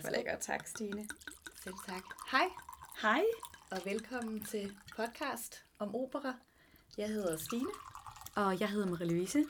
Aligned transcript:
Lækkert. 0.00 0.38
Tak, 0.40 0.66
Stine. 0.66 1.06
Selv 1.64 1.74
tak. 1.86 2.02
Hej, 2.30 2.48
Hej. 3.02 3.22
og 3.70 3.78
velkommen 3.84 4.44
til 4.44 4.76
podcast 4.96 5.64
om 5.78 5.94
opera. 5.94 6.34
Jeg 6.98 7.08
hedder 7.08 7.36
Stine, 7.36 7.68
Og 8.36 8.60
jeg 8.60 8.68
hedder 8.70 8.86
Marie-Louise. 8.86 9.48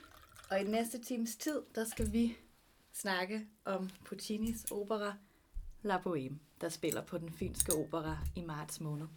og 0.49 0.59
i 0.61 0.63
den 0.63 0.71
næste 0.71 1.03
times 1.03 1.35
tid, 1.35 1.61
der 1.75 1.85
skal 1.85 2.11
vi 2.13 2.37
snakke 2.93 3.47
om 3.65 3.89
Puccinis 4.05 4.65
opera 4.71 5.13
La 5.81 5.97
Bohème, 5.97 6.35
der 6.61 6.69
spiller 6.69 7.01
på 7.05 7.17
den 7.17 7.33
fynske 7.33 7.73
opera 7.73 8.17
i 8.35 8.41
marts 8.41 8.79
måned. 8.79 9.07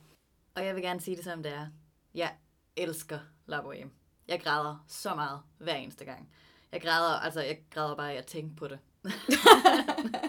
Og 0.54 0.64
jeg 0.66 0.74
vil 0.74 0.82
gerne 0.82 1.00
sige 1.00 1.16
det 1.16 1.24
som 1.24 1.42
det 1.42 1.52
er. 1.52 1.66
Jeg 2.14 2.34
elsker 2.76 3.18
La 3.46 3.60
Bohème. 3.60 3.88
Jeg 4.28 4.40
græder 4.42 4.84
så 4.88 5.14
meget 5.14 5.40
hver 5.58 5.74
eneste 5.74 6.04
gang. 6.04 6.30
Jeg 6.72 6.82
græder, 6.82 7.18
altså 7.20 7.40
jeg 7.40 7.64
græder 7.70 7.96
bare 7.96 8.12
af 8.12 8.16
at 8.18 8.26
tænke 8.26 8.56
på 8.56 8.68
det. 8.68 8.78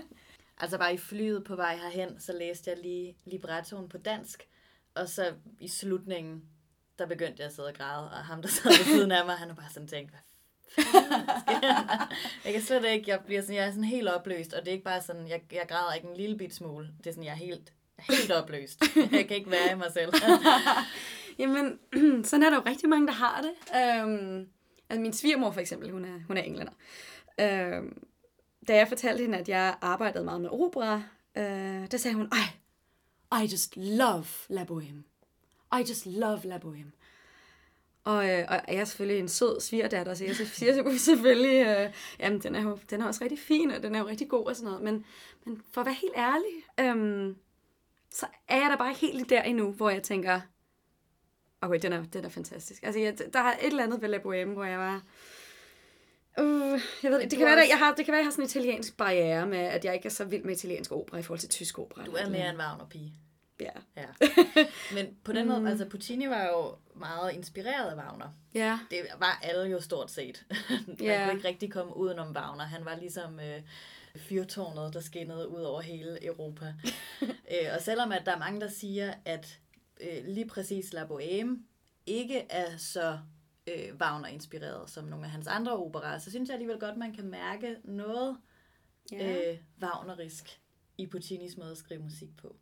altså 0.57 0.77
bare 0.77 0.93
i 0.93 0.97
flyet 0.97 1.43
på 1.43 1.55
vej 1.55 1.75
herhen, 1.75 2.19
så 2.19 2.33
læste 2.33 2.69
jeg 2.69 2.77
lige 2.79 3.17
librettoen 3.25 3.89
på 3.89 3.97
dansk, 3.97 4.47
og 4.95 5.09
så 5.09 5.33
i 5.59 5.67
slutningen, 5.67 6.43
der 6.99 7.05
begyndte 7.05 7.35
jeg 7.39 7.45
at 7.45 7.55
sidde 7.55 7.67
og 7.67 7.73
græde, 7.73 8.11
og 8.11 8.17
ham, 8.17 8.41
der 8.41 8.49
sad 8.49 8.71
ved 8.71 8.85
siden 8.95 9.11
af 9.11 9.25
mig, 9.25 9.35
han 9.35 9.47
har 9.47 9.55
bare 9.55 9.69
sådan 9.73 9.87
tænkt, 9.87 10.11
hvad? 10.11 10.19
Jeg 12.45 12.53
kan 12.53 12.61
slet 12.61 12.85
ikke, 12.85 13.11
jeg 13.11 13.19
bliver 13.25 13.41
sådan, 13.41 13.55
jeg 13.55 13.65
er 13.65 13.69
sådan 13.69 13.83
helt 13.83 14.09
opløst, 14.09 14.53
og 14.53 14.59
det 14.61 14.67
er 14.67 14.71
ikke 14.73 14.83
bare 14.83 15.01
sådan, 15.01 15.27
jeg, 15.27 15.41
jeg 15.51 15.65
græder 15.67 15.93
ikke 15.93 16.07
en 16.07 16.17
lille 16.17 16.37
bit 16.37 16.55
smule. 16.55 16.87
Det 16.97 17.07
er 17.07 17.11
sådan, 17.11 17.23
jeg 17.23 17.31
er 17.31 17.35
helt, 17.35 17.73
helt 17.99 18.31
opløst. 18.31 18.83
Jeg 18.95 19.27
kan 19.27 19.37
ikke 19.37 19.51
være 19.51 19.71
i 19.71 19.75
mig 19.75 19.91
selv. 19.93 20.13
Jamen, 21.39 21.79
sådan 22.25 22.43
er 22.43 22.49
der 22.49 22.57
jo 22.57 22.63
rigtig 22.65 22.89
mange, 22.89 23.07
der 23.07 23.13
har 23.13 23.41
det. 23.41 23.51
Øhm, 23.75 24.47
altså 24.89 25.01
min 25.01 25.13
svigermor 25.13 25.51
for 25.51 25.59
eksempel, 25.59 25.91
hun 25.91 26.05
er, 26.05 26.19
hun 26.27 26.37
er 26.37 26.41
englænder. 26.41 26.73
Øhm, 27.39 28.03
da 28.67 28.75
jeg 28.75 28.87
fortalte 28.87 29.21
hende, 29.21 29.37
at 29.37 29.49
jeg 29.49 29.75
arbejdede 29.81 30.23
meget 30.23 30.41
med 30.41 30.49
opera, 30.49 31.03
øh, 31.37 31.91
der 31.91 31.97
sagde 31.97 32.15
hun, 32.15 32.31
ej, 32.31 33.43
I 33.43 33.45
just 33.45 33.77
love 33.77 34.25
La 34.49 34.63
Bohème. 34.63 35.03
I 35.79 35.83
just 35.89 36.05
love 36.05 36.41
La 36.43 36.57
Bohème. 36.57 36.91
Og, 38.03 38.29
øh, 38.29 38.45
og 38.49 38.55
jeg 38.67 38.75
er 38.75 38.85
selvfølgelig 38.85 39.19
en 39.19 39.27
sød 39.27 39.61
svigerdatter, 39.61 40.13
så 40.13 40.25
jeg 40.25 40.35
siger 40.35 40.97
selvfølgelig, 40.97 41.67
øh, 41.67 41.93
jamen 42.19 42.39
den 42.39 42.55
er 42.55 42.61
jo 42.61 42.79
den 42.89 43.01
er 43.01 43.07
også 43.07 43.23
rigtig 43.23 43.39
fin, 43.39 43.71
og 43.71 43.83
den 43.83 43.95
er 43.95 43.99
jo 43.99 44.07
rigtig 44.07 44.29
god 44.29 44.45
og 44.45 44.55
sådan 44.55 44.65
noget. 44.65 44.83
Men, 44.83 45.05
men 45.45 45.61
for 45.71 45.81
at 45.81 45.87
være 45.87 45.95
helt 45.95 46.13
ærlig, 46.17 46.53
øh, 46.79 47.35
så 48.11 48.25
er 48.47 48.57
jeg 48.57 48.69
da 48.71 48.75
bare 48.75 48.93
helt 48.93 49.29
der 49.29 49.41
endnu, 49.43 49.71
hvor 49.71 49.89
jeg 49.89 50.03
tænker, 50.03 50.41
okay, 51.61 51.79
den 51.81 51.93
er, 51.93 52.03
den 52.03 52.25
er 52.25 52.29
fantastisk. 52.29 52.83
Altså, 52.83 52.99
jeg, 52.99 53.17
der 53.33 53.39
er 53.39 53.57
et 53.57 53.65
eller 53.65 53.83
andet 53.83 54.01
ved 54.01 54.09
La 54.09 54.17
Bohème, 54.17 54.53
hvor 54.53 54.63
jeg 54.63 54.79
var... 54.79 55.01
Uh, 56.41 56.79
jeg 57.03 57.11
ved, 57.11 57.21
det, 57.21 57.31
du 57.31 57.35
kan 57.37 57.45
være, 57.45 57.63
at 57.63 57.69
jeg 57.69 57.77
har, 57.79 57.95
det 57.95 58.05
kan 58.05 58.11
være, 58.11 58.19
jeg 58.19 58.25
har 58.25 58.31
sådan 58.31 58.43
en 58.43 58.47
italiensk 58.49 58.97
barriere 58.97 59.47
med, 59.47 59.57
at 59.59 59.85
jeg 59.85 59.93
ikke 59.93 60.05
er 60.05 60.09
så 60.09 60.25
vild 60.25 60.43
med 60.43 60.55
italiensk 60.55 60.91
opera 60.91 61.17
i 61.17 61.21
forhold 61.21 61.39
til 61.39 61.49
tysk 61.49 61.79
opera. 61.79 62.05
Du 62.05 62.11
er 62.11 62.29
mere 62.29 62.49
en 62.49 62.57
Wagner-pige. 62.57 63.13
Ja. 63.59 63.69
Ja. 63.97 64.05
Men 64.95 65.07
på 65.23 65.33
den 65.33 65.47
måde, 65.47 65.69
altså 65.69 65.85
Puccini 65.85 66.27
var 66.29 66.43
jo 66.43 66.75
meget 66.95 67.33
inspireret 67.33 67.89
af 67.91 67.95
Wagner. 67.95 68.27
Ja. 68.53 68.79
Det 68.91 68.99
var 69.19 69.39
alle 69.43 69.69
jo 69.71 69.81
stort 69.81 70.11
set. 70.11 70.45
Man 70.87 70.97
Ja. 71.01 71.25
kunne 71.25 71.35
ikke 71.37 71.47
rigtig 71.47 71.71
komme 71.71 71.97
udenom 71.97 72.35
Wagner. 72.35 72.63
Han 72.63 72.85
var 72.85 72.95
ligesom 72.95 73.39
øh, 73.39 73.61
fyrtårnet, 74.15 74.93
der 74.93 74.99
skinnede 75.01 75.47
ud 75.47 75.61
over 75.61 75.81
hele 75.81 76.25
Europa. 76.25 76.65
øh, 77.21 77.67
og 77.75 77.81
selvom 77.81 78.11
at 78.11 78.21
der 78.25 78.31
er 78.35 78.39
mange, 78.39 78.61
der 78.61 78.69
siger, 78.69 79.13
at 79.25 79.59
øh, 80.01 80.25
lige 80.25 80.47
præcis 80.47 80.93
La 80.93 81.03
Bohème 81.05 81.57
ikke 82.05 82.45
er 82.49 82.77
så 82.77 83.19
øh, 83.67 83.95
Wagner-inspireret 84.01 84.89
som 84.89 85.03
nogle 85.05 85.25
af 85.25 85.31
hans 85.31 85.47
andre 85.47 85.71
operer, 85.77 86.19
så 86.19 86.29
synes 86.29 86.47
jeg 86.49 86.53
alligevel 86.53 86.79
godt, 86.79 86.97
man 86.97 87.13
kan 87.13 87.25
mærke 87.25 87.75
noget 87.83 88.37
ja. 89.11 89.51
øh, 89.51 89.57
Wagnerisk 89.81 90.59
i 90.97 91.05
Puccinis 91.05 91.57
måde 91.57 91.71
at 91.71 91.77
skrive 91.77 92.01
musik 92.01 92.29
på. 92.41 92.55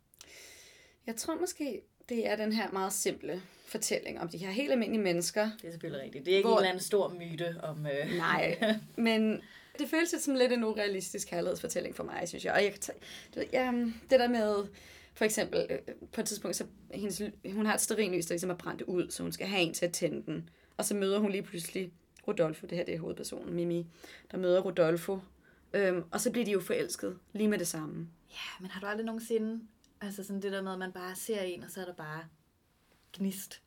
Jeg 1.06 1.16
tror 1.16 1.34
måske, 1.40 1.82
det 2.08 2.28
er 2.28 2.36
den 2.36 2.52
her 2.52 2.70
meget 2.72 2.92
simple 2.92 3.42
fortælling 3.66 4.20
om 4.20 4.28
de 4.28 4.38
her 4.38 4.50
helt 4.50 4.72
almindelige 4.72 5.02
mennesker. 5.02 5.50
Det 5.62 5.64
er 5.68 5.70
selvfølgelig 5.70 6.02
rigtigt. 6.04 6.26
Det 6.26 6.32
er 6.32 6.36
ikke 6.36 6.48
Hvor- 6.48 6.56
en 6.56 6.62
eller 6.62 6.70
anden 6.70 6.82
stor 6.82 7.14
myte 7.14 7.56
om... 7.62 7.86
Øh, 7.86 8.16
Nej, 8.16 8.58
men 8.96 9.42
det 9.78 9.88
føles 9.88 10.12
lidt 10.12 10.22
som 10.22 10.34
lidt 10.34 10.52
en 10.52 10.64
urealistisk 10.64 11.28
kærlighedsfortælling 11.28 11.96
for 11.96 12.04
mig, 12.04 12.28
synes 12.28 12.44
jeg. 12.44 12.52
Og 12.54 12.62
jeg 12.64 12.72
kan 12.72 12.80
du 13.34 13.38
ved, 13.38 13.46
ja, 13.52 13.72
det 14.10 14.20
der 14.20 14.28
med, 14.28 14.66
for 15.14 15.24
eksempel, 15.24 15.66
øh, 15.70 15.78
på 16.12 16.20
et 16.20 16.26
tidspunkt, 16.26 16.56
så 16.56 16.66
hendes, 16.90 17.22
hun 17.52 17.66
har 17.66 17.74
et 17.74 17.80
sterinlys, 17.80 18.26
der 18.26 18.34
ligesom 18.34 18.50
er 18.50 18.54
brændt 18.54 18.82
ud, 18.82 19.10
så 19.10 19.22
hun 19.22 19.32
skal 19.32 19.46
have 19.46 19.62
en 19.62 19.74
til 19.74 19.86
at 19.86 19.92
tænde 19.92 20.26
den. 20.26 20.48
Og 20.76 20.84
så 20.84 20.94
møder 20.94 21.18
hun 21.18 21.30
lige 21.30 21.42
pludselig 21.42 21.92
Rodolfo, 22.28 22.66
det 22.66 22.78
her 22.78 22.84
det 22.84 22.94
er 22.94 22.98
hovedpersonen, 22.98 23.54
Mimi, 23.54 23.86
der 24.30 24.38
møder 24.38 24.60
Rodolfo. 24.60 25.20
Øhm, 25.72 26.04
og 26.10 26.20
så 26.20 26.30
bliver 26.30 26.44
de 26.44 26.50
jo 26.50 26.60
forelsket 26.60 27.18
lige 27.32 27.48
med 27.48 27.58
det 27.58 27.68
samme. 27.68 28.08
Ja, 28.30 28.60
men 28.60 28.70
har 28.70 28.80
du 28.80 28.86
aldrig 28.86 29.06
nogensinde... 29.06 29.60
Altså 30.00 30.24
sådan 30.24 30.42
det 30.42 30.52
der 30.52 30.62
med, 30.62 30.72
at 30.72 30.78
man 30.78 30.92
bare 30.92 31.16
ser 31.16 31.40
en, 31.40 31.64
og 31.64 31.70
så 31.70 31.80
er 31.80 31.84
der 31.84 31.94
bare 31.94 32.24
gnist. 33.12 33.62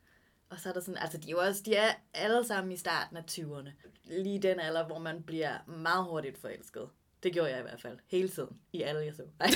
Og 0.50 0.60
så 0.60 0.68
er 0.68 0.72
der 0.72 0.80
sådan, 0.80 0.98
altså 1.02 1.18
de 1.18 1.26
er 1.26 1.30
jo 1.30 1.38
også, 1.38 1.62
de 1.62 1.74
er 1.74 1.94
alle 2.14 2.44
sammen 2.44 2.72
i 2.72 2.76
starten 2.76 3.16
af 3.16 3.22
20'erne. 3.30 3.70
Lige 4.04 4.42
den 4.42 4.60
alder, 4.60 4.86
hvor 4.86 4.98
man 4.98 5.22
bliver 5.22 5.58
meget 5.66 6.04
hurtigt 6.04 6.38
forelsket. 6.38 6.88
Det 7.22 7.32
gjorde 7.32 7.50
jeg 7.50 7.58
i 7.58 7.62
hvert 7.62 7.80
fald. 7.80 7.98
Hele 8.06 8.28
tiden. 8.28 8.56
I 8.72 8.82
alle, 8.82 9.00
jeg 9.00 9.14
så. 9.14 9.22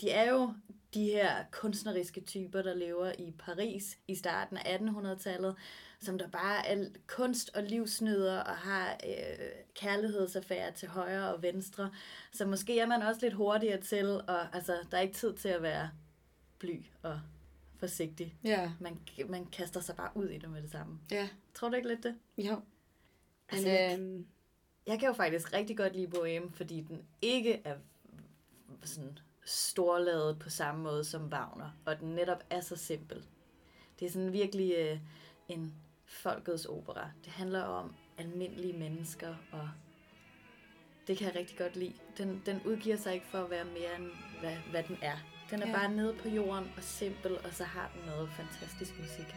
De 0.00 0.10
er 0.10 0.30
jo 0.30 0.54
de 0.94 1.04
her 1.04 1.44
kunstneriske 1.50 2.20
typer, 2.20 2.62
der 2.62 2.74
lever 2.74 3.12
i 3.18 3.32
Paris 3.38 3.98
i 4.08 4.14
starten 4.14 4.56
af 4.56 4.78
1800-tallet, 4.78 5.56
som 6.00 6.18
der 6.18 6.28
bare 6.28 6.66
er 6.66 6.84
kunst 7.06 7.50
og 7.54 7.62
livsnyder 7.62 8.40
og 8.40 8.56
har 8.56 8.92
øh, 9.06 9.48
kærlighedsaffærer 9.74 10.70
til 10.70 10.88
højre 10.88 11.34
og 11.34 11.42
venstre. 11.42 11.90
Så 12.32 12.46
måske 12.46 12.80
er 12.80 12.86
man 12.86 13.02
også 13.02 13.20
lidt 13.22 13.34
hurtigere 13.34 13.80
til, 13.80 14.06
og 14.06 14.54
altså, 14.56 14.76
der 14.90 14.96
er 14.96 15.00
ikke 15.00 15.14
tid 15.14 15.34
til 15.34 15.48
at 15.48 15.62
være 15.62 15.90
bly 16.58 16.82
og 17.02 17.20
forsigtig. 17.76 18.34
Ja. 18.44 18.72
Man, 18.80 19.00
man 19.28 19.46
kaster 19.46 19.80
sig 19.80 19.96
bare 19.96 20.10
ud 20.14 20.28
i 20.28 20.38
det 20.38 20.50
med 20.50 20.62
det 20.62 20.70
samme. 20.70 20.98
Ja. 21.10 21.28
Tror 21.54 21.68
du 21.68 21.76
ikke 21.76 21.88
lidt 21.88 22.02
det? 22.02 22.14
Jo. 22.38 22.54
Men, 22.54 22.62
Altså, 23.48 23.68
jeg- 23.68 23.98
øhm, 23.98 24.26
Jeg 24.86 24.98
kan 24.98 25.08
jo 25.08 25.12
faktisk 25.12 25.52
rigtig 25.52 25.76
godt 25.76 25.96
lide 25.96 26.06
Bohème, 26.16 26.50
fordi 26.56 26.80
den 26.80 27.02
ikke 27.22 27.62
er 27.64 27.76
sådan 28.84 29.18
storladet 29.44 30.38
på 30.38 30.50
samme 30.50 30.82
måde 30.82 31.04
som 31.04 31.28
Wagner, 31.28 31.70
og 31.86 32.00
den 32.00 32.08
netop 32.14 32.44
er 32.50 32.60
så 32.60 32.76
simpel. 32.76 33.24
Det 34.00 34.06
er 34.06 34.10
sådan 34.10 34.32
virkelig 34.32 34.74
øh, 34.78 34.98
en 35.48 35.74
folkets 36.08 36.64
opera. 36.66 37.10
Det 37.24 37.32
handler 37.32 37.62
om 37.62 37.94
almindelige 38.18 38.78
mennesker, 38.78 39.34
og 39.52 39.68
det 41.06 41.18
kan 41.18 41.26
jeg 41.26 41.36
rigtig 41.36 41.58
godt 41.58 41.76
lide. 41.76 41.94
Den, 42.18 42.42
den 42.46 42.60
udgiver 42.64 42.96
sig 42.96 43.14
ikke 43.14 43.26
for 43.26 43.38
at 43.38 43.50
være 43.50 43.64
mere 43.64 43.96
end, 43.98 44.10
hvad, 44.40 44.56
hvad 44.70 44.82
den 44.82 44.98
er. 45.02 45.16
Den 45.50 45.62
er 45.62 45.66
Ja. 45.68 45.72
bare 45.72 45.92
nede 45.92 46.14
på 46.22 46.28
jorden 46.28 46.72
og 46.76 46.82
simpel, 46.82 47.38
og 47.44 47.52
så 47.54 47.64
har 47.64 47.90
den 47.94 48.06
noget 48.06 48.30
fantastisk 48.30 48.98
musik. 49.00 49.34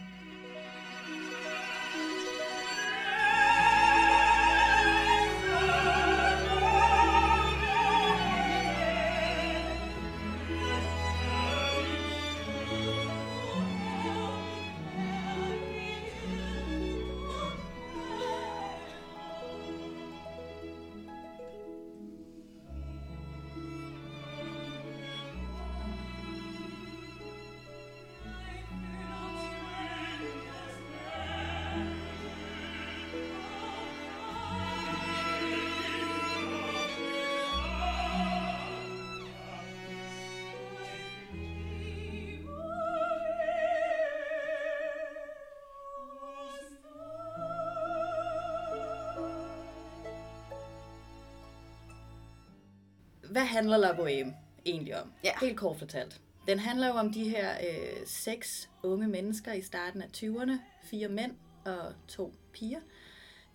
Hvad 53.32 53.46
handler 53.46 53.78
La 53.78 53.94
Bohème 53.94 54.34
egentlig 54.66 55.02
om? 55.02 55.14
Ja. 55.24 55.32
Helt 55.42 55.58
kort 55.58 55.78
fortalt. 55.78 56.22
Den 56.48 56.60
handler 56.60 56.88
jo 56.88 56.94
om 56.94 57.14
de 57.14 57.30
her 57.30 57.52
øh, 57.52 58.06
seks 58.06 58.70
unge 58.84 59.08
mennesker 59.08 59.54
i 59.54 59.62
starten 59.62 60.02
af 60.02 60.08
20'erne. 60.18 60.52
Fire 60.84 61.08
mænd 61.08 61.32
og 61.66 61.94
to 62.08 62.34
piger, 62.54 62.80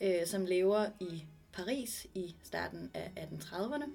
øh, 0.01 0.27
som 0.27 0.47
lever 0.47 0.87
i 1.01 1.25
Paris 1.53 2.07
i 2.15 2.35
starten 2.43 2.91
af 2.95 3.11
1830'erne. 3.17 3.91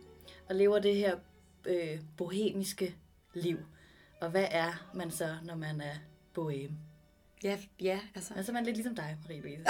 Og 0.49 0.55
lever 0.55 0.79
det 0.79 0.95
her 0.95 1.17
øh, 1.65 1.99
bohemiske 2.17 2.95
liv. 3.33 3.57
Og 4.21 4.29
hvad 4.29 4.47
er 4.51 4.91
man 4.93 5.11
så, 5.11 5.35
når 5.43 5.55
man 5.55 5.81
er 5.81 5.95
bohem? 6.33 6.77
Ja, 7.43 7.57
ja, 7.81 7.99
altså. 8.15 8.33
Og 8.37 8.45
så 8.45 8.51
er 8.51 8.53
man 8.53 8.63
lidt 8.63 8.75
ligesom 8.75 8.95
dig, 8.95 9.17
Marie-Louise. 9.23 9.63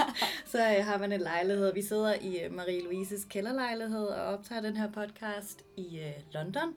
så 0.52 0.58
øh, 0.58 0.84
har 0.84 0.98
man 0.98 1.12
en 1.12 1.20
lejlighed. 1.20 1.74
Vi 1.74 1.82
sidder 1.82 2.14
i 2.14 2.40
øh, 2.40 2.52
Marie-Louises 2.52 3.28
kælderlejlighed 3.28 4.06
og 4.06 4.22
optager 4.22 4.60
den 4.60 4.76
her 4.76 4.92
podcast 4.92 5.64
i 5.76 5.98
øh, 5.98 6.12
London. 6.32 6.74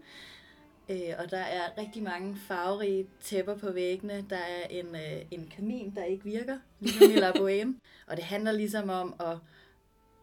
Øh, 0.90 1.14
og 1.20 1.32
der 1.32 1.38
er 1.38 1.78
rigtig 1.78 2.04
mange 2.04 2.38
farverige 2.48 3.08
tæpper 3.22 3.58
på 3.58 3.72
væggene. 3.72 4.26
Der 4.30 4.38
er 4.38 4.68
en, 4.70 4.96
øh, 4.96 5.26
en 5.32 5.52
kamin, 5.56 5.96
der 5.96 6.04
ikke 6.04 6.24
virker, 6.24 6.58
ligesom 6.80 7.12
i 7.12 7.16
La 7.16 7.32
Boheme. 7.40 7.76
Og 8.08 8.18
det 8.18 8.26
handler 8.26 8.52
ligesom 8.52 8.90
om 8.90 9.16
at 9.20 9.38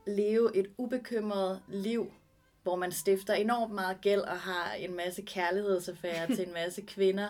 leve 0.07 0.57
et 0.57 0.67
ubekymret 0.79 1.61
liv, 1.69 2.13
hvor 2.63 2.77
man 2.77 2.93
stifter 2.93 3.35
enormt 3.35 3.75
meget 3.75 4.01
gæld 4.01 4.21
og 4.21 4.37
har 4.37 4.73
en 4.73 4.97
masse 4.97 5.23
kærlighedsaffærer 5.23 6.27
til 6.37 6.47
en 6.47 6.53
masse 6.53 6.83
kvinder, 6.83 7.29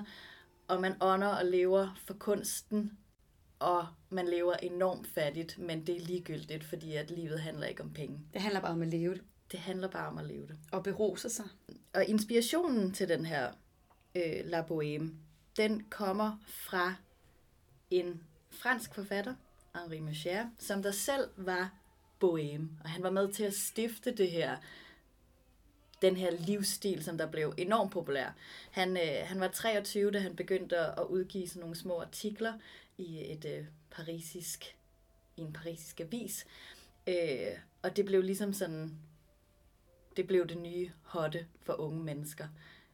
og 0.71 0.81
man 0.81 0.95
ånder 1.01 1.29
og 1.29 1.45
lever 1.45 2.01
for 2.07 2.15
kunsten, 2.15 2.99
og 3.59 3.87
man 4.11 4.29
lever 4.29 4.53
enormt 4.53 5.07
fattigt, 5.07 5.59
men 5.59 5.87
det 5.87 5.97
er 5.97 6.01
ligegyldigt, 6.01 6.65
fordi 6.65 6.97
at 6.97 7.11
livet 7.11 7.41
handler 7.41 7.67
ikke 7.67 7.83
om 7.83 7.93
penge. 7.93 8.21
Det 8.33 8.41
handler 8.41 8.61
bare 8.61 8.73
om 8.73 8.83
at 8.83 8.89
leve 8.89 9.15
det. 9.15 9.23
Det 9.53 9.61
handler 9.61 9.89
bare 9.89 10.09
om 10.09 10.19
at 10.19 10.25
leve 10.25 10.47
det. 10.47 10.59
Og 10.73 10.83
berose 10.83 11.31
sig. 11.31 11.45
Og 11.95 12.05
inspirationen 12.05 12.93
til 12.93 13.09
den 13.09 13.27
her 13.27 13.53
øh, 14.15 14.41
La 14.45 14.63
Boheme, 14.63 15.13
den 15.57 15.85
kommer 15.91 16.37
fra 16.47 16.95
en 17.91 18.23
fransk 18.51 18.95
forfatter, 18.95 19.35
Henri 19.77 20.01
Mouchard, 20.01 20.47
som 20.59 20.83
der 20.83 20.91
selv 20.91 21.29
var 21.37 21.71
boheme. 22.21 22.69
Og 22.85 22.91
han 22.91 23.03
var 23.03 23.11
med 23.11 23.33
til 23.33 23.45
at 23.45 23.55
stifte 23.55 24.17
det 24.17 24.31
her 24.31 24.57
den 26.03 26.17
her 26.17 26.31
livsstil, 26.31 27.05
som 27.05 27.19
der 27.19 27.27
blev 27.27 27.55
enormt 27.57 27.93
populær. 27.93 28.31
Han, 28.71 28.97
øh, 28.97 29.27
han 29.27 29.41
var 29.41 29.49
23, 29.49 30.11
da 30.11 30.19
han 30.19 30.37
begyndte 30.37 30.79
at 30.79 31.07
udgive 31.09 31.49
sådan 31.49 31.61
nogle 31.61 31.77
små 31.77 32.01
artikler 32.01 32.53
i 32.99 33.33
et 33.33 33.45
øh, 33.45 33.65
parisisk, 33.91 34.77
i 35.37 35.41
en 35.41 35.53
parisisk 35.53 36.01
avis. 36.01 36.47
Øh, 37.07 37.59
og 37.83 37.97
det 37.97 38.05
blev 38.05 38.23
ligesom 38.23 38.53
sådan, 38.53 38.99
det 40.17 40.27
blev 40.27 40.49
det 40.49 40.59
nye 40.59 40.91
hotte 41.03 41.47
for 41.63 41.81
unge 41.81 42.05
mennesker. 42.05 42.49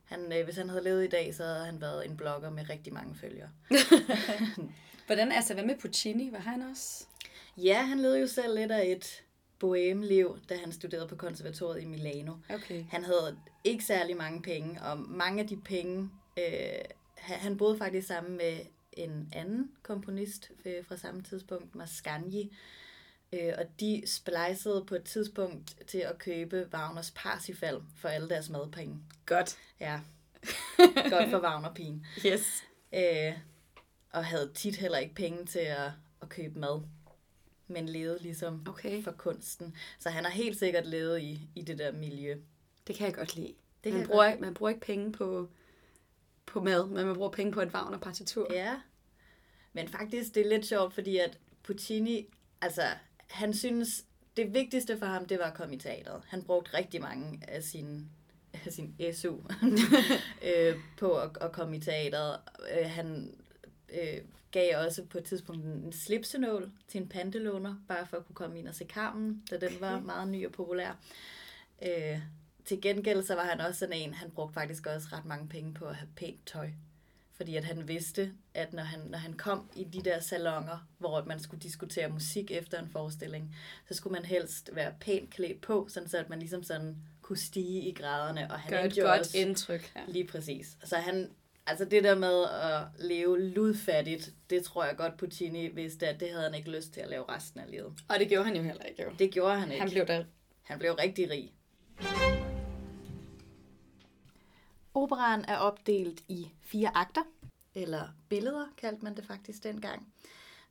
Han, 0.04 0.32
øh, 0.32 0.44
hvis 0.44 0.56
han 0.56 0.68
havde 0.68 0.84
levet 0.84 1.04
i 1.04 1.08
dag, 1.08 1.34
så 1.34 1.44
havde 1.44 1.66
han 1.66 1.80
været 1.80 2.06
en 2.06 2.16
blogger 2.16 2.50
med 2.50 2.70
rigtig 2.70 2.92
mange 2.92 3.14
følgere. 3.14 3.50
Hvordan, 5.06 5.32
altså, 5.32 5.54
hvad 5.54 5.64
med 5.64 5.76
Puccini? 5.78 6.32
Var 6.32 6.38
han 6.38 6.62
også? 6.62 7.06
Ja, 7.56 7.82
han 7.82 7.98
levede 7.98 8.20
jo 8.20 8.26
selv 8.26 8.54
lidt 8.54 8.72
af 8.72 8.86
et 8.86 9.22
boheme-liv, 9.58 10.38
da 10.48 10.56
han 10.56 10.72
studerede 10.72 11.08
på 11.08 11.16
konservatoriet 11.16 11.82
i 11.82 11.84
Milano. 11.84 12.34
Okay. 12.50 12.84
Han 12.90 13.04
havde 13.04 13.38
ikke 13.64 13.84
særlig 13.84 14.16
mange 14.16 14.42
penge, 14.42 14.82
og 14.82 14.98
mange 14.98 15.42
af 15.42 15.48
de 15.48 15.56
penge, 15.56 16.10
øh, 16.38 16.84
han 17.16 17.56
boede 17.56 17.78
faktisk 17.78 18.06
sammen 18.06 18.36
med 18.36 18.58
en 18.92 19.28
anden 19.32 19.70
komponist 19.82 20.50
øh, 20.64 20.84
fra 20.88 20.96
samme 20.96 21.22
tidspunkt, 21.22 21.74
Mascagni, 21.74 22.56
øh, 23.32 23.52
og 23.58 23.64
de 23.80 24.02
splicede 24.06 24.84
på 24.88 24.94
et 24.94 25.04
tidspunkt 25.04 25.76
til 25.86 25.98
at 25.98 26.18
købe 26.18 26.68
Wagners 26.72 27.10
Parsifal 27.10 27.82
for 27.96 28.08
alle 28.08 28.28
deres 28.28 28.50
madpenge. 28.50 28.98
Godt. 29.26 29.58
Ja, 29.80 30.00
godt 31.10 31.30
for 31.30 31.40
Wagner-pigen. 31.40 32.06
Yes. 32.26 32.64
Øh, 32.94 33.32
og 34.12 34.24
havde 34.24 34.50
tit 34.54 34.76
heller 34.76 34.98
ikke 34.98 35.14
penge 35.14 35.46
til 35.46 35.58
at, 35.58 35.90
at 36.22 36.28
købe 36.28 36.58
mad 36.58 36.82
men 37.68 37.88
levede 37.88 38.22
ligesom 38.22 38.66
Okay. 38.68 39.02
for 39.02 39.12
kunsten. 39.12 39.74
Så 39.98 40.10
han 40.10 40.24
har 40.24 40.30
helt 40.30 40.58
sikkert 40.58 40.86
levet 40.86 41.20
i, 41.22 41.40
i 41.54 41.62
det 41.62 41.78
der 41.78 41.92
miljø. 41.92 42.36
Det 42.86 42.96
kan 42.96 43.06
jeg 43.06 43.14
godt 43.14 43.36
lide. 43.36 43.54
Det 43.84 43.94
man, 43.94 44.06
bruger, 44.06 44.24
ikke- 44.26 44.40
man 44.42 44.54
bruger 44.54 44.70
ikke 44.70 44.86
penge 44.86 45.12
på, 45.12 45.48
på 46.46 46.60
mad, 46.60 46.86
men 46.86 47.06
man 47.06 47.14
bruger 47.14 47.30
penge 47.30 47.52
på 47.52 47.60
et 47.60 47.68
Wagner 47.68 47.98
partitur. 47.98 48.52
Ja. 48.52 48.74
Men 49.72 49.88
faktisk, 49.88 50.34
det 50.34 50.46
er 50.46 50.50
lidt 50.50 50.66
sjovt, 50.66 50.94
fordi 50.94 51.16
at 51.16 51.38
Puccini, 51.62 52.26
altså, 52.60 52.82
han 53.26 53.54
synes, 53.54 54.04
det 54.36 54.54
vigtigste 54.54 54.98
for 54.98 55.06
ham, 55.06 55.26
det 55.26 55.38
var 55.38 55.44
at 55.44 55.54
komme 55.54 55.74
i 55.74 55.78
teateret. 55.78 56.22
Han 56.28 56.42
brugte 56.42 56.76
rigtig 56.78 57.00
mange 57.00 57.40
af 57.48 57.62
sin, 57.62 58.10
af 58.66 58.72
sin 58.72 58.94
SU 59.14 59.36
øh, 60.48 60.76
på 60.98 61.14
at, 61.18 61.30
at 61.40 61.52
komme 61.52 61.76
i 61.76 61.80
teateret. 61.80 62.40
Øh, 62.80 62.90
han 62.90 63.34
øh, 63.94 64.18
gav 64.56 64.84
også 64.84 65.04
på 65.04 65.18
et 65.18 65.24
tidspunkt 65.24 65.64
en 65.64 65.92
slipsenål 65.92 66.70
til 66.88 67.00
en 67.00 67.08
pantelåner, 67.08 67.74
bare 67.88 68.06
for 68.06 68.16
at 68.16 68.26
kunne 68.26 68.34
komme 68.34 68.58
ind 68.58 68.68
og 68.68 68.74
se 68.74 68.84
Carmen, 68.84 69.42
da 69.50 69.58
den 69.58 69.80
var 69.80 70.00
meget 70.00 70.28
ny 70.28 70.46
og 70.46 70.52
populær. 70.52 70.98
Øh, 71.82 72.18
til 72.64 72.80
gengæld 72.80 73.22
så 73.22 73.34
var 73.34 73.44
han 73.44 73.60
også 73.60 73.78
sådan 73.78 73.94
en, 73.94 74.14
han 74.14 74.30
brugte 74.30 74.54
faktisk 74.54 74.86
også 74.86 75.08
ret 75.12 75.24
mange 75.24 75.48
penge 75.48 75.74
på 75.74 75.84
at 75.84 75.94
have 75.94 76.08
pænt 76.16 76.46
tøj. 76.46 76.70
Fordi 77.32 77.56
at 77.56 77.64
han 77.64 77.88
vidste, 77.88 78.32
at 78.54 78.72
når 78.72 78.82
han, 78.82 79.00
når 79.00 79.18
han 79.18 79.32
kom 79.32 79.70
i 79.76 79.84
de 79.84 80.02
der 80.02 80.20
salonger, 80.20 80.88
hvor 80.98 81.24
man 81.24 81.40
skulle 81.40 81.62
diskutere 81.62 82.08
musik 82.08 82.50
efter 82.50 82.78
en 82.78 82.88
forestilling, 82.88 83.56
så 83.88 83.94
skulle 83.94 84.12
man 84.12 84.24
helst 84.24 84.70
være 84.72 84.94
pænt 85.00 85.30
klædt 85.30 85.60
på, 85.60 85.86
sådan 85.88 86.08
så 86.08 86.18
at 86.18 86.28
man 86.28 86.38
ligesom 86.38 86.62
sådan 86.62 86.96
kunne 87.22 87.38
stige 87.38 87.82
i 87.82 87.92
graderne. 87.92 88.50
Og 88.50 88.60
han 88.60 88.70
Gør 88.70 88.82
et 88.82 88.98
godt 89.02 89.20
også, 89.20 89.38
indtryk 89.38 89.92
her. 89.94 90.02
Lige 90.08 90.26
præcis. 90.26 90.76
Så 90.84 90.96
han, 90.96 91.30
altså 91.66 91.84
det 91.84 92.04
der 92.04 92.14
med 92.14 92.44
at 92.44 93.06
leve 93.08 93.40
ludfattigt, 93.40 94.32
det 94.50 94.64
tror 94.64 94.84
jeg 94.84 94.96
godt 94.96 95.16
Puccini 95.16 95.68
vidste, 95.68 96.08
at 96.08 96.20
det 96.20 96.30
havde 96.30 96.42
han 96.42 96.54
ikke 96.54 96.70
lyst 96.70 96.92
til 96.92 97.00
at 97.00 97.08
lave 97.08 97.24
resten 97.28 97.60
af 97.60 97.70
livet. 97.70 97.92
Og 98.08 98.18
det 98.18 98.28
gjorde 98.28 98.44
han 98.44 98.56
jo 98.56 98.62
heller 98.62 98.82
ikke. 98.82 99.02
Jo. 99.02 99.10
Det 99.18 99.30
gjorde 99.30 99.58
han 99.58 99.70
ikke. 99.70 99.80
Han 99.80 99.90
blev 99.90 100.06
der 100.06 100.24
Han 100.62 100.78
blev 100.78 100.92
rigtig 100.92 101.30
rig. 101.30 101.52
Operaen 104.94 105.44
er 105.48 105.56
opdelt 105.56 106.20
i 106.28 106.50
fire 106.64 106.90
akter, 106.94 107.22
eller 107.74 108.08
billeder 108.28 108.66
kaldte 108.78 109.04
man 109.04 109.16
det 109.16 109.24
faktisk 109.24 109.64
dengang. 109.64 110.12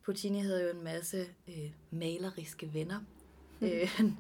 Puccini 0.05 0.39
havde 0.39 0.63
jo 0.63 0.69
en 0.69 0.83
masse 0.83 1.25
øh, 1.47 1.71
maleriske 1.91 2.73
venner. 2.73 2.99
Mm-hmm. 3.59 4.15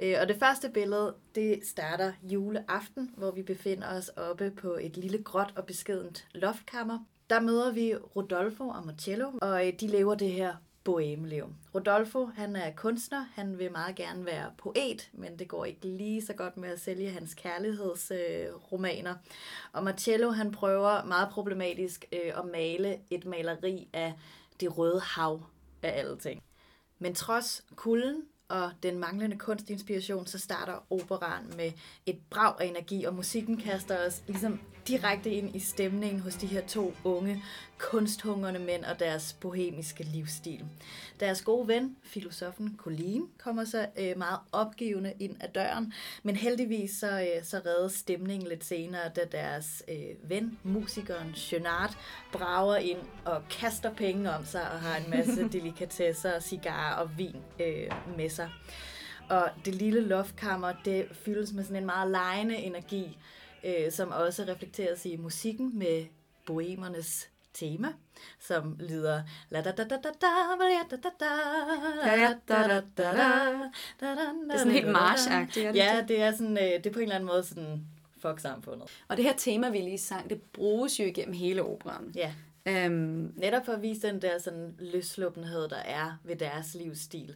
Øh, 0.00 0.10
øh, 0.12 0.16
og 0.20 0.28
det 0.28 0.36
første 0.38 0.68
billede, 0.68 1.14
det 1.34 1.60
starter 1.64 2.12
juleaften, 2.22 3.10
hvor 3.16 3.30
vi 3.30 3.42
befinder 3.42 3.96
os 3.98 4.08
oppe 4.08 4.50
på 4.50 4.78
et 4.80 4.96
lille 4.96 5.22
gråt 5.22 5.52
og 5.56 5.66
beskedent 5.66 6.26
loftkammer. 6.34 6.98
Der 7.30 7.40
møder 7.40 7.72
vi 7.72 7.94
Rodolfo 7.94 8.68
og 8.68 8.86
Marcello, 8.86 9.30
og 9.42 9.66
øh, 9.66 9.72
de 9.80 9.86
lever 9.86 10.14
det 10.14 10.30
her 10.30 10.54
bohemeliv. 10.84 11.54
Rodolfo, 11.74 12.26
han 12.26 12.56
er 12.56 12.72
kunstner, 12.76 13.26
han 13.34 13.58
vil 13.58 13.72
meget 13.72 13.96
gerne 13.96 14.26
være 14.26 14.50
poet, 14.58 15.10
men 15.12 15.38
det 15.38 15.48
går 15.48 15.64
ikke 15.64 15.86
lige 15.86 16.22
så 16.22 16.32
godt 16.32 16.56
med 16.56 16.68
at 16.68 16.80
sælge 16.80 17.10
hans 17.10 17.34
kærlighedsromaner. 17.34 18.48
Øh, 18.48 18.72
romaner. 18.72 19.14
og 19.72 19.84
Marcello, 19.84 20.30
han 20.30 20.52
prøver 20.52 21.04
meget 21.04 21.28
problematisk 21.28 22.04
øh, 22.12 22.38
at 22.38 22.44
male 22.52 22.98
et 23.10 23.24
maleri 23.24 23.88
af 23.92 24.14
det 24.60 24.78
røde 24.78 25.00
hav 25.00 25.42
af 25.82 25.98
alle 25.98 26.18
ting. 26.18 26.42
Men 26.98 27.14
trods 27.14 27.64
kulden 27.76 28.22
og 28.48 28.70
den 28.82 28.98
manglende 28.98 29.38
kunstinspiration, 29.38 30.26
så 30.26 30.38
starter 30.38 30.84
operan 30.90 31.44
med 31.56 31.72
et 32.06 32.18
brag 32.30 32.60
af 32.60 32.66
energi, 32.66 33.04
og 33.04 33.14
musikken 33.14 33.56
kaster 33.56 34.06
os 34.06 34.22
ligesom 34.26 34.60
direkte 34.88 35.30
ind 35.30 35.56
i 35.56 35.58
stemningen 35.58 36.20
hos 36.20 36.34
de 36.34 36.46
her 36.46 36.60
to 36.60 36.94
unge, 37.04 37.42
kunsthungrende 37.78 38.60
mænd 38.60 38.84
og 38.84 38.98
deres 38.98 39.36
bohemiske 39.40 40.04
livsstil. 40.04 40.64
Deres 41.20 41.42
gode 41.42 41.68
ven, 41.68 41.96
filosofen 42.02 42.74
Colleen, 42.78 43.28
kommer 43.38 43.64
så 43.64 43.86
øh, 43.98 44.18
meget 44.18 44.38
opgivende 44.52 45.12
ind 45.20 45.36
ad 45.40 45.48
døren, 45.48 45.92
men 46.22 46.36
heldigvis 46.36 46.90
så, 46.90 47.20
øh, 47.20 47.44
så 47.44 47.60
redder 47.66 47.88
stemningen 47.88 48.48
lidt 48.48 48.64
senere, 48.64 49.08
da 49.16 49.20
deres 49.32 49.82
øh, 49.88 50.30
ven, 50.30 50.58
musikeren 50.62 51.30
Jönard, 51.30 51.96
brager 52.32 52.76
ind 52.76 53.00
og 53.24 53.42
kaster 53.50 53.94
penge 53.94 54.30
om 54.30 54.44
sig 54.44 54.70
og 54.72 54.80
har 54.80 54.96
en 54.96 55.10
masse 55.10 55.48
delikatesser, 55.58 56.40
cigarer 56.40 56.94
og 56.94 57.18
vin 57.18 57.36
øh, 57.60 57.90
med 58.16 58.30
sig. 58.30 58.50
Og 59.28 59.50
det 59.64 59.74
lille 59.74 60.00
loftkammer, 60.00 60.72
det 60.84 61.06
fyldes 61.12 61.52
med 61.52 61.64
sådan 61.64 61.76
en 61.76 61.86
meget 61.86 62.10
lejende 62.10 62.56
energi, 62.56 63.18
øh, 63.64 63.92
som 63.92 64.10
også 64.10 64.44
reflekteres 64.48 65.06
i 65.06 65.16
musikken 65.16 65.78
med 65.78 66.06
bohemernes 66.46 67.28
tema, 67.54 67.88
som 68.40 68.76
lyder 68.80 69.22
la 69.50 69.60
da 69.60 69.70
da 69.70 69.84
da 69.84 69.96
da 69.96 69.96
da 69.96 70.28
da 70.90 70.96
da 70.96 70.96
da 70.96 71.10
da 72.48 72.58
da 72.58 72.80
da 74.00 74.06
da 74.06 74.20
Det 74.46 74.54
er 74.54 74.58
sådan 74.58 74.72
helt 74.72 74.88
marchagtigt, 74.88 75.66
det 75.66 75.76
Ja, 75.76 75.98
ikke 76.00 76.08
det 76.08 76.22
er 76.22 76.32
sådan, 76.32 76.58
øh, 76.58 76.64
det 76.64 76.86
er 76.86 76.90
på 76.90 76.98
en 76.98 77.02
eller 77.02 77.14
anden 77.14 77.26
måde 77.26 77.44
sådan 77.44 77.86
fuck 78.20 78.40
samfundet. 78.40 78.88
Og 79.08 79.16
det 79.16 79.24
her 79.24 79.34
tema, 79.36 79.70
vi 79.70 79.78
lige 79.78 79.98
sang, 79.98 80.30
det 80.30 80.42
bruges 80.42 81.00
jo 81.00 81.04
igennem 81.04 81.34
hele 81.34 81.62
operaen. 81.62 82.12
Ja, 82.14 82.34
Øhm, 82.68 83.32
netop 83.36 83.64
for 83.64 83.72
at 83.72 83.82
vise 83.82 84.06
den 84.08 84.22
der 84.22 84.38
sådan 84.38 84.74
løsluppenhed, 84.78 85.68
der 85.68 85.76
er 85.76 86.18
ved 86.24 86.36
deres 86.36 86.74
livsstil. 86.74 87.34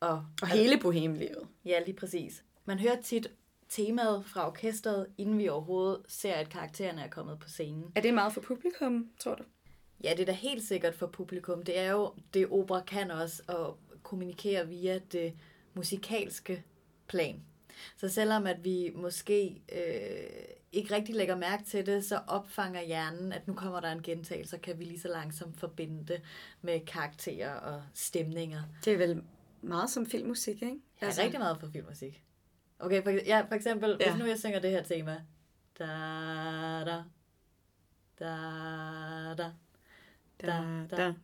Og, 0.00 0.24
og 0.42 0.48
hele 0.48 0.78
bohemlivet. 0.78 1.46
Ja, 1.64 1.80
lige 1.86 1.96
præcis. 1.96 2.42
Man 2.64 2.78
hører 2.78 3.00
tit 3.02 3.30
temaet 3.72 4.24
fra 4.24 4.46
orkestret, 4.46 5.06
inden 5.18 5.38
vi 5.38 5.48
overhovedet 5.48 6.00
ser, 6.08 6.34
at 6.34 6.48
karaktererne 6.48 7.02
er 7.02 7.08
kommet 7.08 7.38
på 7.38 7.48
scenen. 7.48 7.92
Er 7.94 8.00
det 8.00 8.14
meget 8.14 8.32
for 8.32 8.40
publikum, 8.40 9.08
tror 9.18 9.34
du? 9.34 9.44
Ja, 10.04 10.10
det 10.10 10.20
er 10.20 10.26
da 10.26 10.32
helt 10.32 10.64
sikkert 10.64 10.94
for 10.94 11.06
publikum. 11.06 11.62
Det 11.62 11.78
er 11.78 11.90
jo 11.90 12.12
det, 12.34 12.46
opera 12.50 12.80
kan 12.80 13.10
også, 13.10 13.42
at 13.48 13.98
kommunikere 14.02 14.68
via 14.68 14.98
det 15.12 15.32
musikalske 15.74 16.64
plan. 17.08 17.42
Så 17.96 18.08
selvom 18.08 18.46
at 18.46 18.64
vi 18.64 18.92
måske 18.94 19.62
øh, 19.72 20.54
ikke 20.72 20.94
rigtig 20.94 21.14
lægger 21.14 21.36
mærke 21.36 21.64
til 21.64 21.86
det, 21.86 22.04
så 22.04 22.20
opfanger 22.26 22.82
hjernen, 22.82 23.32
at 23.32 23.48
nu 23.48 23.54
kommer 23.54 23.80
der 23.80 23.92
en 23.92 24.02
gentagelse, 24.02 24.50
så 24.50 24.58
kan 24.58 24.78
vi 24.78 24.84
lige 24.84 25.00
så 25.00 25.08
langsomt 25.08 25.60
forbinde 25.60 26.06
det 26.06 26.22
med 26.62 26.80
karakterer 26.86 27.54
og 27.54 27.82
stemninger. 27.94 28.62
Det 28.84 28.92
er 28.92 28.98
vel 28.98 29.22
meget 29.62 29.90
som 29.90 30.06
filmmusik, 30.06 30.62
ikke? 30.62 30.78
Jeg 31.00 31.08
er 31.08 31.22
rigtig 31.22 31.40
meget 31.40 31.60
for 31.60 31.66
filmmusik. 31.72 32.22
Okay, 32.82 33.02
for, 33.02 33.10
ja, 33.10 33.40
for 33.48 33.54
eksempel, 33.54 33.96
ja. 34.00 34.10
hvis 34.10 34.22
nu 34.22 34.28
jeg 34.28 34.38
synger 34.38 34.58
det 34.58 34.70
her 34.70 34.82
tema. 34.82 35.20
Da, 35.78 35.84
da, 36.84 37.02
da, 38.18 39.34
da. 39.38 39.50
Da, 40.40 41.14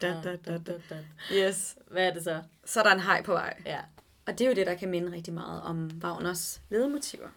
da, 0.00 0.58
da. 0.90 1.04
Yes. 1.32 1.78
Hvad 1.86 2.06
er 2.06 2.12
det 2.14 2.24
så? 2.24 2.42
Så 2.64 2.80
er 2.80 2.84
der 2.84 2.92
en 2.92 3.00
hej 3.00 3.22
på 3.22 3.32
vej. 3.32 3.62
Ja. 3.66 3.80
Og 4.26 4.38
det 4.38 4.44
er 4.44 4.48
jo 4.48 4.54
det, 4.54 4.66
der 4.66 4.74
kan 4.74 4.90
minde 4.90 5.12
rigtig 5.12 5.34
meget 5.34 5.62
om 5.62 5.90
Wagners 6.02 6.62
ledemotiver. 6.68 7.28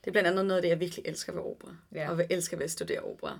Det 0.00 0.06
er 0.06 0.12
blandt 0.12 0.28
andet 0.28 0.46
noget 0.46 0.58
af 0.58 0.62
det, 0.62 0.68
jeg 0.68 0.80
virkelig 0.80 1.04
elsker 1.08 1.32
ved 1.32 1.42
opera. 1.42 1.76
Ja. 1.92 2.10
Og 2.10 2.18
jeg 2.18 2.26
elsker 2.30 2.56
ved 2.56 2.64
at 2.64 2.70
studere 2.70 3.00
opera. 3.00 3.38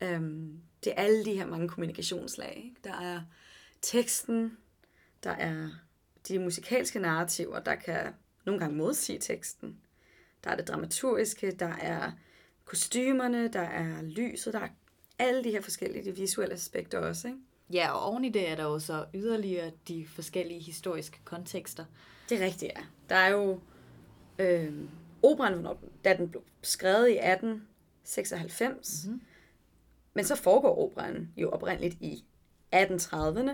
Øhm, 0.00 0.60
det 0.84 0.92
er 0.96 1.02
alle 1.02 1.24
de 1.24 1.34
her 1.34 1.46
mange 1.46 1.68
kommunikationslag. 1.68 2.62
Ikke? 2.64 2.76
Der 2.84 3.00
er 3.00 3.22
teksten, 3.82 4.58
der 5.24 5.30
er 5.30 5.68
de 6.28 6.38
musikalske 6.38 6.98
narrativer, 6.98 7.58
der 7.58 7.74
kan 7.74 8.14
nogle 8.44 8.60
gange 8.60 8.76
modsige 8.76 9.18
teksten. 9.18 9.80
Der 10.44 10.50
er 10.50 10.56
det 10.56 10.68
dramaturgiske, 10.68 11.50
der 11.50 11.72
er 11.80 12.12
kostymerne, 12.64 13.48
der 13.48 13.60
er 13.60 14.02
lyset, 14.02 14.52
der 14.52 14.60
er 14.60 14.68
alle 15.18 15.44
de 15.44 15.50
her 15.50 15.60
forskellige 15.60 16.04
de 16.04 16.16
visuelle 16.16 16.54
aspekter 16.54 16.98
også. 16.98 17.28
Ikke? 17.28 17.40
Ja, 17.72 17.92
og 17.92 18.00
oven 18.00 18.24
i 18.24 18.28
det 18.28 18.48
er 18.48 18.56
der 18.56 18.64
jo 18.64 18.78
så 18.78 19.04
yderligere 19.14 19.72
de 19.88 20.06
forskellige 20.06 20.60
historiske 20.60 21.20
kontekster. 21.24 21.84
Det 22.28 22.40
er 22.40 22.44
rigtigt, 22.44 22.72
ja. 22.76 22.82
Der 23.08 23.14
er 23.14 23.28
jo 23.28 23.60
øh, 24.38 24.72
operan, 25.22 25.66
da 26.04 26.16
den 26.16 26.28
blev 26.28 26.42
skrevet 26.62 27.08
i 27.08 27.18
1896. 27.18 29.04
Mm-hmm. 29.06 29.22
Men 30.14 30.24
så 30.24 30.36
foregår 30.36 30.78
operan 30.78 31.32
jo 31.36 31.50
oprindeligt 31.50 31.96
i 32.00 32.24
1830'erne. 32.74 33.50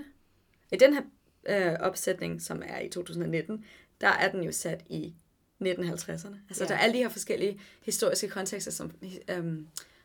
I 0.73 0.77
den 0.77 0.95
her 0.95 1.03
øh, 1.49 1.77
opsætning, 1.81 2.43
som 2.43 2.63
er 2.67 2.81
i 2.81 2.89
2019, 2.89 3.65
der 4.01 4.09
er 4.09 4.33
den 4.33 4.43
jo 4.43 4.53
sat 4.53 4.85
i 4.89 5.15
1950'erne. 5.63 6.37
Altså 6.49 6.65
Ja. 6.65 6.65
ja. 6.65 6.67
der 6.69 6.75
er 6.75 6.79
alle 6.79 6.93
de 6.95 6.99
her 6.99 7.09
forskellige 7.09 7.61
historiske 7.83 8.29
kontekster, 8.29 8.71
som, 8.73 8.93
øh, 9.31 9.59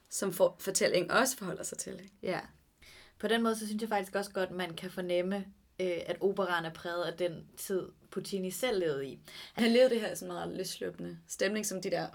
som 0.10 0.34
for, 0.34 0.56
fortællingen 0.60 1.12
også 1.12 1.38
forholder 1.38 1.64
sig 1.64 1.78
til. 1.78 1.94
Ikke? 1.94 2.14
Ja. 2.24 2.40
På 3.20 3.28
den 3.28 3.44
måde, 3.44 3.56
så 3.56 3.68
synes 3.68 3.82
jeg 3.82 3.90
faktisk 3.90 4.16
også 4.16 4.32
godt, 4.32 4.52
man 4.52 4.74
kan 4.74 4.92
fornemme, 4.92 5.36
øh, 5.80 5.98
at 6.06 6.18
operan 6.22 6.66
er 6.66 6.74
præget 6.74 7.04
af 7.04 7.14
den 7.14 7.46
tid, 7.58 7.82
Puccini 8.12 8.52
selv 8.52 8.80
levede 8.80 9.08
i. 9.08 9.20
Han 9.54 9.72
levede 9.72 9.90
det 9.90 10.02
her 10.02 10.16
sådan 10.16 10.34
meget 10.34 10.58
løsløbende 10.58 11.18
stemning, 11.28 11.66
som 11.66 11.82
de 11.82 11.92
der 11.92 12.08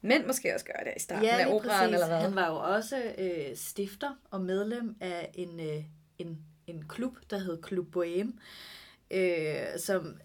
mænd 0.00 0.26
måske 0.26 0.54
også 0.54 0.66
gør 0.66 0.84
der 0.84 0.92
i 0.96 0.98
starten 0.98 1.28
af 1.28 1.36
lige 1.44 1.54
operaen, 1.54 1.94
eller 1.94 2.06
hvad? 2.06 2.18
Han 2.20 2.34
var 2.34 2.48
jo 2.48 2.74
også 2.74 3.12
øh, 3.18 3.56
stifter 3.56 4.10
og 4.30 4.40
medlem 4.40 4.96
af 5.00 5.30
en, 5.34 5.60
øh, 5.60 5.84
en, 6.18 6.38
en 6.66 6.84
klub, 6.88 7.16
der 7.30 7.38
hed 7.38 7.62
Klub 7.62 7.96
Bohème, 7.96 8.32
øh, 9.10 9.78
som 9.78 10.16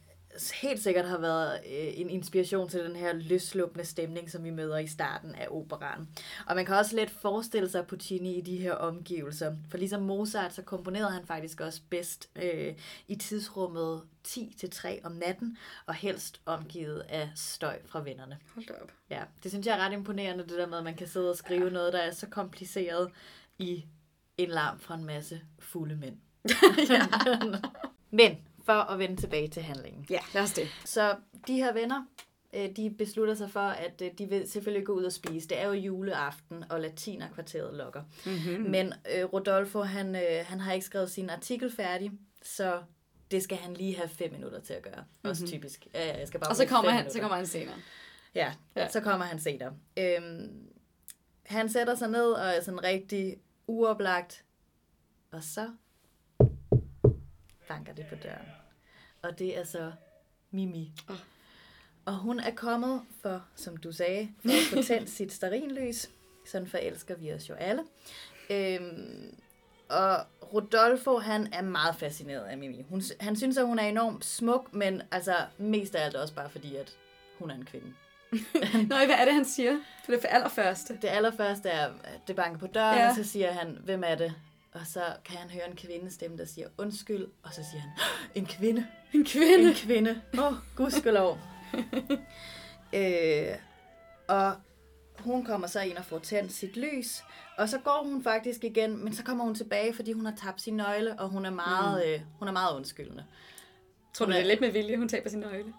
helt 0.61 0.83
sikkert 0.83 1.07
har 1.07 1.17
været 1.17 1.59
øh, 1.65 1.99
en 1.99 2.09
inspiration 2.09 2.69
til 2.69 2.83
den 2.83 2.95
her 2.95 3.13
løslukkende 3.13 3.85
stemning, 3.85 4.31
som 4.31 4.43
vi 4.43 4.49
møder 4.49 4.77
i 4.77 4.87
starten 4.87 5.35
af 5.35 5.47
operaen. 5.49 6.09
Og 6.47 6.55
man 6.55 6.65
kan 6.65 6.75
også 6.75 6.95
let 6.95 7.09
forestille 7.09 7.69
sig 7.69 7.87
Puccini 7.87 8.37
i 8.37 8.41
de 8.41 8.57
her 8.57 8.73
omgivelser. 8.73 9.55
For 9.69 9.77
ligesom 9.77 10.01
Mozart, 10.01 10.53
så 10.53 10.61
komponerede 10.61 11.11
han 11.11 11.25
faktisk 11.25 11.61
også 11.61 11.81
bedst 11.89 12.29
øh, 12.35 12.73
i 13.07 13.15
tidsrummet 13.15 14.01
10-3 14.27 15.05
om 15.05 15.11
natten, 15.11 15.57
og 15.85 15.93
helst 15.93 16.41
omgivet 16.45 16.99
af 17.09 17.29
støj 17.35 17.79
fra 17.85 18.01
vennerne. 18.01 18.37
Hold 18.53 18.65
da 18.65 18.73
op. 18.73 18.91
Ja, 19.09 19.23
det 19.43 19.51
synes 19.51 19.67
jeg 19.67 19.77
er 19.77 19.85
ret 19.85 19.93
imponerende, 19.93 20.43
det 20.43 20.57
der 20.57 20.67
med, 20.67 20.77
at 20.77 20.83
man 20.83 20.95
kan 20.95 21.07
sidde 21.07 21.29
og 21.29 21.37
skrive 21.37 21.69
noget, 21.69 21.93
der 21.93 21.99
er 21.99 22.11
så 22.11 22.27
kompliceret 22.27 23.11
i 23.59 23.85
en 24.37 24.49
larm 24.49 24.79
fra 24.79 24.95
en 24.95 25.05
masse 25.05 25.41
fulde 25.59 25.95
mænd. 25.95 26.17
Men 28.11 28.37
for 28.63 28.73
at 28.73 28.99
vende 28.99 29.15
tilbage 29.21 29.47
til 29.47 29.61
handlingen. 29.63 30.05
Ja, 30.09 30.19
lad 30.33 30.41
os 30.43 30.51
det. 30.53 30.67
Så 30.85 31.15
de 31.47 31.53
her 31.55 31.73
venner, 31.73 32.05
øh, 32.53 32.69
de 32.75 32.95
beslutter 32.97 33.33
sig 33.35 33.51
for, 33.51 33.59
at 33.59 34.01
øh, 34.01 34.11
de 34.17 34.25
vil 34.29 34.49
selvfølgelig 34.51 34.85
gå 34.85 34.93
ud 34.93 35.03
og 35.03 35.11
spise. 35.13 35.47
Det 35.47 35.59
er 35.59 35.65
jo 35.67 35.73
juleaften, 35.73 36.63
og 36.69 36.79
latinerkvarteret 36.81 37.73
lokker. 37.73 38.03
Mm-hmm. 38.25 38.69
Men 38.71 38.93
øh, 39.15 39.23
Rodolfo, 39.33 39.81
han, 39.81 40.15
øh, 40.15 40.45
han 40.45 40.59
har 40.59 40.73
ikke 40.73 40.85
skrevet 40.85 41.11
sin 41.11 41.29
artikel 41.29 41.71
færdig, 41.71 42.11
så 42.43 42.81
det 43.31 43.43
skal 43.43 43.57
han 43.57 43.73
lige 43.73 43.95
have 43.95 44.09
fem 44.09 44.31
minutter 44.31 44.59
til 44.59 44.73
at 44.73 44.81
gøre. 44.83 45.01
Mm-hmm. 45.01 45.29
Også 45.29 45.47
typisk. 45.47 45.87
Ja, 45.93 46.05
ja, 46.07 46.17
jeg 46.19 46.27
skal 46.27 46.39
bare 46.39 46.49
Og 46.49 46.55
så 46.55 46.65
kommer, 46.65 46.91
han, 46.91 47.11
så 47.11 47.19
kommer 47.19 47.37
han 47.37 47.47
senere. 47.47 47.75
Ja, 48.35 48.53
Ja. 48.75 48.81
ja, 48.81 48.89
så 48.89 48.99
kommer 49.01 49.25
han 49.25 49.39
senere. 49.39 49.73
Øhm, 49.99 50.67
han 51.45 51.69
sætter 51.69 51.95
sig 51.95 52.09
ned 52.09 52.31
og 52.31 52.45
er 52.47 52.61
sådan 52.61 52.83
rigtig 52.83 53.37
uoplagt. 53.67 54.43
Og 55.31 55.43
så 55.43 55.69
banker 57.67 57.93
det 57.93 58.05
på 58.09 58.15
døren. 58.15 58.47
Og 59.21 59.39
det 59.39 59.57
er 59.57 59.63
så 59.63 59.91
Mimi. 60.51 60.91
Åh. 61.09 61.15
Og 62.05 62.15
hun 62.15 62.39
er 62.39 62.51
kommet 62.55 63.01
for, 63.21 63.45
som 63.55 63.77
du 63.77 63.91
sagde, 63.91 64.29
for 64.41 64.49
at 64.49 64.77
få 64.77 64.83
tændt 64.93 65.09
sit 65.09 65.33
sterinlys. 65.33 66.09
Sådan 66.45 66.67
forelsker 66.67 67.15
vi 67.15 67.33
os 67.33 67.49
jo 67.49 67.53
alle. 67.53 67.83
Øhm, 68.49 69.35
og 69.89 70.25
Rodolfo, 70.53 71.17
han 71.17 71.53
er 71.53 71.61
meget 71.61 71.95
fascineret 71.95 72.43
af 72.43 72.57
Mimi. 72.57 72.85
Hun, 72.89 73.01
han 73.19 73.35
synes, 73.35 73.57
at 73.57 73.65
hun 73.65 73.79
er 73.79 73.83
enormt 73.83 74.25
smuk, 74.25 74.73
men 74.73 75.01
altså 75.11 75.35
mest 75.57 75.95
af 75.95 76.05
alt 76.05 76.15
også 76.15 76.33
bare 76.33 76.49
fordi, 76.49 76.75
at 76.75 76.97
hun 77.39 77.51
er 77.51 77.55
en 77.55 77.65
kvinde. 77.65 77.93
Nå, 78.89 78.95
hvad 78.95 79.15
er 79.19 79.25
det, 79.25 79.33
han 79.33 79.45
siger? 79.45 79.79
For 80.05 80.11
det 80.11 80.17
er 80.17 80.21
for 80.21 80.27
allerførste. 80.27 80.97
Det 81.01 81.07
allerførste 81.07 81.69
er, 81.69 81.85
at 81.85 82.19
det 82.27 82.35
banker 82.35 82.59
på 82.59 82.67
døren, 82.67 82.97
ja. 82.97 83.09
og 83.09 83.15
så 83.15 83.23
siger 83.23 83.51
han, 83.51 83.77
hvem 83.83 84.03
er 84.05 84.15
det? 84.15 84.33
Og 84.73 84.87
så 84.87 85.03
kan 85.25 85.37
han 85.37 85.49
høre 85.49 85.69
en 85.69 85.75
kvindestemme, 85.75 86.37
der 86.37 86.45
siger 86.45 86.67
undskyld, 86.77 87.27
og 87.43 87.53
så 87.53 87.61
siger 87.71 87.81
han, 87.81 87.91
en 88.35 88.45
kvinde. 88.45 88.87
En 89.13 89.25
kvinde. 89.25 89.69
En 89.69 89.73
kvinde. 89.73 90.21
Åh, 90.37 90.45
oh, 90.45 90.53
gudskelov. 90.75 91.37
øh, 92.93 93.47
og 94.27 94.55
hun 95.19 95.45
kommer 95.45 95.67
så 95.67 95.81
ind 95.81 95.97
og 95.97 96.05
får 96.05 96.19
tændt 96.19 96.51
sit 96.51 96.77
lys, 96.77 97.23
og 97.57 97.69
så 97.69 97.79
går 97.79 98.03
hun 98.03 98.23
faktisk 98.23 98.63
igen, 98.63 99.03
men 99.03 99.13
så 99.13 99.23
kommer 99.23 99.43
hun 99.43 99.55
tilbage, 99.55 99.93
fordi 99.93 100.11
hun 100.11 100.25
har 100.25 100.35
tabt 100.35 100.61
sin 100.61 100.77
nøgle, 100.77 101.19
og 101.19 101.29
hun 101.29 101.45
er 101.45 101.49
meget, 101.49 102.05
mm. 102.05 102.11
øh, 102.11 102.21
hun 102.39 102.47
er 102.47 102.51
meget 102.51 102.75
undskyldende. 102.75 103.25
Tror 104.13 104.25
du, 104.25 104.31
det 104.31 104.39
er 104.39 104.45
lidt 104.45 104.61
med 104.61 104.71
vilje, 104.71 104.97
hun 104.97 105.09
taber 105.09 105.29
sin 105.29 105.39
nøgle? 105.39 105.73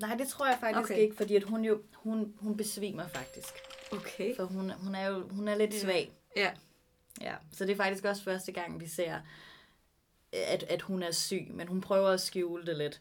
Nej, 0.00 0.14
det 0.14 0.28
tror 0.28 0.46
jeg 0.46 0.56
faktisk 0.60 0.92
Okay. 0.92 1.02
ikke, 1.02 1.16
fordi 1.16 1.36
at 1.36 1.42
hun 1.42 1.64
jo 1.64 1.80
hun, 1.94 2.34
hun 2.40 2.56
besvimer 2.56 3.08
faktisk. 3.08 3.54
Okay. 3.92 4.36
For 4.36 4.44
hun, 4.44 4.70
hun 4.70 4.94
er 4.94 5.08
jo 5.08 5.28
hun 5.28 5.48
er 5.48 5.54
lidt 5.54 5.74
svag. 5.74 6.12
Ja. 6.36 6.50
Ja, 7.20 7.34
så 7.52 7.64
det 7.64 7.72
er 7.72 7.76
faktisk 7.76 8.04
også 8.04 8.22
første 8.22 8.52
gang, 8.52 8.80
vi 8.80 8.86
ser, 8.86 9.20
at, 10.32 10.62
at 10.62 10.82
hun 10.82 11.02
er 11.02 11.10
syg, 11.12 11.46
men 11.50 11.68
hun 11.68 11.80
prøver 11.80 12.08
at 12.08 12.20
skjule 12.20 12.66
det 12.66 12.76
lidt. 12.78 13.00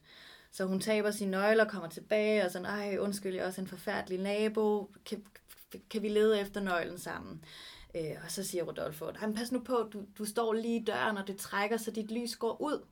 Så 0.52 0.66
hun 0.66 0.80
taber 0.80 1.12
sine 1.12 1.32
nøgler, 1.32 1.66
kommer 1.66 1.90
tilbage 1.90 2.46
og 2.46 2.52
sådan, 2.52 2.66
ej, 2.66 2.98
undskyld, 3.00 3.36
jeg 3.36 3.44
er 3.44 3.48
også 3.48 3.62
en 3.62 3.68
forfærdelig 3.68 4.20
nabo, 4.20 4.92
kan, 5.06 5.24
kan 5.90 6.02
vi 6.02 6.10
lede 6.10 6.40
efter 6.40 6.62
nøglen 6.62 6.98
sammen? 6.98 7.44
Øh, 7.96 8.16
og 8.26 8.32
så 8.32 8.44
siger 8.44 8.64
Rodolfo, 8.64 9.06
"Ej, 9.06 9.26
men 9.28 9.36
pas 9.36 9.52
nu 9.52 9.60
på, 9.60 9.90
du, 9.94 10.02
du 10.18 10.26
står 10.26 10.54
lige 10.54 10.80
i 10.82 10.84
døren, 10.84 11.18
og 11.18 11.28
det 11.28 11.38
trækker, 11.38 11.78
så 11.78 11.92
dit 11.92 12.12
lys 12.12 12.36
går 12.36 12.62
ud. 12.62 12.86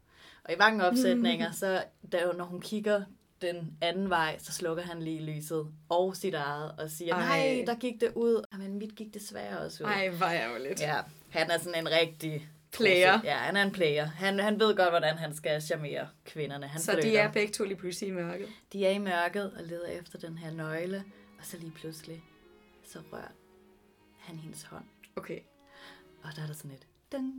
Og 0.44 0.54
i 0.54 0.58
mange 0.58 0.86
opsætninger, 0.86 1.52
så 1.62 1.84
der, 2.12 2.34
når 2.34 2.46
hun 2.46 2.62
kigger 2.62 3.04
den 3.48 3.78
anden 3.82 4.10
vej, 4.10 4.38
så 4.40 4.52
slukker 4.52 4.84
han 4.84 5.02
lige 5.02 5.22
lyset 5.22 5.68
og 5.90 6.16
sit 6.16 6.34
eget, 6.34 6.72
og 6.80 6.90
siger, 6.90 7.16
Ej. 7.16 7.26
nej, 7.56 7.64
der 7.68 7.76
gik 7.76 8.02
det 8.02 8.12
ud. 8.16 8.46
Men 8.58 8.80
mit 8.80 8.96
gik 8.96 9.14
desværre 9.14 9.60
også 9.60 9.84
ud. 9.84 9.90
Ej, 9.90 10.10
var 10.20 10.32
jeg 10.32 10.50
jo 10.58 10.64
lidt. 10.64 10.82
Ja, 10.82 10.98
han 11.30 11.52
er 11.52 11.58
sådan 11.60 11.80
en 11.80 11.92
rigtig... 11.92 12.50
Player. 12.72 13.20
Ja, 13.24 13.36
han 13.38 13.58
er 13.58 13.62
en 13.64 13.72
player. 13.72 14.06
Han, 14.06 14.40
han 14.40 14.60
ved 14.60 14.76
godt, 14.76 14.90
hvordan 14.90 15.18
han 15.18 15.36
skal 15.36 15.62
charmere 15.62 16.08
kvinderne. 16.26 16.68
Han 16.68 16.82
Så 16.82 16.92
de 16.92 17.02
flytter. 17.02 17.22
er 17.22 17.32
begge 17.32 17.54
to 17.54 17.64
lige 17.64 17.78
pludselig 17.78 18.10
i 18.10 18.12
mørket. 18.12 18.48
de 18.74 18.86
er 18.86 18.90
i 18.90 18.98
mørket 18.98 19.54
og 19.58 19.64
leder 19.64 19.88
efter 19.88 20.20
den 20.20 20.38
her 20.38 20.52
nøgle, 20.52 21.04
og 21.40 21.46
så 21.46 21.58
lige 21.58 21.72
pludselig, 21.72 22.24
så 22.88 23.00
rører 23.14 23.32
han 24.20 24.36
hendes 24.40 24.64
hånd. 24.64 24.84
Okay. 25.16 25.40
Og 26.24 26.30
der 26.36 26.42
er 26.42 26.48
der 26.48 26.54
sådan 26.54 26.72
et... 26.72 26.88
Ding. 27.12 27.34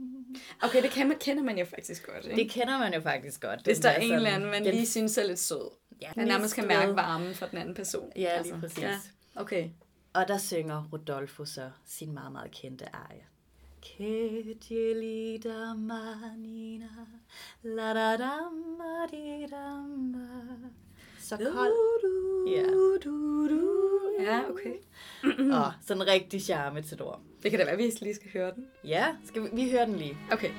Okay, 0.61 0.81
det 0.83 0.91
kan 0.91 1.07
man, 1.07 1.17
kender 1.19 1.43
man 1.43 1.57
jo 1.57 1.65
faktisk 1.65 2.07
godt, 2.07 2.25
ikke? 2.25 2.35
Det 2.43 2.51
kender 2.51 2.77
man 2.79 2.93
jo 2.93 3.01
faktisk 3.01 3.41
godt. 3.41 3.63
Hvis 3.63 3.79
der 3.79 3.89
er 3.89 3.99
en 3.99 4.13
eller 4.13 4.29
anden, 4.29 4.49
man 4.49 4.63
lige 4.63 4.85
synes 4.85 5.17
er 5.17 5.23
lidt 5.27 5.39
sød. 5.39 5.69
Ja, 6.01 6.11
Man 6.15 6.27
nærmest 6.27 6.55
kan 6.55 6.67
mærke 6.67 6.95
varmen 6.95 7.33
fra 7.33 7.47
den 7.47 7.57
anden 7.57 7.75
person. 7.75 8.11
Altså, 8.15 8.19
Ja, 8.21 8.41
lige 8.41 8.59
præcis. 8.59 8.83
Ja. 8.83 8.99
Okay. 9.35 9.69
Og 10.13 10.27
der 10.27 10.37
synger 10.37 10.89
Rodolfo 10.93 11.45
så 11.45 11.69
sin 11.85 12.11
meget, 12.13 12.31
meget 12.31 12.51
kendte 12.51 12.95
arie. 12.95 13.23
Che 13.85 14.55
gelida 14.69 15.73
manina, 15.73 16.89
la 17.63 17.93
da 17.93 18.17
da 18.17 18.49
ma 18.77 19.05
di 19.11 19.45
da 19.51 19.77
ma. 19.87 20.27
Så 21.19 21.37
kold. 21.37 21.73
Ja. 22.47 22.63
Ja, 24.23 24.49
okay. 24.49 24.73
Og 25.63 25.71
sådan 25.81 26.07
rigtig 26.07 26.41
charme 26.41 26.81
til 26.81 27.01
ord. 27.01 27.21
Det 27.43 27.51
kan 27.51 27.59
da 27.59 27.65
være, 27.65 27.73
at 27.73 27.79
vi 27.79 27.91
lige 28.01 28.15
skal 28.15 28.31
høre 28.33 28.53
den. 28.55 28.67
Ja, 28.83 29.15
skal 29.25 29.43
vi, 29.43 29.47
vi 29.53 29.71
hører 29.71 29.85
den 29.85 29.95
lige. 29.95 30.17
Okay. 30.31 30.51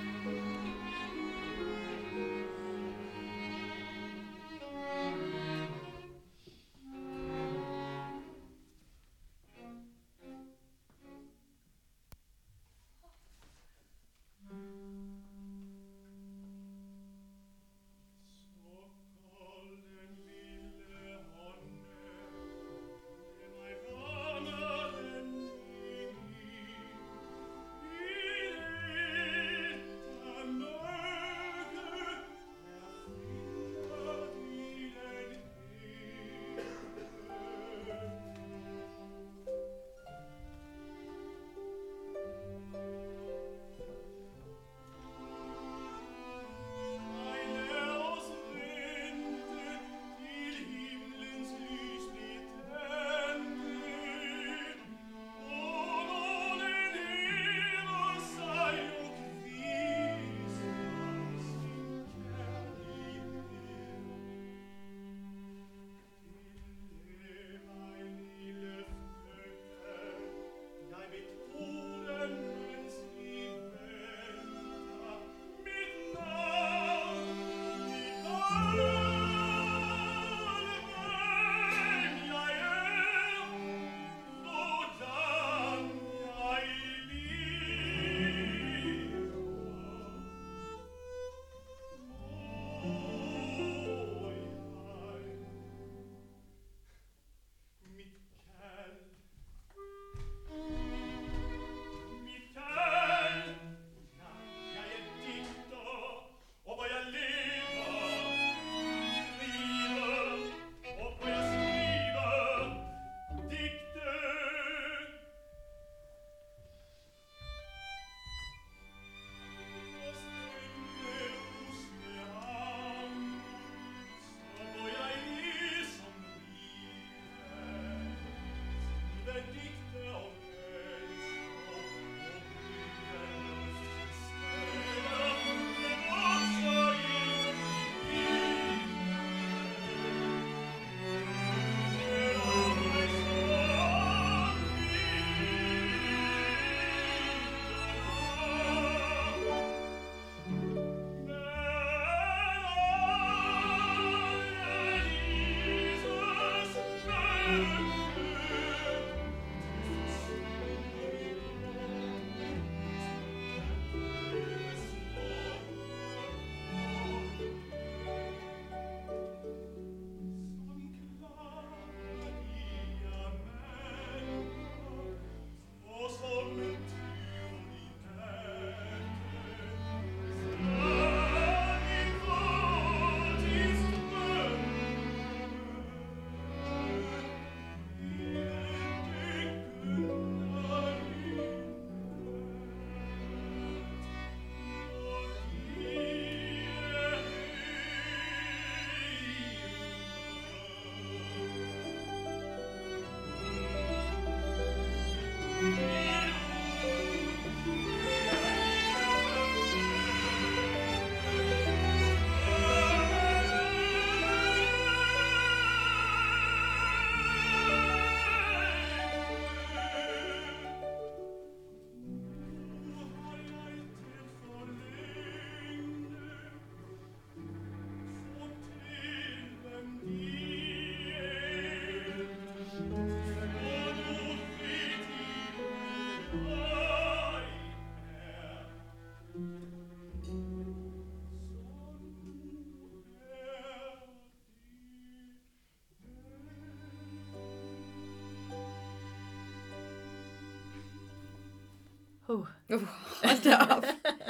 Uh, 252.69 252.83
hold 252.83 253.45
da 253.45 253.75
op. 253.77 253.85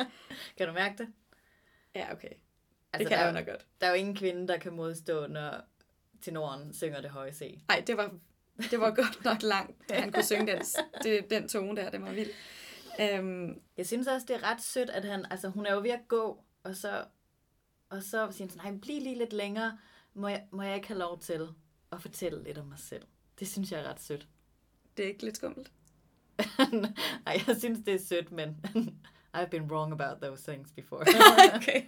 Kan 0.57 0.66
du 0.68 0.72
mærke 0.72 0.98
det? 0.98 1.09
ja, 1.94 2.12
okay. 2.12 2.29
Altså, 2.92 2.98
det 2.98 3.09
kan 3.09 3.18
der, 3.18 3.24
jeg 3.24 3.35
jo 3.35 3.38
nok 3.38 3.46
godt. 3.46 3.66
Der 3.81 3.87
er 3.87 3.90
jo 3.90 3.96
ingen 3.96 4.16
kvinde, 4.16 4.48
der 4.48 4.59
kan 4.59 4.72
modstå, 4.72 5.27
når 5.27 5.61
tenoren 6.22 6.74
synger 6.74 7.01
det 7.01 7.11
høje 7.11 7.33
C. 7.33 7.59
Nej, 7.68 7.85
det 7.87 7.96
var, 7.96 8.14
det 8.70 8.81
var 8.81 8.90
godt 8.94 9.24
nok 9.24 9.42
langt, 9.42 9.90
at 9.92 10.01
han 10.01 10.12
kunne 10.12 10.24
synge 10.24 10.53
den, 10.53 10.62
det, 11.05 11.31
den 11.31 11.48
tone 11.48 11.77
der. 11.83 11.90
Det 11.90 12.03
var 12.03 12.12
vildt. 12.12 12.33
Øhm, 13.01 13.61
Jeg 13.77 13.87
synes 13.87 14.07
også, 14.07 14.27
det 14.27 14.37
er 14.37 14.42
ret 14.53 14.62
sødt, 14.62 14.90
at 14.90 15.05
han, 15.05 15.27
altså 15.31 15.48
hun 15.48 15.66
er 15.66 15.74
jo 15.74 15.81
ved 15.81 15.90
at 15.90 16.09
gå, 16.09 16.44
og 16.62 16.77
så, 16.77 17.05
og 17.88 18.03
så 18.03 18.29
siger 18.31 18.44
han 18.46 18.51
sådan, 18.51 18.72
nej, 18.72 18.81
bliv 18.81 19.01
lige 19.03 19.18
lidt 19.18 19.33
længere, 19.33 19.79
må 20.14 20.29
jeg, 20.29 20.44
må 20.53 20.62
jeg 20.62 20.74
ikke 20.74 20.88
have 20.88 20.98
lov 20.98 21.20
til 21.20 21.48
at 21.92 22.03
fortælle 22.03 22.44
lidt 22.44 22.59
om 22.59 22.66
mig 22.66 22.79
selv. 22.79 23.03
Det 23.38 23.48
synes 23.48 23.72
jeg 23.72 23.81
er 23.81 23.90
ret 23.90 24.01
sødt. 24.01 24.29
det 24.96 25.05
er 25.05 25.09
ikke 25.09 25.24
lidt 25.24 25.37
skummelt. 25.37 25.72
Nej, 27.27 27.40
jeg 27.46 27.57
synes, 27.59 27.79
det 27.87 27.94
er 27.94 27.98
sødt, 27.98 28.33
men 28.33 28.57
I've 29.37 29.48
been 29.51 29.62
wrong 29.72 29.92
about 29.92 30.22
those 30.22 30.53
things 30.53 30.72
before. 30.72 31.01
okay. 31.57 31.83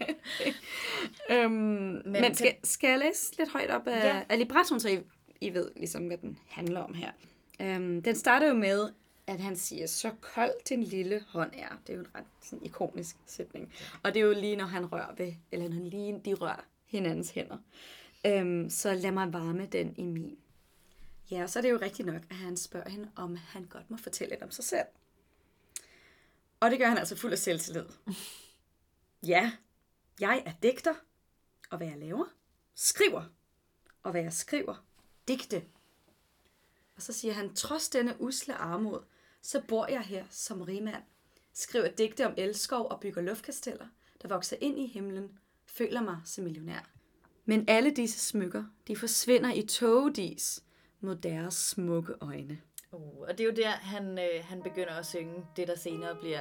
øhm, 1.30 1.52
men 1.52 2.02
men 2.04 2.34
skal, 2.34 2.54
skal 2.64 2.90
jeg 2.90 2.98
læse 2.98 3.38
lidt 3.38 3.52
højt 3.52 3.70
op 3.70 3.86
af, 3.86 4.04
Ja. 4.04 4.22
af 4.28 4.38
librettoen, 4.38 4.80
så 4.80 4.88
I, 4.88 4.98
I 5.40 5.54
ved 5.54 5.70
ligesom, 5.76 6.06
hvad 6.06 6.18
den 6.18 6.38
handler 6.48 6.80
om 6.80 6.94
her. 6.94 7.10
Øhm, 7.60 8.02
den 8.02 8.16
starter 8.16 8.48
jo 8.48 8.54
med, 8.54 8.88
at 9.26 9.40
han 9.40 9.56
siger, 9.56 9.86
så 9.86 10.10
kold 10.20 10.64
din 10.68 10.82
lille 10.82 11.20
hånd 11.28 11.50
er. 11.54 11.68
Det 11.86 11.92
er 11.92 11.96
jo 11.96 12.00
en 12.00 12.06
ret 12.14 12.24
sådan, 12.42 12.64
ikonisk 12.66 13.16
sætning. 13.26 13.72
Og 14.02 14.14
det 14.14 14.20
er 14.20 14.24
jo 14.26 14.32
lige, 14.32 14.56
når 14.56 14.64
han 14.64 14.92
rører 14.92 15.14
ved, 15.16 15.32
eller 15.52 15.68
når 15.68 15.76
lige 15.84 16.20
de 16.24 16.34
rører 16.34 16.64
hinandens 16.86 17.30
hænder. 17.30 17.56
Øhm, 18.26 18.70
så 18.70 18.94
lad 18.94 19.10
mig 19.12 19.32
varme 19.32 19.66
den 19.66 19.94
i 19.96 20.02
min. 20.04 20.36
Ja, 21.30 21.42
og 21.42 21.50
så 21.50 21.58
er 21.58 21.62
det 21.62 21.70
jo 21.70 21.78
rigtigt 21.80 22.06
nok, 22.06 22.22
at 22.30 22.36
han 22.36 22.56
spørger 22.56 22.88
hende, 22.88 23.10
om 23.16 23.36
han 23.36 23.64
godt 23.64 23.90
må 23.90 23.96
fortælle 23.96 24.32
lidt 24.32 24.42
om 24.42 24.50
sig 24.50 24.64
selv. 24.64 24.86
Og 26.60 26.70
det 26.70 26.78
gør 26.78 26.88
han 26.88 26.98
altså 26.98 27.16
fuld 27.16 27.32
af 27.32 27.38
selvtillid. 27.38 27.86
Ja, 29.26 29.52
jeg 30.20 30.42
er 30.46 30.52
digter, 30.62 30.94
og 31.70 31.78
hvad 31.78 31.86
jeg 31.86 31.98
laver, 31.98 32.24
skriver, 32.74 33.24
og 34.02 34.10
hvad 34.10 34.22
jeg 34.22 34.32
skriver, 34.32 34.84
digte. 35.28 35.64
Og 36.96 37.02
så 37.02 37.12
siger 37.12 37.34
han, 37.34 37.54
trods 37.54 37.88
denne 37.88 38.20
usle 38.20 38.54
armod, 38.54 39.00
så 39.42 39.62
bor 39.68 39.86
jeg 39.86 40.02
her 40.02 40.24
som 40.30 40.62
rigmand, 40.62 41.02
skriver 41.52 41.88
digte 41.88 42.26
om 42.26 42.34
elskov 42.36 42.86
og 42.90 43.00
bygger 43.00 43.22
luftkasteller, 43.22 43.86
der 44.22 44.28
vokser 44.28 44.56
ind 44.60 44.78
i 44.78 44.86
himlen, 44.86 45.38
føler 45.66 46.00
mig 46.00 46.20
som 46.24 46.44
millionær. 46.44 46.90
Men 47.44 47.64
alle 47.68 47.90
disse 47.90 48.20
smykker, 48.20 48.64
de 48.88 48.96
forsvinder 48.96 49.52
i 49.52 49.66
togedis 49.66 50.62
mod 51.00 51.16
deres 51.16 51.54
smukke 51.54 52.14
øjne. 52.20 52.58
Uh, 52.92 53.20
og 53.28 53.38
det 53.38 53.40
er 53.40 53.44
jo 53.44 53.54
der, 53.56 53.68
han, 53.70 54.18
øh, 54.18 54.44
han 54.44 54.62
begynder 54.62 54.92
at 54.94 55.06
synge 55.06 55.44
det, 55.56 55.68
der 55.68 55.76
senere 55.76 56.14
bliver 56.20 56.40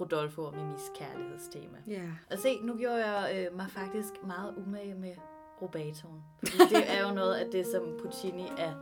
Rodolfo 0.00 0.44
og 0.44 0.54
Mimis 0.54 0.90
kærlighedstema. 0.94 1.78
Ja. 1.86 2.02
Og 2.30 2.38
se, 2.38 2.58
nu 2.62 2.76
gjorde 2.78 3.06
jeg 3.06 3.34
øh, 3.50 3.56
mig 3.56 3.66
faktisk 3.70 4.12
meget 4.26 4.54
umage 4.56 4.94
med 4.94 5.14
rubatoen. 5.62 6.22
Det 6.42 6.90
er 6.90 7.08
jo 7.08 7.14
noget 7.14 7.34
af 7.34 7.50
det, 7.52 7.66
som 7.66 7.98
Puccini 8.02 8.46
er 8.58 8.74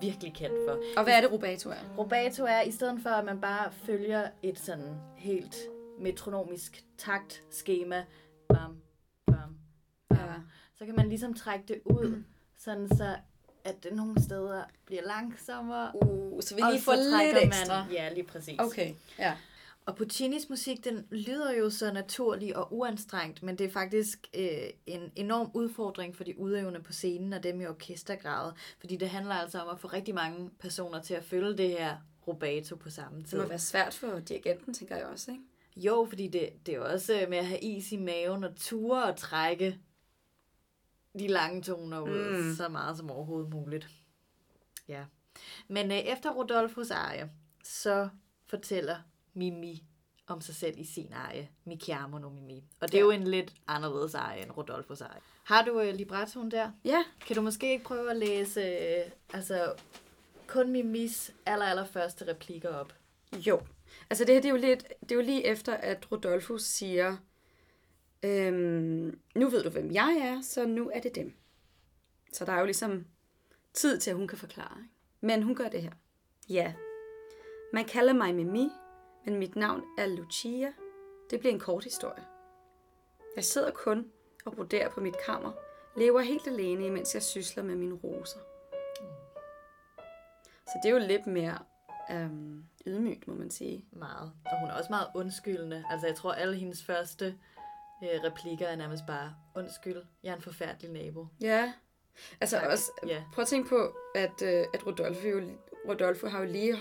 virkelig 0.00 0.34
kendt 0.34 0.56
for. 0.68 0.78
Og 0.96 1.04
hvad 1.04 1.14
er 1.16 1.20
det, 1.20 1.32
rubato 1.32 1.70
er? 1.70 1.96
Rubato 1.98 2.44
er, 2.44 2.60
i 2.62 2.70
stedet 2.70 3.00
for 3.02 3.10
at 3.10 3.24
man 3.24 3.40
bare 3.40 3.72
følger 3.72 4.28
et 4.42 4.58
sådan 4.58 4.96
helt 5.16 5.56
metronomisk 6.00 6.84
taktskema, 6.98 8.04
bam, 8.48 8.76
bam, 9.26 9.58
bam, 10.08 10.18
Ja. 10.18 10.34
så 10.74 10.86
kan 10.86 10.96
man 10.96 11.08
ligesom 11.08 11.34
trække 11.34 11.64
det 11.68 11.80
ud, 11.84 12.22
sådan 12.58 12.88
så 12.88 13.16
at 13.68 13.84
det 13.84 13.92
nogle 13.92 14.22
steder 14.22 14.62
bliver 14.86 15.02
langsommere, 15.06 15.90
Uh, 15.94 16.42
så 16.42 16.54
vi 16.54 16.62
og 16.62 16.70
lige 16.70 16.80
så 16.80 16.84
får 16.84 16.94
lidt 17.34 17.44
ekstra. 17.44 17.84
Man, 17.84 17.92
ja, 17.92 18.12
lige 18.12 18.24
præcis. 18.24 18.54
Okay, 18.58 18.94
ja. 19.18 19.34
Og 19.86 19.96
Puccinis 19.96 20.48
musik, 20.48 20.84
den 20.84 21.06
lyder 21.10 21.52
jo 21.52 21.70
så 21.70 21.92
naturlig 21.92 22.56
og 22.56 22.74
uanstrengt, 22.74 23.42
men 23.42 23.58
det 23.58 23.66
er 23.66 23.70
faktisk 23.70 24.26
øh, 24.34 24.48
en 24.86 25.12
enorm 25.16 25.50
udfordring 25.54 26.16
for 26.16 26.24
de 26.24 26.38
udøvende 26.40 26.80
på 26.82 26.92
scenen 26.92 27.32
og 27.32 27.42
dem 27.42 27.60
i 27.60 27.66
orkestergradet, 27.66 28.54
fordi 28.80 28.96
det 28.96 29.08
handler 29.08 29.34
altså 29.34 29.58
om 29.60 29.68
at 29.68 29.80
få 29.80 29.86
rigtig 29.88 30.14
mange 30.14 30.50
personer 30.60 31.02
til 31.02 31.14
at 31.14 31.24
følge 31.24 31.56
det 31.56 31.68
her 31.68 31.96
rubato 32.28 32.76
på 32.76 32.90
samme 32.90 33.18
Det 33.18 33.26
tid. 33.28 33.38
må 33.38 33.46
være 33.46 33.58
svært 33.58 33.94
for 33.94 34.18
dirigenten, 34.18 34.74
tænker 34.74 34.96
jeg 34.96 35.04
også, 35.06 35.30
ikke? 35.30 35.42
Jo, 35.76 36.06
fordi 36.08 36.28
det, 36.28 36.48
det 36.66 36.74
er 36.74 36.80
også 36.80 37.20
øh, 37.20 37.30
med 37.30 37.38
at 37.38 37.46
have 37.46 37.60
is 37.60 37.92
i 37.92 37.96
maven 37.96 38.44
og 38.44 38.56
ture 38.56 39.04
og 39.04 39.16
trække 39.16 39.78
de 41.18 41.26
lange 41.28 41.62
toner 41.62 42.00
ud 42.00 42.42
Mm. 42.42 42.54
så 42.56 42.68
meget 42.68 42.96
som 42.96 43.10
overhovedet 43.10 43.50
muligt. 43.50 43.88
Ja. 44.88 45.04
Men 45.68 45.90
øh, 45.92 45.98
efter 45.98 46.30
Rodolfos 46.30 46.90
arie, 46.90 47.30
så 47.64 48.08
fortæller 48.46 48.96
Mimi 49.34 49.84
om 50.26 50.40
sig 50.40 50.54
selv 50.54 50.78
i 50.78 50.84
sin 50.84 51.12
arie, 51.12 51.48
Mi 51.64 51.76
chiamo 51.82 52.18
no 52.18 52.28
Mimi. 52.28 52.64
Og 52.80 52.92
det 52.92 52.94
er 52.94 52.98
Ja. 52.98 53.04
jo 53.04 53.10
en 53.10 53.24
lidt 53.26 53.54
anderledes 53.66 54.14
arie 54.14 54.42
end 54.42 54.50
Rodolfos 54.50 55.00
arie. 55.00 55.20
Har 55.44 55.64
du 55.64 55.80
øh, 55.80 55.94
librettoen 55.94 56.50
der? 56.50 56.70
Ja, 56.84 57.04
Kan 57.26 57.36
du 57.36 57.42
måske 57.42 57.72
ikke 57.72 57.84
prøve 57.84 58.10
at 58.10 58.16
læse 58.16 58.60
øh, 58.60 59.10
altså, 59.34 59.72
kun 60.46 60.72
Mimis 60.72 61.32
aller, 61.46 61.64
aller 61.66 61.84
første 61.84 62.28
replikker 62.28 62.68
op? 62.68 62.94
Jo. 63.32 63.60
Altså 64.10 64.24
det 64.24 64.34
her, 64.34 64.40
det 64.40 64.48
er 64.48 64.52
jo, 64.52 64.60
lidt, 64.60 64.84
det 65.00 65.12
er 65.12 65.16
jo 65.16 65.22
lige 65.22 65.44
efter, 65.46 65.74
at 65.74 66.12
Rodolfo 66.12 66.58
siger, 66.58 67.16
øhm, 68.26 69.20
nu 69.34 69.48
ved 69.48 69.62
du, 69.62 69.70
hvem 69.70 69.92
jeg 69.92 70.16
er, 70.20 70.42
så 70.42 70.66
nu 70.66 70.90
er 70.94 71.00
det 71.00 71.14
dem. 71.14 71.34
Så 72.32 72.44
der 72.44 72.52
er 72.52 72.58
jo 72.58 72.64
ligesom 72.64 73.06
tid 73.74 73.98
til, 73.98 74.10
at 74.10 74.16
hun 74.16 74.28
kan 74.28 74.38
forklare. 74.38 74.78
Ikke? 74.78 74.90
Men 75.20 75.42
hun 75.42 75.54
gør 75.54 75.68
det 75.68 75.82
her. 75.82 75.92
Ja. 76.48 76.74
Man 77.72 77.84
kalder 77.84 78.12
mig 78.12 78.34
Mimi, 78.34 78.68
men 79.24 79.38
mit 79.38 79.56
navn 79.56 79.82
er 79.98 80.06
Lucia. 80.06 80.72
Det 81.30 81.40
bliver 81.40 81.52
en 81.52 81.60
kort 81.60 81.84
historie. 81.84 82.24
Jeg 83.36 83.44
sidder 83.44 83.70
kun 83.70 84.10
og 84.44 84.52
broderer 84.52 84.90
på 84.90 85.00
mit 85.00 85.16
kammer, 85.26 85.52
lever 85.96 86.20
helt 86.20 86.46
alene, 86.46 86.86
imens 86.86 87.14
jeg 87.14 87.22
sysler 87.22 87.62
med 87.62 87.74
mine 87.74 87.94
roser. 87.94 88.38
Så 90.66 90.80
det 90.82 90.88
er 90.88 90.92
jo 90.92 91.06
lidt 91.06 91.26
mere 91.26 91.58
øhm, 92.10 92.64
ydmygt, 92.86 93.28
må 93.28 93.34
man 93.34 93.50
sige. 93.50 93.84
Meget. 93.92 94.32
Og 94.44 94.60
hun 94.60 94.68
er 94.68 94.74
også 94.74 94.90
meget 94.90 95.08
undskyldende. 95.14 95.84
Altså, 95.90 96.06
jeg 96.06 96.16
tror, 96.16 96.32
alle 96.32 96.56
hendes 96.56 96.84
første 96.84 97.38
øh, 98.02 98.08
replikker 98.24 98.66
er 98.66 98.76
nærmest 98.76 99.02
bare, 99.06 99.34
undskyld, 99.56 100.02
jeg 100.22 100.30
er 100.30 100.36
en 100.36 100.42
forfærdelig 100.42 100.90
nabo. 100.90 101.26
Ja, 101.40 101.72
Altså 102.40 102.56
Tak. 102.58 102.68
også, 102.70 102.90
Ja. 103.06 103.22
prøv 103.34 103.42
at 103.42 103.48
tænke 103.48 103.68
på, 103.68 103.96
at, 104.14 104.42
øh, 104.42 104.64
at 104.74 104.86
Rodolfo, 104.86 105.28
jo, 105.28 105.40
Rodolfo 105.88 106.26
har 106.26 106.38
jo 106.40 106.46
lige 106.52 106.76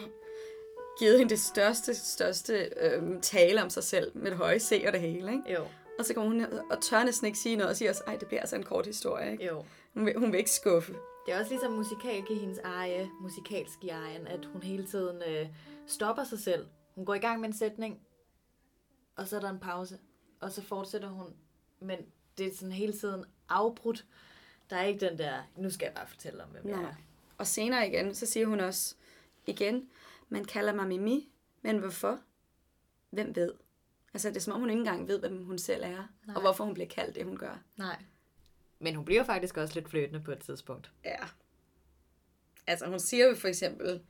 givet 1.00 1.18
hende 1.20 1.30
det 1.30 1.40
største, 1.40 1.96
største 1.96 2.70
øh, 2.82 3.22
tale 3.22 3.64
om 3.64 3.70
sig 3.70 3.84
selv, 3.84 4.12
med 4.18 4.32
det 4.32 4.38
høje 4.38 4.60
C 4.60 4.84
og 4.88 4.94
det 4.94 5.02
hele, 5.02 5.32
ikke? 5.32 5.54
Jo, 5.54 5.68
Og 6.00 6.06
så 6.06 6.14
kommer 6.14 6.32
hun 6.32 6.60
og 6.72 6.82
tør 6.82 7.04
næsten 7.04 7.26
ikke 7.28 7.40
sige 7.40 7.56
noget, 7.56 7.70
og 7.70 7.76
siger 7.76 7.90
også, 7.90 8.04
ej, 8.08 8.16
det 8.16 8.28
bliver 8.28 8.42
altså 8.42 8.56
en 8.56 8.64
kort 8.64 8.86
historie, 8.86 9.32
ikke? 9.32 9.46
jo. 9.46 9.64
Hun 9.94 10.06
vil, 10.06 10.18
hun 10.18 10.32
vil 10.32 10.38
ikke 10.38 10.52
skuffe. 10.52 10.94
Det 11.26 11.34
er 11.34 11.40
også 11.40 11.52
ligesom 11.52 11.72
musikalske 11.72 12.36
hendes 12.36 12.60
eje, 12.60 13.10
musikalske 13.22 13.90
egen, 13.90 14.28
at 14.28 14.46
hun 14.46 14.64
hele 14.64 14.88
tiden 14.88 15.22
øh, 15.28 15.48
stopper 15.88 16.24
sig 16.24 16.40
selv. 16.40 16.68
Hun 16.96 17.06
går 17.06 17.14
i 17.14 17.20
gang 17.20 17.40
med 17.42 17.50
en 17.50 17.56
sætning, 17.58 18.00
og 19.18 19.28
så 19.28 19.36
er 19.36 19.40
der 19.40 19.50
en 19.50 19.60
pause, 19.60 19.98
og 20.46 20.52
så 20.52 20.62
fortsætter 20.62 21.10
hun. 21.10 21.34
Men 21.80 22.00
det 22.38 22.48
er 22.48 22.56
sådan 22.56 22.72
hele 22.72 22.94
tiden 22.94 23.26
afbrudt. 23.50 24.06
Der 24.70 24.76
er 24.76 24.84
ikke 24.84 25.10
den 25.10 25.18
der, 25.18 25.44
nu 25.58 25.70
skal 25.70 25.86
jeg 25.86 25.94
bare 25.94 26.08
fortælle 26.08 26.44
om, 26.44 26.50
hvem 26.50 26.68
jeg 26.68 26.78
Nej. 26.82 26.90
er. 26.90 26.96
Og 27.38 27.48
senere 27.48 27.88
igen, 27.88 28.16
så 28.16 28.26
siger 28.26 28.48
hun 28.48 28.60
også, 28.60 28.96
igen, 29.46 29.90
man 30.30 30.46
kalder 30.46 30.74
mig 30.74 30.88
Mimi, 30.88 31.30
men 31.62 31.78
hvorfor? 31.78 32.20
Hvem 33.10 33.36
ved? 33.36 33.54
Altså, 34.14 34.30
det 34.30 34.36
er 34.38 34.42
som 34.42 34.54
om, 34.54 34.60
hun 34.60 34.70
ikke 34.70 34.80
engang 34.80 35.08
ved, 35.08 35.20
hvem 35.20 35.46
hun 35.46 35.58
selv 35.58 35.84
er. 35.84 36.08
Nej. 36.26 36.36
og 36.36 36.42
hvorfor 36.42 36.64
hun 36.64 36.74
bliver 36.74 36.88
kaldt 36.88 37.16
det, 37.16 37.26
hun 37.26 37.38
gør. 37.38 37.60
Nej. 37.78 38.04
Men 38.80 38.96
hun 38.96 39.06
bliver 39.06 39.24
faktisk 39.24 39.58
også 39.58 39.74
lidt 39.76 39.90
fløtende 39.90 40.22
på 40.22 40.32
et 40.32 40.40
tidspunkt. 40.40 40.92
Ja. 41.06 41.26
Altså, 42.68 42.86
hun 42.86 43.00
siger 43.00 43.28
jo 43.28 43.36
for 43.36 43.48
eksempel, 43.48 44.02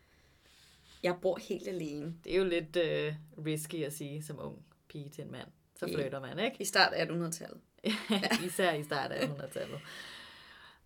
jeg 1.03 1.17
bor 1.21 1.37
helt 1.37 1.67
alene. 1.67 2.15
Det 2.23 2.33
er 2.33 2.37
jo 2.37 2.43
lidt 2.43 2.75
øh, 2.75 3.15
risky 3.45 3.83
at 3.83 3.93
sige 3.93 4.23
som 4.23 4.39
ung 4.39 4.65
pige 4.87 5.09
til 5.09 5.23
en 5.23 5.31
mand. 5.31 5.47
Så 5.75 5.87
flytter 5.87 6.19
man, 6.19 6.39
ikke? 6.39 6.57
I 6.59 6.65
start 6.65 6.93
af 6.93 7.05
1800-tallet. 7.05 7.59
Især 8.47 8.73
i 8.73 8.83
starten 8.83 9.17
af 9.17 9.27
1800-tallet. 9.27 9.79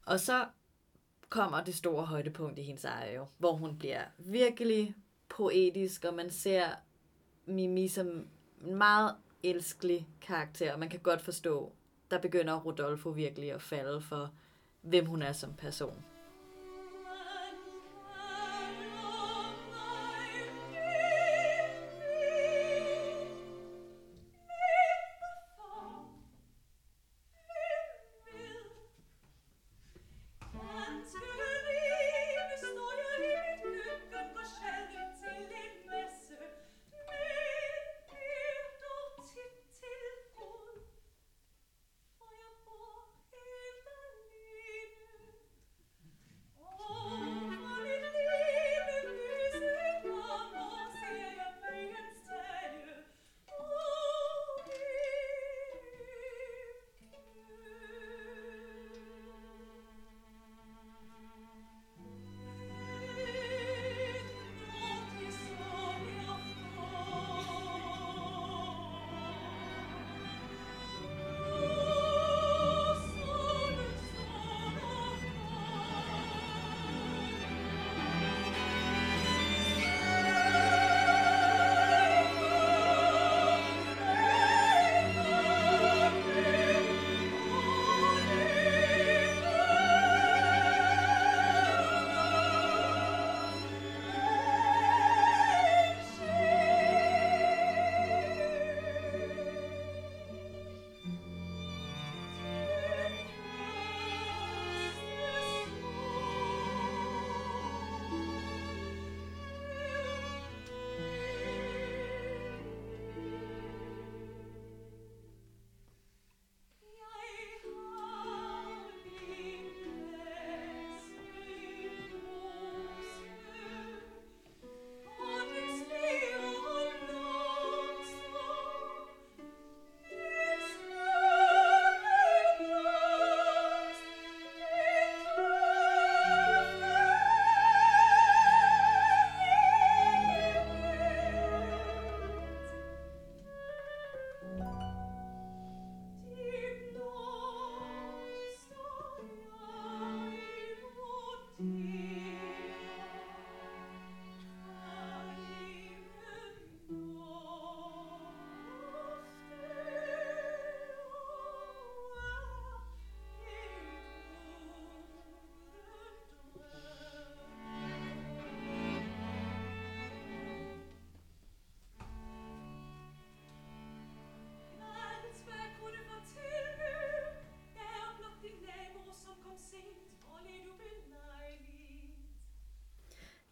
Og 0.05 0.19
så 0.19 0.45
kommer 1.29 1.63
det 1.63 1.75
store 1.75 2.05
højdepunkt 2.05 2.59
i 2.59 2.61
hendes 2.61 2.85
eje 2.85 3.15
jo, 3.15 3.27
hvor 3.37 3.53
hun 3.53 3.77
bliver 3.77 4.03
virkelig 4.17 4.95
poetisk, 5.29 6.05
og 6.05 6.13
man 6.13 6.29
ser 6.29 6.65
Mimi 7.45 7.87
som 7.87 8.07
en 8.65 8.75
meget 8.75 9.15
elskelig 9.43 10.07
karakter, 10.21 10.73
og 10.73 10.79
man 10.79 10.89
kan 10.89 10.99
godt 10.99 11.21
forstå, 11.21 11.73
der 12.11 12.19
begynder 12.19 12.59
Rodolfo 12.59 13.09
virkelig 13.09 13.51
at 13.51 13.61
falde 13.61 14.01
for, 14.01 14.33
hvem 14.81 15.05
hun 15.05 15.21
er 15.21 15.31
som 15.31 15.53
person. 15.53 16.03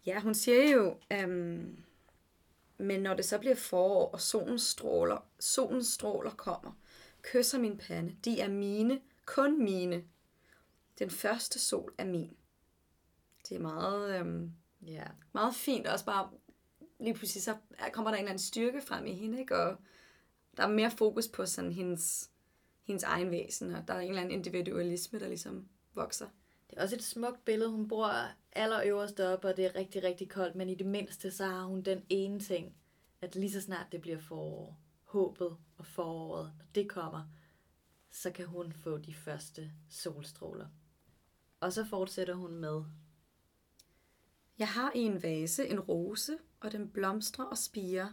Ja, 0.08 0.20
hun 0.20 0.34
siger 0.34 0.70
jo, 0.70 0.96
øhm, 1.12 1.84
men 2.78 3.00
når 3.00 3.14
det 3.14 3.24
så 3.24 3.38
bliver 3.38 3.54
forår, 3.54 4.10
og 4.10 4.20
solens 4.20 4.62
stråler, 4.62 5.28
solens 5.40 5.86
stråler 5.86 6.30
kommer, 6.30 6.72
kysser 7.22 7.58
min 7.58 7.78
pande. 7.78 8.16
De 8.24 8.40
er 8.40 8.48
mine, 8.48 9.00
kun 9.26 9.64
mine. 9.64 10.04
Den 10.98 11.10
første 11.10 11.58
sol 11.58 11.94
er 11.98 12.04
min. 12.04 12.36
Det 13.48 13.56
er 13.56 13.60
meget, 13.60 14.20
øhm, 14.20 14.52
Ja. 14.86 15.04
meget 15.32 15.54
fint, 15.54 15.86
og 15.86 15.92
også 15.92 16.04
bare 16.04 16.30
lige 17.00 17.14
pludselig 17.14 17.42
så 17.42 17.56
kommer 17.92 18.10
der 18.10 18.16
en 18.16 18.24
eller 18.24 18.30
anden 18.30 18.42
styrke 18.44 18.80
frem 18.80 19.06
i 19.06 19.14
hende, 19.14 19.40
ikke? 19.40 19.56
og 19.56 19.76
der 20.56 20.62
er 20.62 20.68
mere 20.68 20.90
fokus 20.90 21.28
på 21.28 21.46
sådan 21.46 21.72
hendes, 21.72 22.30
hendes 22.82 23.02
egen 23.02 23.30
væsen, 23.30 23.74
og 23.74 23.88
der 23.88 23.94
er 23.94 24.00
en 24.00 24.08
eller 24.08 24.22
anden 24.22 24.34
individualisme, 24.38 25.18
der 25.18 25.28
ligesom 25.28 25.68
vokser. 25.94 26.28
Det 26.70 26.78
er 26.78 26.82
også 26.82 26.96
et 26.96 27.02
smukt 27.02 27.44
billede. 27.44 27.70
Hun 27.70 27.88
bor 27.88 28.10
allerøverst 28.52 29.20
oppe, 29.20 29.48
og 29.48 29.56
det 29.56 29.66
er 29.66 29.74
rigtig, 29.74 30.02
rigtig 30.02 30.28
koldt, 30.28 30.54
men 30.54 30.68
i 30.68 30.74
det 30.74 30.86
mindste, 30.86 31.30
så 31.30 31.44
har 31.44 31.64
hun 31.64 31.82
den 31.82 32.02
ene 32.08 32.40
ting, 32.40 32.76
at 33.20 33.34
lige 33.34 33.52
så 33.52 33.60
snart 33.60 33.92
det 33.92 34.00
bliver 34.00 34.18
forår, 34.18 34.80
håbet 35.02 35.56
og 35.76 35.86
foråret, 35.86 36.52
når 36.58 36.64
det 36.74 36.88
kommer, 36.90 37.22
så 38.10 38.30
kan 38.30 38.46
hun 38.46 38.72
få 38.72 38.98
de 38.98 39.14
første 39.14 39.72
solstråler. 39.88 40.66
Og 41.60 41.72
så 41.72 41.84
fortsætter 41.84 42.34
hun 42.34 42.54
med, 42.54 42.84
Jeg 44.58 44.68
har 44.68 44.92
i 44.94 44.98
en 44.98 45.22
vase 45.22 45.68
en 45.68 45.80
rose, 45.80 46.38
og 46.60 46.72
den 46.72 46.90
blomstrer 46.90 47.44
og 47.44 47.58
spiger. 47.58 48.08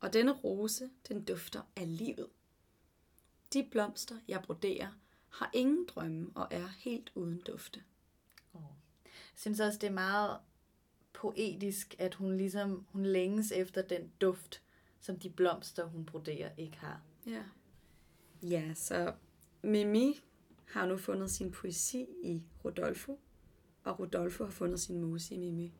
Og 0.00 0.12
denne 0.12 0.32
rose, 0.32 0.90
den 1.08 1.24
dufter 1.24 1.62
af 1.76 1.98
livet. 1.98 2.28
De 3.52 3.68
blomster, 3.70 4.16
jeg 4.28 4.42
broderer, 4.42 4.92
har 5.28 5.50
ingen 5.54 5.86
drømme 5.86 6.30
og 6.34 6.48
er 6.50 6.66
helt 6.66 7.12
uden 7.14 7.42
dufte. 7.46 7.82
Jeg 8.54 9.40
synes 9.40 9.60
også, 9.60 9.78
det 9.78 9.86
er 9.86 9.92
meget 9.92 10.38
poetisk, 11.12 11.94
at 11.98 12.14
hun 12.14 12.36
ligesom, 12.36 12.86
hun 12.92 13.06
længes 13.06 13.52
efter 13.52 13.82
den 13.82 14.12
duft, 14.20 14.62
som 15.00 15.18
de 15.18 15.30
blomster, 15.30 15.84
hun 15.84 16.04
broderer, 16.04 16.50
ikke 16.56 16.76
har. 16.76 17.00
Ja. 17.26 17.42
Ja, 18.42 18.74
så 18.74 19.14
Mimi 19.62 20.20
har 20.66 20.86
nu 20.86 20.96
fundet 20.96 21.30
sin 21.30 21.52
poesi 21.52 22.06
i 22.22 22.42
Rodolfo, 22.64 23.20
og 23.84 24.00
Rodolfo 24.00 24.44
har 24.44 24.50
fundet 24.50 24.80
sin 24.80 25.00
muse 25.00 25.34
i 25.34 25.38
Mimi. 25.38 25.72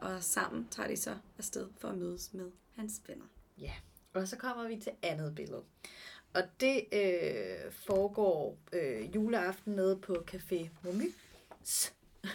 Og 0.00 0.22
sammen 0.22 0.68
tager 0.70 0.88
de 0.88 0.96
så 0.96 1.18
afsted 1.38 1.68
for 1.78 1.88
at 1.88 1.98
mødes 1.98 2.34
med 2.34 2.50
hans 2.74 3.02
venner. 3.06 3.26
Ja, 3.58 3.74
og 4.12 4.28
så 4.28 4.36
kommer 4.36 4.68
vi 4.68 4.76
til 4.76 4.92
andet 5.02 5.34
billede. 5.34 5.64
Og 6.34 6.42
det 6.60 6.84
øh, 6.92 7.72
foregår 7.72 8.58
øh, 8.72 9.14
juleaften 9.14 9.72
nede 9.72 9.96
på 9.96 10.16
Café 10.30 10.68
Momys, 10.84 11.94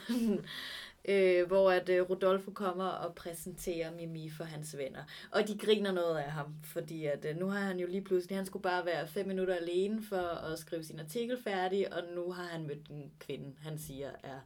øh, 1.10 1.48
hvor 1.48 1.72
at 1.72 1.90
øh, 1.90 2.10
Rodolfo 2.10 2.52
kommer 2.52 2.86
og 2.86 3.16
præsenterer 3.16 3.92
Mimi 3.92 4.30
for 4.30 4.44
hans 4.44 4.78
venner. 4.78 5.04
Og 5.32 5.48
de 5.48 5.58
griner 5.58 5.92
noget 5.92 6.18
af 6.18 6.32
ham, 6.32 6.56
fordi 6.64 7.06
at 7.06 7.26
øh, 7.26 7.38
nu 7.38 7.48
har 7.48 7.60
han 7.60 7.80
jo 7.80 7.88
lige 7.88 8.04
pludselig, 8.04 8.38
han 8.38 8.46
skulle 8.46 8.64
bare 8.64 8.86
være 8.86 9.08
fem 9.08 9.28
minutter 9.28 9.56
alene 9.56 10.04
for 10.04 10.28
at 10.28 10.60
skrive 10.60 10.84
sin 10.84 11.00
artikel 11.00 11.44
færdig, 11.44 11.94
og 11.94 12.04
nu 12.16 12.32
har 12.32 12.44
han 12.44 12.68
mødt 12.68 12.88
en 12.90 13.12
kvinde, 13.20 13.56
han 13.62 13.80
siger 13.80 14.12
er 14.24 14.40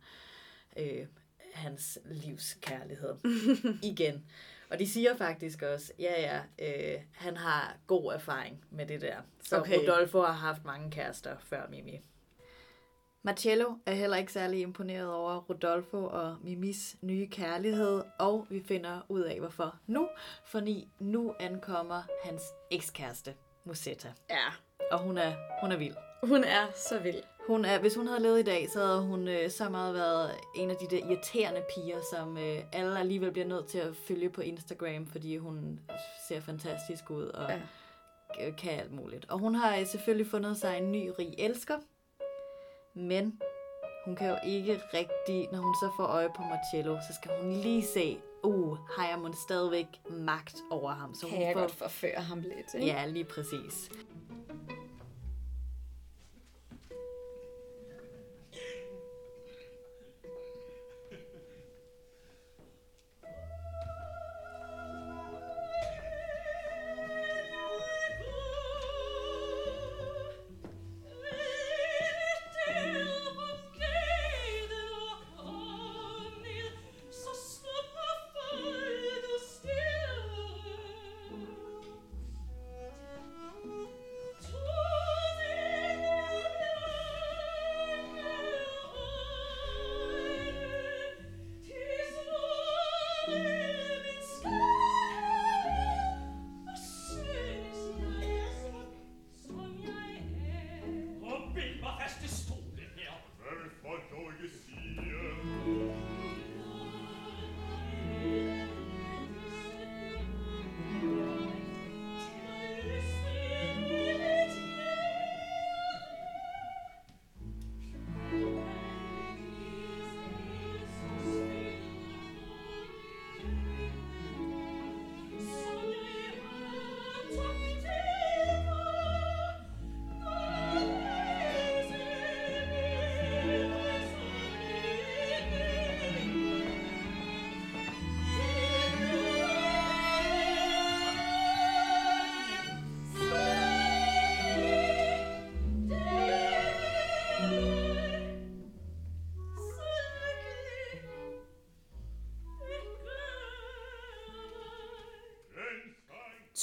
øh, 0.78 1.06
hans 1.54 2.00
livs 2.06 2.58
kærlighed 2.62 3.16
igen. 3.92 4.26
Og 4.72 4.80
de 4.80 4.90
siger 4.90 5.16
faktisk 5.18 5.62
også, 5.62 5.94
ja 6.00 6.22
ja, 6.22 6.42
øh, 6.96 7.02
han 7.14 7.38
har 7.38 7.78
god 7.88 8.14
erfaring 8.14 8.66
med 8.72 8.86
det 8.86 9.02
der. 9.02 9.16
Så 9.44 9.60
Okay. 9.60 9.78
Rodolfo 9.80 10.22
har 10.22 10.32
haft 10.34 10.66
mange 10.66 10.92
kærester 10.92 11.36
før 11.40 11.68
Mimi. 11.70 12.02
Marcello 13.24 13.74
er 13.86 13.92
heller 13.94 14.18
ikke 14.18 14.32
særlig 14.34 14.62
imponeret 14.62 15.14
over 15.14 15.38
Rodolfo 15.50 16.06
og 16.06 16.38
Mimis 16.44 16.96
nye 17.02 17.28
kærlighed, 17.28 18.04
og 18.20 18.48
vi 18.50 18.64
finder 18.68 19.02
ud 19.10 19.22
af 19.22 19.40
hvorfor 19.40 19.76
nu, 19.88 20.10
fordi 20.46 20.88
nu 21.00 21.34
ankommer 21.40 22.04
hans 22.24 22.42
ekskæreste, 22.72 23.34
Musetta. 23.66 24.14
Ja, 24.30 24.46
Og 24.92 25.00
hun 25.00 25.18
er, 25.18 25.34
hun 25.62 25.72
er 25.72 25.78
vild. 25.78 25.96
hun 26.24 26.44
er 26.44 26.66
så 26.76 27.00
vild. 27.00 27.24
Hun 27.50 27.66
er, 27.66 27.80
hvis 27.80 27.96
hun 27.96 28.08
havde 28.08 28.22
levet 28.22 28.40
i 28.40 28.44
dag, 28.44 28.70
så 28.70 28.80
havde 28.86 29.02
hun 29.02 29.28
øh, 29.28 29.50
så 29.50 29.70
meget 29.70 29.94
været 29.94 30.32
en 30.56 30.70
af 30.70 30.76
de 30.76 30.88
der 30.96 31.06
irriterende 31.06 31.64
piger, 31.76 32.00
som 32.14 32.38
øh, 32.38 32.60
alle 32.74 33.00
alligevel 33.00 33.32
bliver 33.32 33.48
nødt 33.48 33.68
til 33.68 33.78
at 33.78 33.96
følge 33.96 34.30
på 34.30 34.42
Instagram, 34.42 35.06
fordi 35.08 35.38
hun 35.38 35.80
ser 36.28 36.42
fantastisk 36.42 37.10
ud 37.10 37.24
og 37.24 37.50
Ja. 37.50 37.60
ja. 38.40 38.52
kan 38.52 38.72
alt 38.72 38.92
muligt. 38.92 39.26
Og 39.30 39.40
hun 39.40 39.56
har 39.56 39.78
øh, 39.78 39.86
selvfølgelig 39.88 40.28
fundet 40.28 40.58
sig 40.58 40.78
en 40.78 40.92
ny 40.92 41.12
rig 41.20 41.36
elsker, 41.38 41.78
men 42.94 43.40
hun 44.06 44.16
kan 44.16 44.30
jo 44.30 44.38
ikke 44.46 44.82
rigtig, 44.94 45.48
når 45.52 45.60
hun 45.60 45.76
så 45.76 45.92
får 45.98 46.04
øje 46.04 46.30
på 46.36 46.42
Marcello, 46.42 46.98
så 47.10 47.14
skal 47.22 47.32
hun 47.42 47.52
lige 47.52 47.84
se, 47.84 48.18
uh, 48.44 48.78
har 48.98 49.08
jeg 49.10 49.20
måske 49.20 49.42
stadigvæk 49.42 49.88
magt 50.10 50.58
over 50.72 50.92
ham. 50.92 51.14
Så 51.16 51.28
Kan 51.28 51.38
hun 51.38 51.46
jeg 51.46 51.54
får, 51.54 51.60
godt 51.60 51.72
forføre 51.72 52.22
ham 52.22 52.40
lidt, 52.40 52.74
ikke? 52.76 52.88
Ja, 52.88 53.06
lige 53.06 53.26
præcis. 53.26 53.90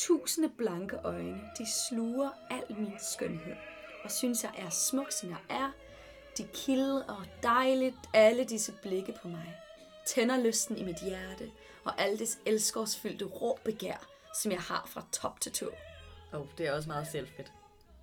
Tusinde 0.06 0.48
blanke 0.58 0.96
øjne, 1.04 1.40
de 1.58 1.66
sluger 1.72 2.30
al 2.50 2.76
min 2.78 2.94
skønhed, 2.98 3.54
og 4.04 4.10
synes 4.10 4.42
jeg 4.42 4.52
er 4.58 4.70
smuk, 4.70 5.12
som 5.12 5.30
jeg 5.30 5.38
er. 5.50 5.70
De 6.38 6.46
kilder 6.54 7.02
og 7.08 7.24
dejligt 7.42 7.94
alle 8.14 8.44
disse 8.44 8.72
blikke 8.82 9.14
på 9.22 9.28
mig. 9.28 9.56
Tænder 10.06 10.36
lysten 10.36 10.76
i 10.76 10.82
mit 10.84 10.96
hjerte, 11.02 11.50
og 11.84 12.00
alt 12.00 12.20
det 12.20 12.38
elskårsfyldte 12.46 13.24
rå 13.24 13.58
begær, 13.64 14.06
som 14.34 14.52
jeg 14.52 14.60
har 14.60 14.86
fra 14.86 15.04
top 15.12 15.40
til 15.40 15.52
tå. 15.52 15.70
Oh, 16.32 16.46
det 16.58 16.66
er 16.66 16.72
også 16.72 16.88
meget 16.88 17.06
selvfedt. 17.06 17.52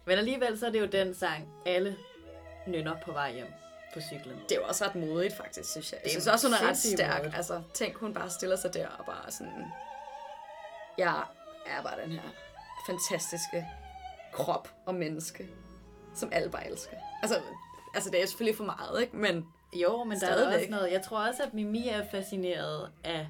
Men 0.05 0.17
alligevel 0.17 0.59
så 0.59 0.65
er 0.65 0.69
det 0.71 0.79
jo 0.81 0.85
den 0.85 1.15
sang, 1.15 1.49
alle 1.65 1.97
nynner 2.67 2.95
på 3.05 3.11
vej 3.11 3.33
hjem 3.33 3.53
på 3.93 3.99
cyklen. 4.01 4.39
Det 4.49 4.51
er 4.51 4.55
jo 4.61 4.67
også 4.67 4.85
ret 4.85 4.95
modigt, 4.95 5.37
faktisk, 5.37 5.71
synes 5.71 5.91
jeg. 5.91 5.97
Jeg 5.97 6.03
Det 6.03 6.09
er 6.09 6.21
synes 6.21 6.27
også, 6.27 6.47
hun 6.47 6.53
er 6.53 6.69
ret 6.69 6.77
stærk. 6.77 7.17
modigt. 7.17 7.35
Altså, 7.35 7.61
tænk, 7.73 7.95
hun 7.95 8.13
bare 8.13 8.29
stiller 8.29 8.55
sig 8.55 8.73
der 8.73 8.87
og 8.87 9.05
bare 9.05 9.31
sådan... 9.31 9.63
Jeg 10.97 11.23
er 11.65 11.84
bare 11.84 12.02
den 12.04 12.12
her 12.12 12.30
fantastiske 12.88 13.65
krop 14.34 14.67
og 14.86 14.95
menneske, 14.95 15.47
som 16.15 16.30
alle 16.32 16.49
bare 16.49 16.69
elsker. 16.71 16.97
Altså, 17.21 17.41
altså 17.95 18.10
det 18.10 18.21
er 18.21 18.26
selvfølgelig 18.26 18.58
for 18.58 18.63
meget, 18.65 19.02
ikke? 19.02 19.15
Men 19.15 19.47
Jo, 19.82 20.04
men 20.04 20.19
der 20.19 20.28
er 20.28 20.32
Stadigvæk. 20.32 20.58
også 20.60 20.71
noget. 20.71 20.91
Jeg 20.91 21.02
tror 21.02 21.28
også, 21.28 21.43
at 21.43 21.54
Mimi 21.54 21.88
er 21.88 22.06
fascineret 22.12 22.89
af 23.04 23.28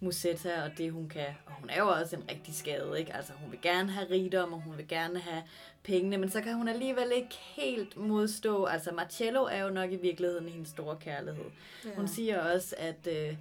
Musetta 0.00 0.62
og 0.62 0.70
det, 0.78 0.92
hun 0.92 1.08
kan. 1.08 1.26
Og 1.46 1.52
hun 1.52 1.70
er 1.70 1.78
jo 1.78 1.88
også 1.88 2.16
en 2.16 2.24
rigtig 2.30 2.54
skade, 2.54 2.98
ikke? 3.00 3.14
Altså, 3.16 3.32
hun 3.42 3.50
vil 3.50 3.60
gerne 3.62 3.90
have 3.90 4.10
rigdom, 4.10 4.52
og 4.52 4.60
hun 4.60 4.76
vil 4.76 4.88
gerne 4.88 5.18
have 5.20 5.42
pengene, 5.82 6.16
men 6.18 6.30
så 6.30 6.40
kan 6.40 6.54
hun 6.54 6.68
alligevel 6.68 7.12
ikke 7.14 7.34
helt 7.34 7.96
modstå. 7.96 8.64
Altså, 8.64 8.92
Marcello 8.92 9.42
er 9.44 9.62
jo 9.64 9.70
nok 9.70 9.92
i 9.92 9.96
virkeligheden 9.96 10.48
hendes 10.48 10.68
store 10.68 10.96
kærlighed. 10.96 11.44
Ja. 11.84 11.90
Hun 11.96 12.08
siger 12.08 12.52
også, 12.52 12.74
at, 12.78 13.06
øh, 13.06 13.36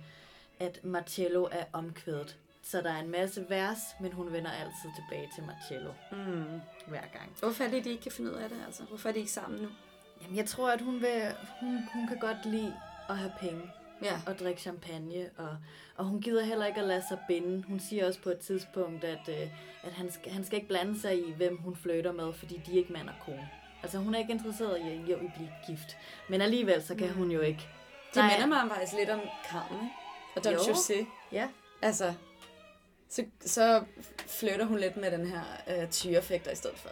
at 0.59 0.79
Marcello 0.83 1.43
er 1.51 1.63
omkvædet. 1.73 2.37
Så 2.63 2.81
der 2.81 2.91
er 2.91 2.99
en 2.99 3.11
masse 3.11 3.45
vers, 3.49 3.79
men 3.99 4.11
hun 4.11 4.31
vender 4.31 4.51
altid 4.51 4.89
tilbage 4.95 5.29
til 5.35 5.43
Marcello 5.43 5.91
mm. 6.11 6.61
hver 6.87 7.01
gang. 7.13 7.35
hvorfor 7.39 7.63
er 7.63 7.69
det, 7.69 7.83
de 7.83 7.89
ikke 7.89 8.03
kan 8.03 8.11
finde 8.11 8.31
ud 8.31 8.35
af 8.35 8.49
det, 8.49 8.57
altså? 8.65 8.83
Hvorfor 8.83 9.09
er 9.09 9.13
de 9.13 9.19
ikke 9.19 9.31
sammen 9.31 9.61
nu? 9.61 9.69
Jamen, 10.21 10.37
jeg 10.37 10.45
tror, 10.45 10.71
at 10.71 10.81
hun, 10.81 11.01
vil, 11.01 11.35
hun, 11.59 11.79
hun 11.93 12.07
kan 12.07 12.19
godt 12.19 12.45
lide 12.45 12.75
at 13.09 13.17
have 13.17 13.31
penge. 13.39 13.71
Ja. 14.03 14.19
og 14.27 14.39
drikke 14.39 14.61
champagne, 14.61 15.29
og, 15.37 15.57
og 15.97 16.05
hun 16.05 16.21
gider 16.21 16.43
heller 16.43 16.65
ikke 16.65 16.81
at 16.81 16.87
lade 16.87 17.03
sig 17.09 17.19
binde. 17.27 17.63
Hun 17.67 17.79
siger 17.79 18.07
også 18.07 18.21
på 18.21 18.29
et 18.29 18.39
tidspunkt, 18.39 19.03
at, 19.03 19.29
øh, 19.29 19.47
at 19.83 19.93
han, 19.93 20.11
skal, 20.11 20.31
han 20.31 20.45
skal 20.45 20.55
ikke 20.55 20.67
blande 20.67 20.99
sig 20.99 21.17
i, 21.27 21.31
hvem 21.31 21.57
hun 21.57 21.75
flytter 21.75 22.11
med, 22.11 22.33
fordi 22.33 22.61
de 22.65 22.71
er 22.73 22.77
ikke 22.77 22.93
mand 22.93 23.09
og 23.09 23.15
kone. 23.25 23.49
Altså 23.83 23.97
hun 23.97 24.15
er 24.15 24.19
ikke 24.19 24.33
interesseret 24.33 24.79
i 24.79 24.81
at 24.81 25.09
jo, 25.09 25.17
I 25.17 25.31
blive 25.35 25.49
gift. 25.67 25.97
Men 26.29 26.41
alligevel, 26.41 26.83
så 26.83 26.95
kan 26.95 27.09
hun 27.09 27.31
jo 27.31 27.41
ikke. 27.41 27.67
Det 28.13 28.23
minder 28.23 28.45
mig 28.47 28.69
faktisk 28.69 28.93
lidt 28.99 29.09
om 29.09 29.21
Carmen? 29.49 29.89
Og 30.35 30.43
Don 30.43 30.53
Jo. 30.53 30.59
José. 30.59 31.05
Ja, 31.31 31.47
Altså, 31.83 32.13
så, 33.13 33.25
så 33.41 33.85
flytter 34.17 34.65
hun 34.65 34.79
lidt 34.79 34.97
med 34.97 35.11
den 35.11 35.27
her 35.27 35.43
øh, 35.67 35.89
tyrefægter 35.89 36.51
i 36.51 36.55
stedet 36.55 36.77
for. 36.77 36.89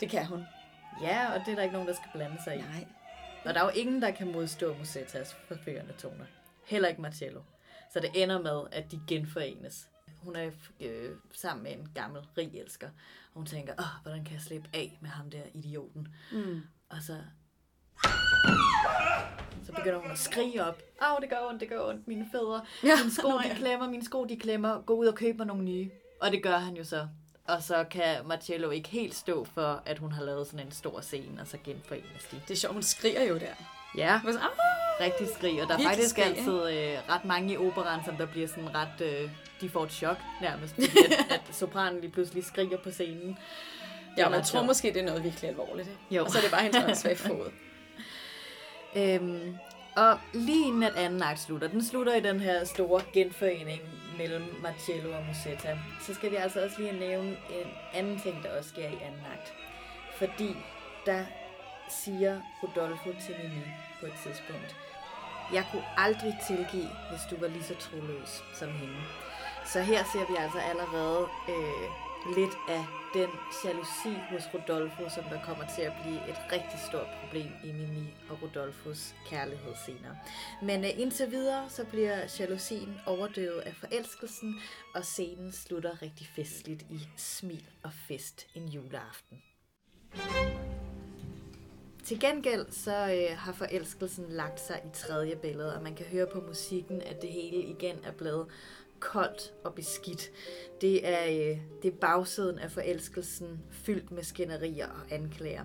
Det 0.00 0.10
kan 0.10 0.26
hun. 0.26 0.44
Ja, 1.02 1.32
og 1.32 1.40
det 1.46 1.52
er 1.52 1.54
der 1.54 1.62
ikke 1.62 1.72
nogen, 1.72 1.88
der 1.88 1.94
skal 1.94 2.10
blande 2.14 2.36
sig 2.44 2.56
i. 2.56 2.60
Nej. 2.60 2.86
Og 3.44 3.54
der 3.54 3.60
er 3.60 3.64
jo 3.64 3.70
ingen, 3.70 4.02
der 4.02 4.10
kan 4.10 4.32
modstå 4.32 4.74
Musettas 4.74 5.34
forførende 5.48 5.92
toner. 5.92 6.24
Heller 6.66 6.88
ikke 6.88 7.00
Marcello. 7.00 7.40
Så 7.92 8.00
det 8.00 8.22
ender 8.22 8.42
med, 8.42 8.62
at 8.72 8.90
de 8.90 9.00
genforenes. 9.08 9.88
Hun 10.22 10.36
er 10.36 10.50
øh, 10.80 11.10
sammen 11.32 11.62
med 11.62 11.72
en 11.72 11.88
gammel, 11.94 12.22
rig 12.38 12.60
elsker. 12.60 12.88
Og 12.88 13.34
hun 13.34 13.46
tænker, 13.46 13.72
åh, 13.78 14.02
hvordan 14.02 14.24
kan 14.24 14.34
jeg 14.34 14.42
slippe 14.42 14.68
af 14.74 14.98
med 15.00 15.10
ham 15.10 15.30
der 15.30 15.42
idioten? 15.54 16.08
Mm. 16.32 16.60
Og 16.88 17.02
så... 17.02 17.22
Så 19.66 19.72
begynder 19.76 19.98
hun 19.98 20.10
at 20.10 20.18
skrige 20.18 20.64
op. 20.64 20.78
Åh, 21.02 21.20
det 21.20 21.30
gør 21.30 21.36
ondt, 21.48 21.60
det 21.60 21.68
gør 21.68 21.80
ondt, 21.88 22.08
mine 22.08 22.26
fødder. 22.32 22.60
Ja, 22.84 22.96
Mine 22.96 23.14
sko, 23.18 23.28
de 23.38 23.54
klemmer, 23.56 23.88
mine 23.90 24.04
sko, 24.04 24.24
de 24.24 24.36
klemmer. 24.36 24.82
Gå 24.86 24.94
ud 24.94 25.06
og 25.06 25.14
køb 25.14 25.38
mig 25.38 25.46
nogle 25.46 25.62
nye. 25.64 25.90
Og 26.20 26.30
det 26.30 26.42
gør 26.42 26.56
han 26.58 26.74
jo 26.76 26.84
så. 26.84 27.06
Og 27.44 27.62
så 27.62 27.84
kan 27.90 28.16
Marcello 28.26 28.70
ikke 28.70 28.88
helt 28.88 29.14
stå 29.14 29.44
for, 29.54 29.82
at 29.86 29.98
hun 29.98 30.12
har 30.12 30.24
lavet 30.24 30.46
sådan 30.46 30.66
en 30.66 30.72
stor 30.72 31.00
scene, 31.00 31.40
og 31.40 31.46
så 31.46 31.56
genforenes 31.64 32.24
de. 32.30 32.40
Det 32.48 32.54
er 32.54 32.58
sjovt, 32.58 32.74
hun 32.74 32.82
skriger 32.82 33.22
jo 33.24 33.34
der. 33.34 33.54
Ja, 33.96 34.20
så, 34.24 34.38
rigtig 35.00 35.28
skrig. 35.36 35.62
Og 35.62 35.68
der 35.68 35.78
er 35.78 35.82
faktisk 35.82 36.10
skrig, 36.10 36.24
altid 36.24 36.52
øh, 36.52 36.98
ret 37.08 37.24
mange 37.24 37.52
i 37.52 37.56
operan, 37.56 38.04
som 38.04 38.16
der 38.16 38.26
bliver 38.26 38.48
sådan 38.48 38.74
ret... 38.74 39.00
Øh, 39.00 39.30
de 39.60 39.68
får 39.68 39.84
et 39.84 39.92
chok 39.92 40.16
nærmest, 40.40 40.74
fordi 40.74 40.88
at, 41.30 41.32
at 41.32 41.54
sopranen 41.54 42.00
lige 42.00 42.10
pludselig 42.10 42.44
skriger 42.44 42.78
på 42.78 42.90
scenen. 42.90 43.38
Ja, 44.18 44.28
man 44.28 44.44
tror 44.44 44.62
måske, 44.62 44.88
det 44.88 44.96
er 44.96 45.06
noget 45.06 45.24
virkelig 45.24 45.50
alvorligt. 45.50 45.88
Ikke? 45.88 46.00
Jo. 46.10 46.24
Og 46.24 46.30
så 46.30 46.38
er 46.38 46.42
det 46.42 46.50
bare 46.50 46.62
hendes 46.62 46.84
åndssvage 46.84 47.16
fod. 47.16 47.50
Øhm, 48.96 49.58
og 49.96 50.18
lige 50.32 50.66
inden 50.66 50.82
at 50.82 50.94
anden 50.96 51.22
akt 51.22 51.40
slutter, 51.40 51.68
den 51.68 51.84
slutter 51.84 52.14
i 52.14 52.20
den 52.20 52.40
her 52.40 52.64
store 52.64 53.02
genforening 53.12 53.80
mellem 54.18 54.42
Marcello 54.62 55.12
og 55.12 55.24
Musetta, 55.28 55.78
så 56.00 56.14
skal 56.14 56.30
vi 56.30 56.36
altså 56.36 56.64
også 56.64 56.76
lige 56.78 56.98
nævne 56.98 57.30
en 57.30 57.70
anden 57.94 58.20
ting, 58.20 58.42
der 58.42 58.58
også 58.58 58.68
sker 58.68 58.88
i 58.88 58.98
anden 59.06 59.24
akt. 59.32 59.54
Fordi 60.14 60.56
der 61.06 61.24
siger 61.88 62.40
Rodolfo 62.62 63.10
til 63.26 63.34
Mimi 63.42 63.62
på 64.00 64.06
et 64.06 64.12
tidspunkt, 64.22 64.76
jeg 65.52 65.64
kunne 65.70 65.84
aldrig 65.96 66.36
tilgive, 66.46 66.90
hvis 67.10 67.20
du 67.30 67.36
var 67.40 67.48
lige 67.48 67.64
så 67.64 67.74
troløs 67.74 68.44
som 68.54 68.68
hende. 68.68 68.96
Så 69.66 69.80
her 69.80 70.04
ser 70.12 70.24
vi 70.30 70.36
altså 70.38 70.58
allerede 70.58 71.26
øh, 71.48 71.86
lidt 72.36 72.56
af 72.68 72.84
den 73.14 73.30
jalousi 73.64 74.14
hos 74.30 74.42
Rodolfo, 74.54 75.08
som 75.08 75.24
der 75.24 75.42
kommer 75.44 75.64
til 75.76 75.82
at 75.82 75.92
blive 76.02 76.28
et 76.30 76.38
rigtig 76.52 76.80
stort 76.88 77.06
problem 77.20 77.50
i 77.64 77.72
Mimi 77.72 78.14
og 78.30 78.42
Rodolfos 78.42 79.14
kærlighed 79.26 79.72
senere. 79.86 80.16
Men 80.62 80.84
øh, 80.84 81.00
indtil 81.00 81.30
videre, 81.30 81.70
så 81.70 81.84
bliver 81.84 82.18
jalousien 82.38 83.00
overdøvet 83.06 83.60
af 83.60 83.74
forelskelsen, 83.74 84.60
og 84.94 85.04
scenen 85.04 85.52
slutter 85.52 86.02
rigtig 86.02 86.26
festligt 86.36 86.82
i 86.82 87.08
smil 87.16 87.70
og 87.82 87.90
fest 88.08 88.46
en 88.54 88.68
juleaften. 88.68 89.42
Til 92.04 92.20
gengæld 92.20 92.66
så 92.70 92.92
øh, 92.92 93.38
har 93.38 93.52
forelskelsen 93.52 94.26
lagt 94.28 94.60
sig 94.60 94.80
i 94.84 94.88
tredje 94.94 95.36
billede, 95.36 95.76
og 95.76 95.82
man 95.82 95.94
kan 95.94 96.06
høre 96.06 96.26
på 96.26 96.40
musikken, 96.40 97.02
at 97.02 97.22
det 97.22 97.30
hele 97.30 97.62
igen 97.62 97.96
er 98.04 98.12
blevet 98.12 98.46
koldt 99.00 99.52
og 99.64 99.74
beskidt. 99.74 100.30
Det 100.80 101.08
er, 101.08 101.24
øh, 101.24 101.58
det 101.82 101.92
er 101.92 101.96
bagsiden 102.00 102.58
af 102.58 102.70
forelskelsen 102.70 103.60
fyldt 103.70 104.10
med 104.10 104.22
skænderier 104.22 104.88
og 104.88 105.12
anklager. 105.14 105.64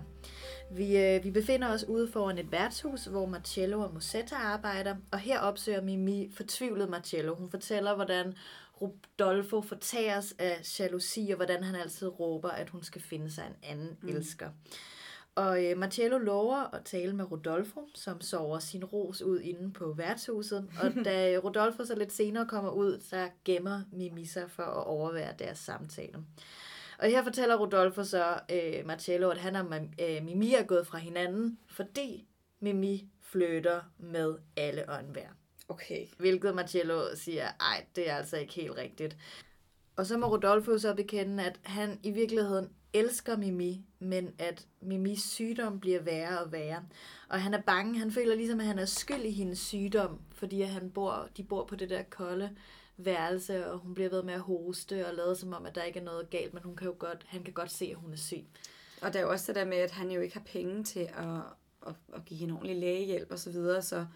Vi, 0.70 0.98
øh, 0.98 1.24
vi 1.24 1.30
befinder 1.30 1.68
os 1.68 1.84
ude 1.84 2.08
foran 2.12 2.38
et 2.38 2.52
værtshus, 2.52 3.04
hvor 3.04 3.26
Marcello 3.26 3.80
og 3.80 3.94
Musetta 3.94 4.34
arbejder, 4.34 4.96
og 5.12 5.18
her 5.18 5.40
opsøger 5.40 5.80
Mimi 5.80 6.30
fortvivlet 6.34 6.88
Marcello. 6.88 7.34
Hun 7.34 7.50
fortæller, 7.50 7.94
hvordan 7.94 8.34
Rodolfo 8.82 9.62
fortæres 9.62 10.34
af 10.38 10.78
jalousi, 10.80 11.30
og 11.30 11.36
hvordan 11.36 11.62
han 11.64 11.74
altid 11.74 12.20
råber, 12.20 12.48
at 12.48 12.70
hun 12.70 12.82
skal 12.82 13.02
finde 13.02 13.30
sig 13.30 13.44
en 13.46 13.70
anden 13.70 13.96
mm. 14.02 14.08
elsker. 14.08 14.50
Og 15.36 15.64
øh, 15.64 15.78
Marcello 15.78 16.18
lover 16.18 16.74
at 16.74 16.84
tale 16.84 17.16
med 17.16 17.30
Rodolfo, 17.32 17.88
som 17.94 18.20
sover 18.20 18.58
sin 18.58 18.84
ros 18.84 19.22
ud 19.22 19.40
inde 19.40 19.72
på 19.72 19.92
værtshuset. 19.92 20.70
Og 20.82 20.92
da 21.04 21.38
Rodolfo 21.44 21.84
så 21.84 21.94
lidt 21.94 22.12
senere 22.12 22.46
kommer 22.46 22.70
ud, 22.70 23.00
så 23.00 23.28
gemmer 23.44 23.80
Mimi 23.92 24.24
sig 24.24 24.50
for 24.50 24.62
at 24.62 24.84
overvære 24.86 25.34
deres 25.38 25.58
samtale. 25.58 26.24
Og 26.98 27.06
her 27.06 27.22
fortæller 27.22 27.56
Rodolfo 27.56 28.04
så 28.04 28.40
øh, 28.52 28.86
Marcello, 28.86 29.30
at 29.30 29.38
han 29.38 29.56
og 29.56 29.66
øh, 30.00 30.24
Mimi 30.24 30.54
er 30.54 30.62
gået 30.62 30.86
fra 30.86 30.98
hinanden, 30.98 31.58
fordi 31.68 32.28
Mimi 32.60 33.08
flytter 33.20 33.80
med 33.98 34.34
alle 34.56 34.82
enhver. 35.00 35.28
Okay. 35.68 36.06
Hvilket 36.18 36.54
Marcello 36.54 37.02
siger, 37.14 37.48
ej, 37.60 37.84
det 37.96 38.10
er 38.10 38.14
altså 38.14 38.36
ikke 38.36 38.54
helt 38.54 38.76
rigtigt. 38.76 39.16
Og 39.96 40.06
så 40.06 40.18
må 40.18 40.26
Rodolfo 40.26 40.78
så 40.78 40.94
bekende, 40.94 41.44
at 41.44 41.60
han 41.62 42.00
i 42.02 42.10
virkeligheden 42.10 42.68
elsker 42.98 43.36
Mimi, 43.36 43.84
men 43.98 44.34
at 44.38 44.66
Mimis 44.80 45.22
sygdom 45.22 45.80
bliver 45.80 46.02
værre 46.02 46.40
og 46.40 46.52
værre. 46.52 46.84
Og 47.28 47.42
han 47.42 47.54
er 47.54 47.60
bange, 47.60 47.98
han 47.98 48.10
føler 48.10 48.34
ligesom, 48.34 48.60
at 48.60 48.66
han 48.66 48.78
er 48.78 48.84
skyld 48.84 49.22
i 49.24 49.30
hendes 49.30 49.58
sygdom, 49.58 50.20
fordi 50.32 50.60
han 50.60 50.90
bor, 50.90 51.28
de 51.36 51.44
bor 51.44 51.64
på 51.64 51.76
det 51.76 51.90
der 51.90 52.02
kolde 52.02 52.56
værelse, 52.96 53.66
og 53.66 53.78
hun 53.78 53.94
bliver 53.94 54.10
ved 54.10 54.22
med 54.22 54.34
at 54.34 54.40
hoste 54.40 55.06
og 55.06 55.14
lade 55.14 55.36
som 55.36 55.52
om, 55.52 55.66
at 55.66 55.74
der 55.74 55.82
ikke 55.82 55.98
er 55.98 56.04
noget 56.04 56.30
galt, 56.30 56.54
men 56.54 56.62
hun 56.62 56.76
kan 56.76 56.86
jo 56.86 56.94
godt, 56.98 57.26
han 57.28 57.44
kan 57.44 57.54
godt 57.54 57.70
se, 57.70 57.84
at 57.84 57.96
hun 57.96 58.12
er 58.12 58.16
syg. 58.16 58.44
Og 59.02 59.12
der 59.12 59.18
er 59.18 59.22
jo 59.22 59.30
også 59.30 59.52
det 59.52 59.54
der 59.54 59.64
med, 59.64 59.76
at 59.76 59.90
han 59.90 60.10
jo 60.10 60.20
ikke 60.20 60.34
har 60.34 60.44
penge 60.46 60.84
til 60.84 61.00
at, 61.00 61.40
at, 61.86 61.94
at 62.14 62.24
give 62.24 62.38
hende 62.38 62.54
ordentlig 62.54 62.76
lægehjælp 62.76 63.30
og 63.30 63.38
så 63.38 63.50
videre. 63.50 63.82
Så 63.82 64.06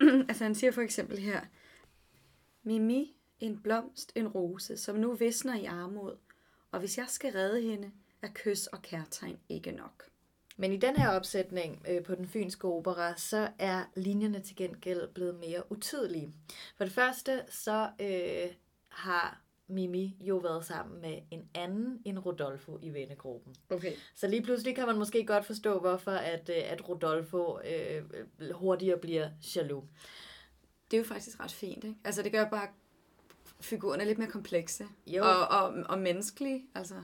altså 0.28 0.44
han 0.44 0.54
siger 0.54 0.70
for 0.70 0.82
eksempel 0.82 1.18
her, 1.18 1.40
Mimi, 2.62 3.16
en 3.40 3.60
blomst, 3.62 4.12
en 4.14 4.28
rose, 4.28 4.76
som 4.76 4.96
nu 4.96 5.14
visner 5.14 5.58
i 5.58 5.64
armod. 5.64 6.16
Og 6.72 6.78
hvis 6.78 6.98
jeg 6.98 7.06
skal 7.08 7.32
redde 7.32 7.62
hende, 7.62 7.90
er 8.22 8.28
kys 8.34 8.66
og 8.66 8.82
kærtegn 8.82 9.38
ikke 9.48 9.72
nok. 9.72 10.04
Men 10.56 10.72
i 10.72 10.76
den 10.76 10.96
her 10.96 11.08
opsætning 11.08 11.82
øh, 11.88 12.02
på 12.02 12.14
den 12.14 12.26
fynske 12.26 12.68
opera, 12.68 13.16
så 13.16 13.48
er 13.58 13.84
linjerne 13.96 14.40
til 14.40 14.56
gengæld 14.56 15.08
blevet 15.08 15.34
mere 15.34 15.72
utydelige. 15.72 16.32
For 16.76 16.84
det 16.84 16.92
første, 16.92 17.42
så 17.48 17.90
øh, 18.00 18.54
har 18.88 19.40
Mimi 19.68 20.16
jo 20.20 20.36
været 20.36 20.64
sammen 20.64 21.00
med 21.00 21.18
en 21.30 21.48
anden 21.54 22.02
end 22.04 22.18
Rodolfo 22.18 22.78
i 22.82 22.90
vennegruppen. 22.90 23.54
Okay. 23.70 23.92
Så 24.14 24.28
lige 24.28 24.42
pludselig 24.42 24.74
kan 24.74 24.86
man 24.86 24.98
måske 24.98 25.26
godt 25.26 25.46
forstå, 25.46 25.80
hvorfor 25.80 26.10
at, 26.10 26.48
øh, 26.48 26.72
at 26.72 26.88
Rodolfo 26.88 27.58
øh, 27.60 28.04
hurtigere 28.52 28.98
bliver 28.98 29.30
jaloux. 29.56 29.84
Det 30.90 30.96
er 30.96 30.98
jo 30.98 31.04
faktisk 31.04 31.40
ret 31.40 31.52
fint, 31.52 31.84
ikke? 31.84 31.96
Altså 32.04 32.22
det 32.22 32.32
gør 32.32 32.48
bare 32.48 32.68
figurerne 33.60 34.04
lidt 34.04 34.18
mere 34.18 34.30
komplekse. 34.30 34.86
Jo. 35.06 35.24
Og, 35.24 35.48
og, 35.48 35.74
og 35.88 35.98
menneskelige, 35.98 36.64
altså. 36.74 36.94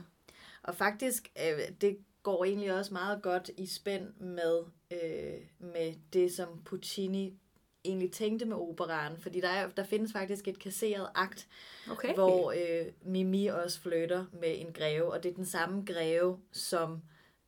Og 0.63 0.75
faktisk, 0.75 1.31
øh, 1.39 1.59
det 1.81 1.97
går 2.23 2.45
egentlig 2.45 2.73
også 2.73 2.93
meget 2.93 3.21
godt 3.21 3.51
i 3.57 3.65
spænd 3.65 4.13
med, 4.13 4.63
øh, 4.91 5.41
med 5.59 5.93
det, 6.13 6.33
som 6.33 6.61
Puccini 6.65 7.37
egentlig 7.85 8.11
tænkte 8.11 8.45
med 8.45 8.57
operaen. 8.57 9.17
Fordi 9.17 9.41
der, 9.41 9.49
er, 9.49 9.69
der 9.69 9.83
findes 9.83 10.11
faktisk 10.11 10.47
et 10.47 10.59
kasseret 10.59 11.09
akt, 11.15 11.47
Okay. 11.91 12.13
hvor 12.13 12.51
øh, 12.51 12.85
Mimi 13.01 13.47
også 13.47 13.81
flytter 13.81 14.25
med 14.33 14.59
en 14.59 14.73
greve, 14.73 15.11
og 15.13 15.23
det 15.23 15.31
er 15.31 15.35
den 15.35 15.45
samme 15.45 15.83
greve, 15.85 16.39
som, 16.51 17.01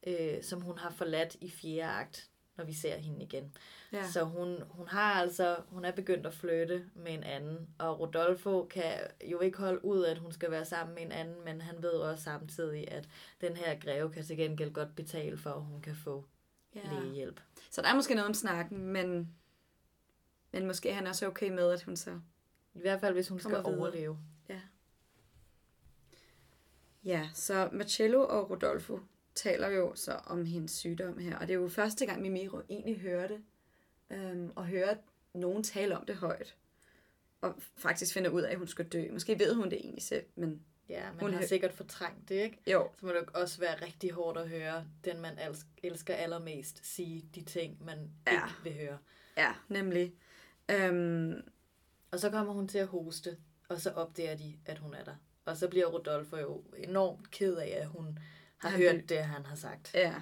øh, 0.08 0.44
som 0.44 0.62
hun 0.62 0.78
har 0.78 0.90
forladt 0.90 1.36
i 1.42 1.50
fjerde 1.50 1.92
akt, 1.94 2.30
når 2.58 2.66
vi 2.66 2.74
ser 2.74 2.98
hende 2.98 3.24
igen. 3.24 3.54
Ja. 3.92 4.08
Så 4.08 4.24
hun, 4.24 4.64
hun 4.70 4.88
har 4.88 5.14
altså, 5.14 5.58
hun 5.68 5.86
er 5.86 5.92
begyndt 5.92 6.26
at 6.26 6.34
flytte 6.34 6.86
med 6.96 7.14
en 7.14 7.24
anden, 7.24 7.68
og 7.78 8.00
Rodolfo 8.00 8.68
kan 8.70 9.00
jo 9.32 9.40
ikke 9.40 9.58
holde 9.58 9.86
ud, 9.86 10.04
at 10.04 10.18
hun 10.18 10.32
skal 10.32 10.52
være 10.52 10.66
sammen 10.66 10.96
med 10.96 11.04
en 11.04 11.12
anden, 11.12 11.46
men 11.46 11.62
han 11.62 11.84
ved 11.84 11.92
også 11.92 12.24
samtidig, 12.24 12.92
at 12.92 13.10
den 13.42 13.56
her 13.56 13.80
greve 13.80 14.12
kan 14.12 14.24
til 14.24 14.38
gengæld 14.38 14.74
godt 14.74 14.96
betale 14.96 15.38
for, 15.38 15.50
at 15.50 15.62
hun 15.62 15.82
kan 15.82 15.96
få 15.96 16.26
ja. 16.76 16.82
lægehjælp. 16.94 17.42
Så 17.72 17.82
der 17.82 17.88
er 17.88 17.96
måske 17.96 18.16
noget 18.16 18.28
om 18.28 18.34
snakken, 18.34 18.88
men, 18.88 19.36
men 20.52 20.68
måske 20.68 20.90
er 20.90 20.94
han 20.94 21.08
også 21.08 21.28
okay 21.28 21.50
med, 21.50 21.72
at 21.72 21.84
hun 21.84 21.96
så... 21.96 22.20
I 22.74 22.82
hvert 22.82 23.00
fald, 23.00 23.14
hvis 23.14 23.28
hun 23.28 23.40
skal 23.40 23.52
videre. 23.52 23.78
overleve. 23.78 24.18
Ja. 24.50 24.62
Ja, 27.06 27.30
så 27.34 27.70
Marcello 27.72 28.28
og 28.28 28.50
Rodolfo 28.50 29.00
taler 29.36 29.68
jo 29.70 29.96
så 29.96 30.12
om 30.14 30.46
hendes 30.46 30.72
sygdom 30.72 31.18
her, 31.18 31.38
og 31.38 31.48
det 31.48 31.54
er 31.54 31.58
jo 31.60 31.68
første 31.70 32.06
gang, 32.06 32.22
Mimi 32.22 32.50
egentlig 32.70 33.00
hører 33.00 33.28
det, 33.28 33.42
øhm, 34.10 34.52
og 34.56 34.66
hører 34.66 34.96
nogen 35.34 35.64
tale 35.64 35.98
om 35.98 36.06
det 36.06 36.16
højt, 36.16 36.56
og 37.42 37.56
faktisk 37.78 38.14
finder 38.14 38.30
ud 38.30 38.42
af, 38.42 38.52
at 38.52 38.58
hun 38.58 38.68
skal 38.68 38.86
dø. 38.88 39.12
Måske 39.12 39.40
ved 39.40 39.54
hun 39.56 39.70
det 39.70 39.74
egentlig 39.80 40.04
selv, 40.04 40.26
men 40.36 40.62
Ja, 40.90 41.12
man 41.12 41.20
Hun 41.20 41.32
har 41.34 41.40
hø- 41.40 41.46
sikkert 41.46 41.74
fortrængt 41.74 42.30
det, 42.30 42.36
ikke? 42.36 42.58
jo, 42.72 42.90
Så 43.00 43.06
må 43.06 43.12
det 43.12 43.30
også 43.34 43.60
være 43.60 43.86
rigtig 43.86 44.12
hårdt 44.12 44.38
at 44.38 44.50
høre 44.50 44.86
den, 45.06 45.22
man 45.22 45.40
els- 45.40 45.66
elsker 45.84 46.14
allermest, 46.16 46.86
sige 46.96 47.26
de 47.36 47.42
ting, 47.44 47.86
man 47.86 47.98
Ja. 48.28 48.32
ikke 48.34 48.48
vil 48.64 48.74
høre. 48.74 48.98
ja, 49.38 49.54
nemlig. 49.70 50.14
Øhm, 50.72 51.34
Og 52.12 52.20
så 52.20 52.30
kommer 52.30 52.54
hun 52.54 52.68
til 52.68 52.78
at 52.78 52.88
hoste, 52.88 53.38
og 53.70 53.82
så 53.82 53.90
opdager 53.92 54.36
de, 54.36 54.58
at 54.66 54.78
hun 54.78 54.94
er 54.94 55.04
der. 55.04 55.16
Og 55.46 55.58
så 55.58 55.68
bliver 55.68 55.86
Rodolfo 55.86 56.38
jo 56.38 56.64
enormt 56.78 57.32
ked 57.32 57.56
af, 57.56 57.78
at 57.82 57.88
hun 57.88 58.20
har 58.70 58.78
Han 58.78 58.82
hørt 58.82 59.10
det, 59.10 59.18
han 59.18 59.46
har 59.46 59.56
sagt. 59.56 59.92
ja, 59.94 60.14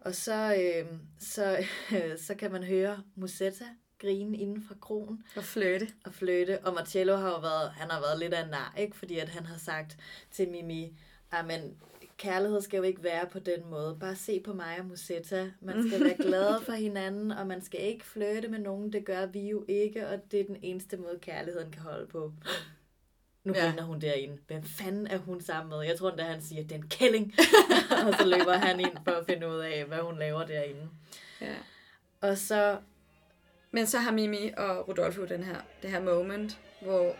Og 0.00 0.14
så, 0.14 0.54
øh, 0.54 0.98
så, 1.20 1.64
så 2.26 2.34
kan 2.34 2.52
man 2.52 2.64
høre 2.64 3.02
Musetta 3.14 3.64
grine 3.98 4.36
inden 4.36 4.62
fra 4.68 4.74
krogen 4.80 5.24
og 5.36 5.44
flytte. 5.44 5.88
og 6.04 6.14
fløte. 6.14 6.58
Og 6.58 6.74
Marcello 6.74 7.16
har 7.16 7.28
jo 7.28 7.38
været, 7.40 7.70
han 7.70 7.90
har 7.90 8.00
været 8.00 8.18
lidt 8.18 8.34
af 8.34 8.44
en 8.44 8.50
nar, 8.50 8.74
ikke? 8.78 8.96
Fordi 8.96 9.18
at 9.18 9.28
han 9.28 9.46
har 9.46 9.58
sagt 9.58 9.96
til 10.30 10.48
Mimi, 10.48 10.96
men 11.46 11.76
kærlighed 12.16 12.60
skal 12.60 12.76
jo 12.76 12.82
ikke 12.82 13.02
være 13.02 13.26
på 13.26 13.38
den 13.38 13.70
måde. 13.70 13.96
Bare 14.00 14.16
se 14.16 14.40
på 14.40 14.52
mig 14.52 14.78
og 14.78 14.86
Musetta. 14.86 15.50
Man 15.60 15.88
skal 15.88 16.04
være 16.04 16.16
glade 16.28 16.60
for 16.64 16.72
hinanden, 16.72 17.30
og 17.30 17.46
man 17.46 17.62
skal 17.62 17.80
ikke 17.80 18.04
flytte 18.04 18.48
med 18.48 18.58
nogen. 18.58 18.92
Det 18.92 19.04
gør 19.04 19.26
vi 19.26 19.48
jo 19.48 19.64
ikke, 19.68 20.08
og 20.08 20.30
det 20.30 20.40
er 20.40 20.44
den 20.44 20.56
eneste 20.62 20.96
måde, 20.96 21.18
kærligheden 21.22 21.70
kan 21.72 21.82
holde 21.82 22.06
på. 22.06 22.32
Nu 23.44 23.52
Ja. 23.56 23.72
ja. 23.76 23.82
hun 23.82 24.00
derinde. 24.00 24.38
Hvem 24.46 24.62
fanden 24.64 25.06
er 25.06 25.18
hun 25.18 25.40
sammen 25.40 25.70
med? 25.70 25.86
Jeg 25.86 25.98
tror 25.98 26.10
endda, 26.10 26.24
han 26.24 26.42
siger, 26.42 26.62
at 26.62 26.68
det 26.68 26.74
er 26.74 26.80
en 26.82 26.88
kælling. 26.88 27.34
og 28.06 28.14
så 28.14 28.26
løber 28.26 28.52
han 28.52 28.80
ind 28.80 28.96
for 29.04 29.10
at 29.10 29.26
finde 29.26 29.48
ud 29.48 29.58
af, 29.58 29.84
hvad 29.84 29.98
hun 29.98 30.18
laver 30.18 30.46
derinde. 30.46 30.88
Ja. 31.40 31.54
Og 32.20 32.38
så 32.38 32.78
Men 33.70 33.86
så 33.86 33.98
har 33.98 34.12
Mimi 34.12 34.50
og 34.56 34.88
Rodolfo 34.88 35.24
den 35.24 35.42
her, 35.44 35.56
det 35.82 35.90
her 35.90 36.00
moment, 36.02 36.58
hvor 36.80 37.16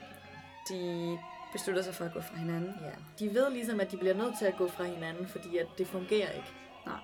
de 0.71 1.19
beslutter 1.53 1.83
sig 1.83 1.95
for 1.95 2.05
at 2.05 2.13
gå 2.13 2.21
fra 2.21 2.37
hinanden. 2.37 2.75
Ja, 2.81 2.91
de 3.19 3.35
ved 3.35 3.51
ligesom, 3.51 3.81
at 3.81 3.91
de 3.91 3.97
bliver 3.97 4.15
nødt 4.15 4.39
til 4.39 4.45
at 4.45 4.57
gå 4.59 4.69
fra 4.69 4.85
hinanden, 4.85 5.29
fordi 5.29 5.57
at 5.57 5.67
det 5.79 5.87
fungerer 5.87 6.31
ikke. 6.31 6.49
Nej. 6.87 6.99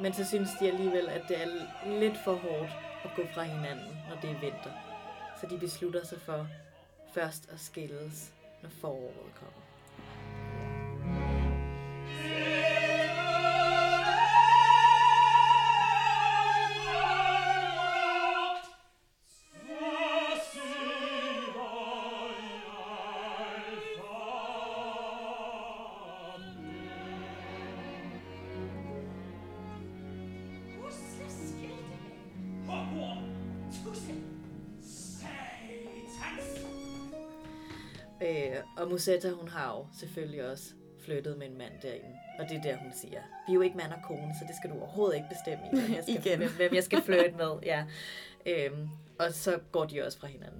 Men 0.00 0.12
så 0.12 0.24
synes 0.24 0.48
de 0.60 0.70
alligevel, 0.72 1.08
at 1.08 1.22
det 1.28 1.42
er 1.42 1.48
lidt 2.00 2.14
for 2.24 2.34
hårdt 2.34 2.70
at 3.04 3.10
gå 3.16 3.22
fra 3.34 3.42
hinanden, 3.42 3.96
når 4.08 4.20
det 4.22 4.30
er 4.30 4.40
vinter. 4.40 4.72
Så 5.40 5.46
de 5.50 5.58
beslutter 5.58 6.06
sig 6.06 6.20
for 6.20 6.46
først 7.14 7.48
at 7.52 7.60
skilles, 7.60 8.32
når 8.62 8.70
foråret 8.70 9.34
kommer. 9.34 9.62
Øh, 12.24 12.51
Musetta, 38.92 39.30
hun 39.30 39.48
har 39.48 39.76
jo 39.76 39.86
selvfølgelig 40.00 40.50
også 40.50 40.64
flyttet 41.04 41.38
med 41.38 41.46
en 41.46 41.58
mand 41.58 41.72
derinde. 41.82 42.16
Og 42.38 42.48
det 42.48 42.56
er 42.56 42.62
der, 42.62 42.76
hun 42.76 42.92
siger, 42.92 43.20
vi 43.46 43.52
er 43.52 43.54
jo 43.54 43.60
ikke 43.60 43.76
mand 43.76 43.92
og 43.92 43.98
kone, 44.04 44.34
så 44.40 44.44
det 44.48 44.56
skal 44.56 44.70
du 44.70 44.74
overhovedet 44.78 45.16
ikke 45.16 45.28
bestemme 45.28 45.64
i, 45.66 45.80
hvem 45.80 45.94
jeg 45.96 46.02
skal, 46.02 46.16
Igen. 46.26 46.38
hvem, 46.38 46.50
hvem 46.56 46.74
jeg 46.74 46.84
skal 46.84 47.02
flytte 47.02 47.34
med. 47.36 47.52
Ja. 47.62 47.84
Øhm, 48.46 48.88
og 49.18 49.32
så 49.32 49.58
går 49.72 49.84
de 49.84 50.02
også 50.06 50.18
fra 50.18 50.26
hinanden. 50.26 50.51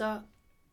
Så 0.00 0.20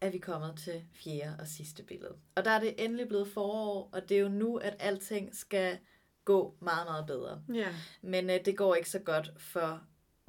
er 0.01 0.09
vi 0.09 0.17
kommet 0.17 0.53
til 0.57 0.83
fjerde 0.93 1.35
og 1.39 1.47
sidste 1.47 1.83
billede. 1.83 2.15
Og 2.35 2.45
der 2.45 2.51
er 2.51 2.59
det 2.59 2.85
endelig 2.85 3.07
blevet 3.07 3.27
forår, 3.27 3.89
og 3.93 4.09
det 4.09 4.17
er 4.17 4.21
jo 4.21 4.29
nu, 4.29 4.57
at 4.57 4.75
alting 4.79 5.35
skal 5.35 5.77
gå 6.25 6.55
meget, 6.59 6.87
meget 6.87 7.05
bedre. 7.07 7.41
Ja. 7.53 7.75
Men 8.01 8.29
øh, 8.29 8.45
det 8.45 8.57
går 8.57 8.75
ikke 8.75 8.89
så 8.89 8.99
godt 8.99 9.31
for 9.37 9.81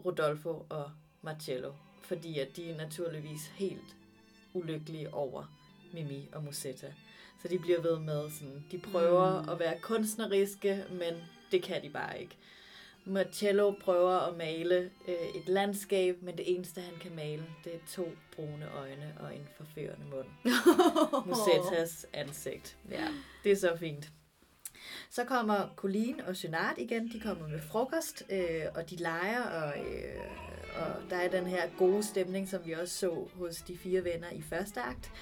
Rodolfo 0.04 0.66
og 0.70 0.90
Marcello, 1.22 1.72
fordi 2.02 2.38
at 2.38 2.56
de 2.56 2.70
er 2.70 2.76
naturligvis 2.76 3.46
helt 3.46 3.96
ulykkelige 4.54 5.14
over 5.14 5.44
Mimi 5.92 6.28
og 6.32 6.44
Musetta. 6.44 6.94
Så 7.42 7.48
de 7.48 7.58
bliver 7.58 7.80
ved 7.80 7.98
med 7.98 8.30
sådan, 8.30 8.64
de 8.70 8.78
prøver 8.78 9.42
mm. 9.42 9.48
at 9.48 9.58
være 9.58 9.80
kunstneriske, 9.80 10.84
men 10.90 11.14
det 11.52 11.62
kan 11.62 11.82
de 11.82 11.90
bare 11.90 12.20
ikke. 12.20 12.36
Marcello 13.08 13.70
prøver 13.70 14.28
at 14.28 14.36
male 14.36 14.90
øh, 15.08 15.14
et 15.34 15.48
landskab, 15.48 16.22
men 16.22 16.36
det 16.36 16.54
eneste 16.54 16.80
han 16.80 16.94
kan 17.00 17.14
male, 17.16 17.44
det 17.64 17.74
er 17.74 17.78
to 17.88 18.08
brune 18.36 18.66
øjne 18.78 19.14
og 19.20 19.34
en 19.34 19.48
forførende 19.56 20.06
mund. 20.10 20.54
Musettas 21.28 22.06
ansigt. 22.12 22.76
Ja, 22.90 23.08
det 23.44 23.52
er 23.52 23.56
så 23.56 23.76
fint. 23.76 24.10
Så 25.10 25.24
kommer 25.24 25.68
Colleen 25.76 26.20
og 26.20 26.34
Jeanette 26.44 26.82
igen. 26.82 27.12
De 27.12 27.20
kommer 27.20 27.48
med 27.48 27.60
frokost, 27.60 28.22
øh, 28.30 28.64
og 28.74 28.90
de 28.90 28.96
leger, 28.96 29.42
og, 29.42 29.78
øh, 29.78 30.20
og 30.76 31.10
der 31.10 31.16
er 31.16 31.28
den 31.28 31.46
her 31.46 31.68
gode 31.78 32.02
stemning, 32.02 32.48
som 32.48 32.66
vi 32.66 32.72
også 32.72 32.94
så 32.94 33.28
hos 33.34 33.56
de 33.56 33.78
fire 33.78 34.04
venner 34.04 34.30
i 34.30 34.42
første 34.42 34.80
akt. 34.80 35.12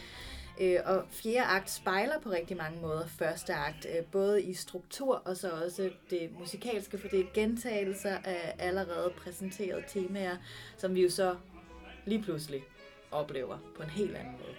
Øh, 0.60 0.78
og 0.84 1.04
fjerde 1.10 1.46
akt 1.46 1.70
spejler 1.70 2.20
på 2.20 2.30
rigtig 2.30 2.56
mange 2.56 2.80
måder 2.80 3.06
første 3.06 3.54
akt, 3.54 3.86
øh, 3.96 4.04
både 4.04 4.42
i 4.42 4.54
struktur 4.54 5.14
og 5.14 5.36
så 5.36 5.50
også 5.50 5.90
det 6.10 6.30
musikalske, 6.38 6.98
for 6.98 7.08
det 7.08 7.20
er 7.20 7.34
gentagelser 7.34 8.18
af 8.24 8.54
allerede 8.58 9.12
præsenterede 9.16 9.84
temaer, 9.88 10.36
som 10.76 10.94
vi 10.94 11.02
jo 11.02 11.10
så 11.10 11.36
lige 12.04 12.22
pludselig 12.22 12.64
oplever 13.10 13.58
på 13.76 13.82
en 13.82 13.90
helt 13.90 14.16
anden 14.16 14.32
måde. 14.32 14.56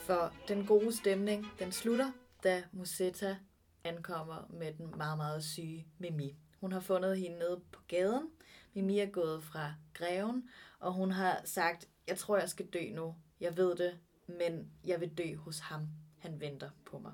For 0.00 0.32
den 0.48 0.66
gode 0.66 0.96
stemning, 0.96 1.46
den 1.58 1.72
slutter, 1.72 2.12
da 2.44 2.62
Musetta 2.72 3.36
ankommer 3.84 4.46
med 4.50 4.72
den 4.72 4.94
meget, 4.96 5.16
meget 5.16 5.44
syge 5.44 5.86
Mimi. 5.98 6.36
Hun 6.60 6.72
har 6.72 6.80
fundet 6.80 7.18
hende 7.18 7.38
nede 7.38 7.60
på 7.72 7.80
gaden. 7.88 8.30
Mimi 8.74 8.98
er 8.98 9.06
gået 9.06 9.42
fra 9.42 9.74
greven, 9.94 10.48
og 10.80 10.92
hun 10.92 11.10
har 11.10 11.40
sagt, 11.44 11.88
jeg 12.08 12.18
tror, 12.18 12.38
jeg 12.38 12.48
skal 12.48 12.66
dø 12.66 12.80
nu. 12.92 13.14
Jeg 13.40 13.56
ved 13.56 13.76
det, 13.76 13.98
men 14.26 14.70
jeg 14.86 15.00
vil 15.00 15.18
dø 15.18 15.36
hos 15.36 15.58
ham. 15.58 15.88
Han 16.18 16.40
venter 16.40 16.70
på 16.84 16.98
mig. 16.98 17.12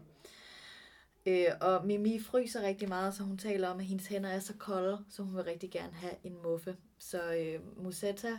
Øh, 1.26 1.46
og 1.60 1.86
Mimi 1.86 2.20
fryser 2.20 2.62
rigtig 2.62 2.88
meget, 2.88 3.14
så 3.14 3.22
hun 3.22 3.38
taler 3.38 3.68
om, 3.68 3.78
at 3.78 3.84
hendes 3.84 4.06
hænder 4.06 4.30
er 4.30 4.40
så 4.40 4.54
kolde, 4.58 5.04
så 5.08 5.22
hun 5.22 5.36
vil 5.36 5.44
rigtig 5.44 5.70
gerne 5.70 5.92
have 5.92 6.14
en 6.24 6.42
muffe. 6.42 6.76
Så 6.98 7.34
øh, 7.34 7.82
Musetta 7.84 8.38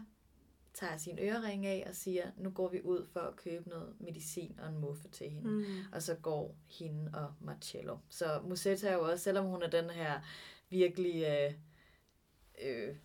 tager 0.73 0.97
sin 0.97 1.19
ørering 1.19 1.65
af 1.65 1.85
og 1.89 1.95
siger, 1.95 2.31
nu 2.37 2.49
går 2.49 2.69
vi 2.69 2.81
ud 2.81 3.07
for 3.13 3.19
at 3.19 3.35
købe 3.35 3.69
noget 3.69 3.95
medicin 3.99 4.59
og 4.59 4.69
en 4.69 4.77
muffe 4.77 5.07
til 5.07 5.29
hende. 5.29 5.49
Mm. 5.49 5.65
Og 5.91 6.01
så 6.01 6.15
går 6.15 6.55
hende 6.67 7.11
og 7.13 7.33
Marcello. 7.39 7.97
Så 8.09 8.41
Musetta 8.43 8.87
er 8.87 8.93
jo 8.93 9.11
også, 9.11 9.23
selvom 9.23 9.45
hun 9.45 9.63
er 9.63 9.69
den 9.69 9.89
her 9.89 10.21
virkelig... 10.69 11.23
Øh, 11.23 11.53
øh, 12.61 12.95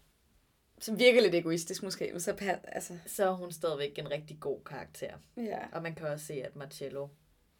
Som 0.81 0.99
virker 0.99 1.20
lidt 1.20 1.35
egoistisk 1.35 1.83
måske, 1.83 2.09
men 2.12 2.20
så 2.20 2.59
altså, 2.64 2.99
så 3.07 3.29
er 3.29 3.33
hun 3.33 3.53
stadigvæk 3.53 3.99
en 3.99 4.11
rigtig 4.11 4.37
god 4.41 4.61
karakter. 4.66 5.14
ja. 5.37 5.59
Og 5.72 5.83
man 5.83 5.95
kan 5.95 6.07
også 6.07 6.27
se, 6.27 6.35
at 6.35 6.57
Marcello 6.57 7.09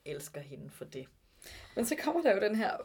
elsker 0.05 0.41
hende 0.41 0.71
for 0.71 0.85
det. 0.85 1.07
Men 1.77 1.87
så 1.87 1.97
kommer 2.05 2.23
der 2.23 2.35
jo 2.35 2.41
den 2.41 2.57
her 2.57 2.77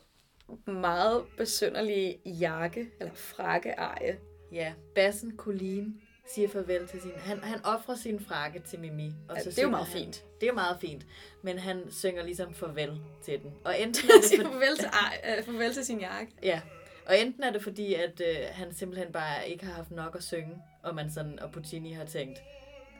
meget 0.71 1.25
besynderlige 1.37 2.19
jakke, 2.25 2.89
eller 2.99 3.13
frakke 3.13 3.69
eje. 3.69 4.19
Ja, 4.51 4.73
bassen 4.95 5.37
Colleen 5.37 6.01
siger 6.35 6.49
farvel 6.49 6.87
til 6.87 7.01
sin... 7.01 7.11
Han, 7.17 7.39
han 7.39 7.65
offrer 7.65 7.95
sin 7.95 8.19
frakke 8.19 8.59
til 8.59 8.79
Mimi. 8.79 9.13
Og 9.29 9.35
Ja, 9.35 9.43
så 9.43 9.49
det 9.49 9.57
er 9.57 9.63
jo 9.63 9.69
meget 9.69 9.87
han, 9.87 10.01
fint. 10.01 10.25
Det 10.41 10.49
er 10.49 10.53
meget 10.53 10.77
fint. 10.81 11.05
Men 11.41 11.57
han 11.57 11.91
synger 11.91 12.23
ligesom 12.23 12.53
farvel 12.53 13.01
til 13.23 13.41
den. 13.41 13.53
Og 13.63 13.79
enten 13.81 14.09
er 14.09 14.13
det 14.21 14.45
for, 14.45 14.51
farvel 14.51 14.77
til, 14.77 14.89
øh, 15.37 15.43
farvel 15.43 15.73
til 15.73 15.85
sin 15.85 15.99
jakke. 15.99 16.33
ja, 16.43 16.61
og 17.05 17.19
enten 17.19 17.43
er 17.43 17.51
det 17.51 17.63
fordi, 17.63 17.93
at 17.93 18.21
øh, 18.21 18.35
han 18.51 18.73
simpelthen 18.73 19.11
bare 19.11 19.49
ikke 19.49 19.65
har 19.65 19.73
haft 19.73 19.91
nok 19.91 20.15
at 20.15 20.23
synge, 20.23 20.57
og 20.83 20.95
man 20.95 21.11
sådan, 21.11 21.39
og 21.39 21.51
Puccini 21.51 21.91
har 21.91 22.05
tænkt, 22.05 22.43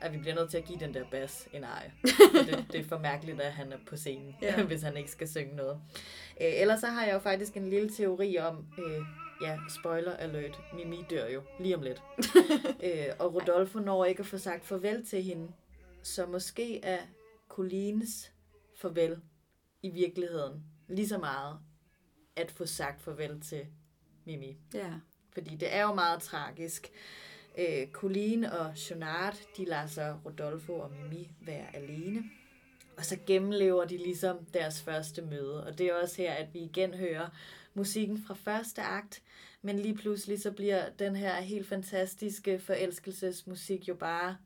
at 0.00 0.12
vi 0.12 0.18
bliver 0.18 0.34
nødt 0.34 0.50
til 0.50 0.58
at 0.58 0.64
give 0.64 0.78
den 0.78 0.94
der 0.94 1.04
bas 1.10 1.48
en 1.52 1.64
ej. 1.64 1.90
Og 2.40 2.46
det, 2.46 2.66
det 2.72 2.80
er 2.80 2.84
for 2.84 2.98
mærkeligt, 2.98 3.40
at 3.40 3.52
han 3.52 3.72
er 3.72 3.76
på 3.86 3.96
scenen, 3.96 4.36
Ja. 4.42 4.62
hvis 4.66 4.82
han 4.82 4.96
ikke 4.96 5.10
skal 5.10 5.28
synge 5.28 5.56
noget. 5.56 5.80
Øh, 6.40 6.60
ellers 6.60 6.80
så 6.80 6.86
har 6.86 7.04
jeg 7.04 7.14
jo 7.14 7.18
faktisk 7.18 7.56
en 7.56 7.70
lille 7.70 7.90
teori 7.90 8.38
om, 8.38 8.66
øh, 8.78 9.00
ja, 9.42 9.58
spoiler 9.68 10.16
alert, 10.16 10.60
Mimi 10.74 11.04
dør 11.10 11.28
jo 11.28 11.42
lige 11.60 11.76
om 11.76 11.82
lidt. 11.82 12.02
øh, 12.84 13.06
og 13.18 13.34
Rodolfo 13.34 13.78
når 13.78 14.04
ikke 14.04 14.20
at 14.20 14.26
få 14.26 14.38
sagt 14.38 14.64
farvel 14.64 15.06
til 15.06 15.22
hende, 15.22 15.48
så 16.02 16.26
måske 16.26 16.84
er 16.84 16.98
Collines 17.48 18.32
farvel 18.76 19.16
i 19.82 19.88
virkeligheden 19.90 20.62
lige 20.88 21.08
så 21.08 21.18
meget 21.18 21.58
at 22.36 22.50
få 22.50 22.66
sagt 22.66 23.02
farvel 23.02 23.40
til 23.40 23.66
Mimi. 24.24 24.56
Ja. 24.74 24.92
Fordi 25.32 25.56
det 25.56 25.74
er 25.74 25.82
jo 25.82 25.94
meget 25.94 26.22
tragisk. 26.22 26.90
Øh, 27.58 27.86
Colleen 27.92 28.44
og 28.44 28.72
Jonard, 28.90 29.36
de 29.56 29.64
lader 29.64 29.86
så 29.86 30.16
Rodolfo 30.26 30.74
og 30.74 30.90
Mimi 30.90 31.30
være 31.40 31.76
alene. 31.76 32.22
Og 32.96 33.04
så 33.04 33.18
gennemlever 33.26 33.84
de 33.84 33.96
ligesom 33.96 34.44
deres 34.54 34.82
første 34.82 35.22
møde. 35.22 35.66
Og 35.66 35.78
det 35.78 35.86
er 35.86 35.94
også 36.02 36.22
her, 36.22 36.32
at 36.32 36.54
vi 36.54 36.58
igen 36.58 36.94
hører 36.94 37.28
musikken 37.74 38.24
fra 38.26 38.34
første 38.34 38.82
akt. 38.82 39.22
Men 39.62 39.78
lige 39.78 39.94
pludselig 39.94 40.42
så 40.42 40.50
bliver 40.50 40.84
den 40.98 41.16
her 41.16 41.34
helt 41.34 41.68
fantastiske 41.68 42.58
forelskelsesmusik 42.58 43.88
jo 43.88 43.94
bare... 43.94 44.36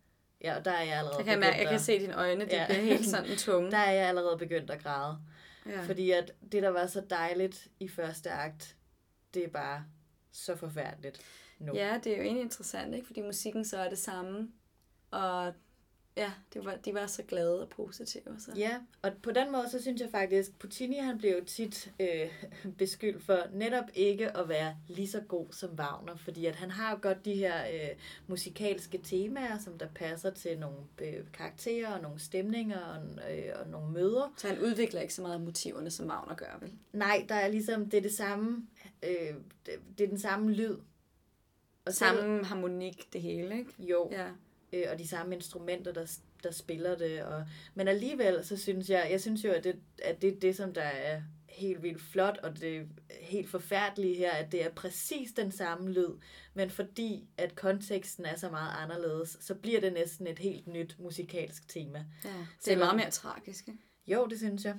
Ja, 0.41 0.57
og 0.57 0.65
der 0.65 0.71
er 0.71 0.83
jeg 0.83 0.99
allerede 0.99 1.19
Jeg 1.19 1.27
kan, 1.27 1.41
mærke, 1.41 1.57
jeg 1.57 1.57
begyndt 1.59 1.71
kan 1.71 1.81
se 1.81 1.99
dine 1.99 2.17
øjne, 2.17 2.45
de 2.45 2.57
ja. 2.57 2.67
bliver 2.67 2.83
helt 2.83 3.07
sådan 3.07 3.37
tunge. 3.47 3.71
Der 3.71 3.79
er 3.79 3.93
jeg 3.93 4.09
allerede 4.09 4.39
begyndt 4.39 4.71
at 4.71 4.83
græde. 4.83 5.19
Ja. 5.67 5.83
Fordi 5.83 6.11
at 6.11 6.33
det, 6.53 6.63
der 6.63 6.69
var 6.69 6.87
så 6.87 7.03
dejligt 7.11 7.69
i 7.81 7.89
første 7.89 8.31
akt, 8.31 8.76
det 9.37 9.45
er 9.45 9.49
bare 9.49 9.85
så 10.33 10.57
forfærdeligt 10.57 11.21
nu. 11.59 11.75
Ja, 11.75 12.01
det 12.05 12.13
er 12.13 12.17
jo 12.17 12.23
egentlig 12.23 12.43
interessant, 12.43 12.95
ikke? 12.95 13.07
Fordi 13.07 13.21
musikken 13.21 13.65
så 13.65 13.79
er 13.79 13.89
det 13.89 13.99
samme. 13.99 14.53
Og 15.11 15.55
ja, 16.17 16.33
det 16.55 16.65
var, 16.65 16.77
de 16.85 16.95
var 16.95 17.07
så 17.07 17.23
glade 17.23 17.63
og 17.63 17.69
positive. 17.69 18.23
Så. 18.39 18.53
Ja, 18.57 18.79
og 19.03 19.13
på 19.23 19.31
den 19.31 19.53
måde, 19.53 19.71
så 19.71 19.83
synes 19.83 20.01
jeg 20.01 20.11
faktisk, 20.11 20.59
Puccini 20.59 20.97
han 20.99 21.19
blev 21.19 21.31
jo 21.39 21.45
tit 21.45 21.93
øh, 22.01 22.45
beskyldt 22.79 23.23
for 23.23 23.39
netop 23.53 23.85
ikke 23.95 24.37
at 24.37 24.49
være 24.49 24.77
lige 24.89 25.09
så 25.09 25.21
god 25.21 25.47
som 25.51 25.71
Wagner, 25.75 26.17
fordi 26.17 26.47
at 26.47 26.55
han 26.57 26.71
har 26.71 26.91
jo 26.91 26.99
godt 27.03 27.25
de 27.25 27.35
her 27.35 27.67
øh, 27.67 27.97
musikalske 28.27 28.99
temaer, 28.99 29.59
som 29.59 29.79
der 29.79 29.89
passer 29.95 30.31
til 30.31 30.59
nogle 30.59 30.77
øh, 31.03 31.25
karakterer 31.33 31.93
og 31.95 32.03
nogle 32.03 32.19
stemninger 32.21 32.79
og, 32.81 33.33
øh, 33.33 33.53
og 33.61 33.69
nogle 33.69 33.93
møder. 33.93 34.35
Så 34.37 34.49
han 34.49 34.59
udvikler 34.61 35.01
ikke 35.01 35.15
så 35.15 35.23
meget 35.23 35.35
af 35.35 35.41
motiverne, 35.41 35.91
som 35.91 36.07
Wagner 36.07 36.35
gør, 36.35 36.59
vel? 36.61 36.73
Nej, 36.93 37.27
der 37.29 37.35
er 37.35 37.49
ligesom, 37.49 37.91
det 37.91 37.97
er 37.99 38.03
det 38.03 38.15
samme, 38.15 38.67
øh, 39.03 39.35
det, 39.67 39.75
det 39.99 40.05
er 40.05 40.09
den 40.09 40.19
samme 40.21 40.53
lyd. 40.53 40.77
Og 41.85 41.93
selv- 41.95 42.17
Samme 42.19 42.45
harmonik, 42.45 43.13
det 43.13 43.23
hele, 43.23 43.59
ikke? 43.59 43.71
Jo, 43.79 44.09
Ja. 44.13 44.29
Øh, 44.73 44.85
og 44.93 44.99
de 44.99 45.09
samme 45.09 45.35
instrumenter, 45.35 45.93
der, 45.93 46.19
der 46.43 46.51
spiller 46.51 46.97
det. 46.97 47.23
Og, 47.23 47.45
men 47.75 47.89
alligevel, 47.89 48.45
så 48.45 48.57
synes 48.57 48.91
jeg, 48.91 49.09
jeg 49.11 49.21
synes 49.21 49.45
jo, 49.45 49.51
at 49.53 49.65
det, 49.65 49.77
at 50.03 50.23
det 50.23 50.35
er 50.37 50.41
det, 50.41 50.57
som 50.57 50.75
der 50.75 50.83
er 50.83 51.23
helt 51.49 51.83
vildt 51.83 52.03
flot, 52.03 52.39
og 52.43 52.61
det 52.61 52.89
helt 53.21 53.51
forfærdelige 53.51 54.15
her, 54.15 54.31
at 54.33 54.53
det 54.53 54.65
er 54.65 54.71
præcis 54.71 55.33
den 55.33 55.53
samme 55.53 55.91
lyd, 55.93 56.09
men 56.55 56.71
fordi 56.71 57.29
at 57.39 57.55
konteksten 57.57 58.25
er 58.25 58.37
så 58.37 58.51
meget 58.51 58.73
anderledes, 58.83 59.37
så 59.41 59.55
bliver 59.55 59.81
det 59.81 59.93
næsten 59.93 60.27
et 60.27 60.39
helt 60.39 60.67
nyt 60.67 60.97
musikalsk 60.99 61.69
tema. 61.69 61.99
ja. 62.25 62.29
Det 62.29 62.37
er 62.39 62.45
Selvom- 62.61 62.79
meget 62.87 62.97
mere 62.97 63.11
tragisk, 63.11 63.69
ikke? 63.69 63.81
Jo, 64.07 64.27
det 64.27 64.39
synes 64.39 64.65
jeg. 64.65 64.75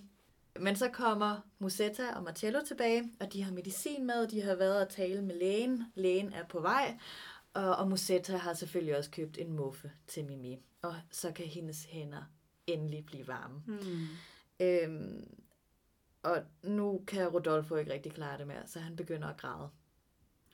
Men 0.59 0.75
så 0.75 0.89
kommer 0.89 1.47
Musetta 1.59 2.09
og 2.15 2.23
Marcello 2.23 2.59
tilbage, 2.67 3.03
og 3.19 3.33
de 3.33 3.43
har 3.43 3.51
medicin 3.51 4.05
med, 4.07 4.27
de 4.27 4.41
har 4.41 4.55
været 4.55 4.81
og 4.81 4.89
tale 4.89 5.21
med 5.21 5.35
lægen. 5.39 5.83
Lægen 5.95 6.33
er 6.33 6.43
på 6.49 6.59
vej, 6.61 6.97
og, 7.57 7.75
og 7.75 7.89
Musetta 7.89 8.37
har 8.37 8.53
selvfølgelig 8.53 8.97
også 8.97 9.11
købt 9.11 9.37
en 9.37 9.53
muffe 9.53 9.91
til 10.07 10.25
Mimi. 10.25 10.59
Og 10.81 10.95
så 11.11 11.31
kan 11.31 11.45
hendes 11.45 11.83
hænder 11.85 12.23
endelig 12.67 13.05
blive 13.05 13.27
varme. 13.27 13.59
Hmm. 13.65 14.07
Øhm, 14.59 15.37
og 16.23 16.37
nu 16.63 17.03
kan 17.07 17.27
Rodolfo 17.27 17.75
ikke 17.75 17.93
rigtig 17.93 18.11
klare 18.11 18.37
det 18.37 18.47
mere, 18.47 18.67
så 18.67 18.79
han 18.79 18.95
begynder 18.95 19.27
at 19.27 19.37
græde. 19.37 19.69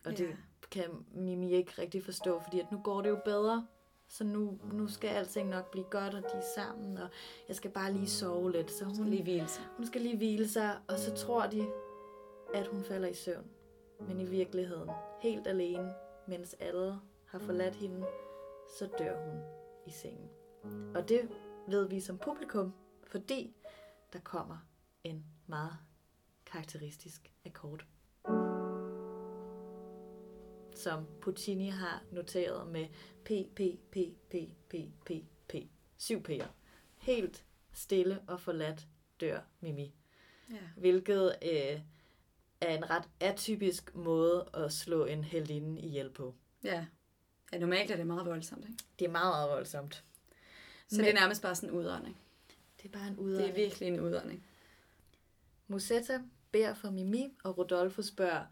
Og 0.06 0.18
det 0.18 0.20
Ja. 0.30 0.36
kan 0.72 1.06
Mimi 1.12 1.52
ikke 1.52 1.72
rigtig 1.80 2.04
forstå, 2.04 2.40
fordi 2.44 2.60
at 2.60 2.72
nu 2.72 2.80
går 2.84 3.02
det 3.02 3.10
jo 3.10 3.20
bedre. 3.26 3.68
Så 4.08 4.24
nu, 4.24 4.60
nu 4.74 4.88
skal 4.88 5.08
alting 5.08 5.50
nok 5.50 5.72
blive 5.72 5.86
godt, 5.92 6.14
og 6.14 6.22
de 6.22 6.38
er 6.38 6.44
sammen, 6.56 6.98
og 6.98 7.10
jeg 7.48 7.56
skal 7.56 7.72
bare 7.72 7.94
lige 7.94 8.10
sove 8.10 8.52
lidt. 8.52 8.72
Så 8.72 8.86
hun, 8.86 9.08
Lige 9.10 9.24
hvile 9.24 9.48
sig. 9.48 9.64
hun 9.78 9.86
skal 9.88 10.02
lige 10.02 10.18
hvile 10.18 10.48
sig, 10.48 10.78
og 10.88 11.00
så 11.00 11.14
tror 11.16 11.48
de, 11.48 11.68
at 12.54 12.68
hun 12.68 12.84
falder 12.84 13.08
i 13.08 13.14
søvn. 13.14 13.46
Men 14.00 14.20
i 14.20 14.26
virkeligheden, 14.26 14.90
helt 15.22 15.48
alene, 15.48 15.94
mens 16.28 16.56
alle 16.60 17.00
har 17.28 17.40
forladt 17.40 17.76
hende, 17.76 18.06
så 18.80 18.90
dør 18.98 19.26
hun 19.26 19.42
i 19.88 19.92
sengen. 19.92 20.30
Og 20.96 21.10
det 21.10 21.30
ved 21.68 21.90
vi 21.90 22.00
som 22.00 22.18
publikum, 22.18 22.74
fordi 23.08 23.56
der 24.14 24.20
kommer 24.20 24.58
en 25.04 25.26
meget 25.48 25.78
karakteristisk 26.46 27.32
akkord. 27.46 27.86
Som 30.76 31.06
Puccini 31.22 31.68
har 31.68 32.04
noteret 32.12 32.68
med 32.68 32.88
P, 33.26 33.30
P, 33.56 33.60
P, 33.92 33.96
P, 34.30 34.36
P, 34.70 34.76
P, 35.06 35.12
P. 35.48 35.56
Syv 35.98 36.22
P'er. 36.30 36.48
Helt 36.98 37.46
stille 37.74 38.22
og 38.28 38.42
forladt 38.42 38.88
dør 39.20 39.40
Mimi. 39.60 39.96
Ja. 40.50 40.56
Hvilket 40.78 41.36
øh, 41.42 41.82
er 42.70 42.78
en 42.78 42.90
ret 42.90 43.10
atypisk 43.20 43.96
måde 43.96 44.50
at 44.54 44.74
slå 44.74 45.06
en 45.06 45.24
heldinde 45.24 45.82
ihjel 45.82 46.10
på. 46.10 46.36
ja. 46.64 46.86
Ja, 47.54 47.58
normalt 47.58 47.92
er 47.92 47.96
det 47.98 48.08
meget 48.08 48.26
voldsomt, 48.26 48.66
ikke? 48.66 48.84
Det 49.00 49.06
er 49.06 49.12
meget, 49.12 49.32
meget 49.34 49.50
voldsomt. 49.50 50.04
Så 50.88 50.96
Men- 50.96 51.06
det 51.06 51.10
er 51.10 51.20
nærmest 51.20 51.42
bare 51.42 51.56
sådan 51.56 51.70
en 51.70 51.76
udånding. 51.76 52.18
Det 52.78 52.86
er 52.86 52.90
bare 53.00 53.08
en 53.08 53.14
Det 53.14 53.20
er 53.20 53.24
udånding. 53.24 53.56
virkelig 53.56 53.88
en 53.88 54.00
udånding. 54.00 54.46
Musetta 55.68 56.22
beder 56.52 56.74
for 56.74 56.90
Mimi, 56.92 57.38
og 57.44 57.58
Rodolfo 57.58 58.02
spørger, 58.02 58.46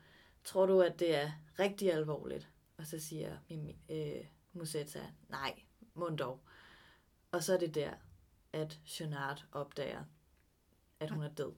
tror 0.43 0.66
du, 0.66 0.82
at 0.82 0.99
det 0.99 1.16
er 1.16 1.32
rigtig 1.59 1.93
alvorligt? 1.93 2.49
Og 2.78 2.86
så 2.88 2.99
siger 2.99 3.38
Mimi, 3.49 3.76
øh, 3.89 4.26
Musetta, 4.53 5.01
nej, 5.30 5.59
mund 5.93 6.18
dog. 6.18 6.39
Og 7.32 7.43
så 7.43 7.53
er 7.53 7.57
det 7.57 7.76
der, 7.76 7.93
at 8.53 8.80
Jonard 8.99 9.45
opdager, 9.51 10.03
at 10.99 11.09
hun 11.09 11.24
er 11.24 11.30
død. 11.34 11.51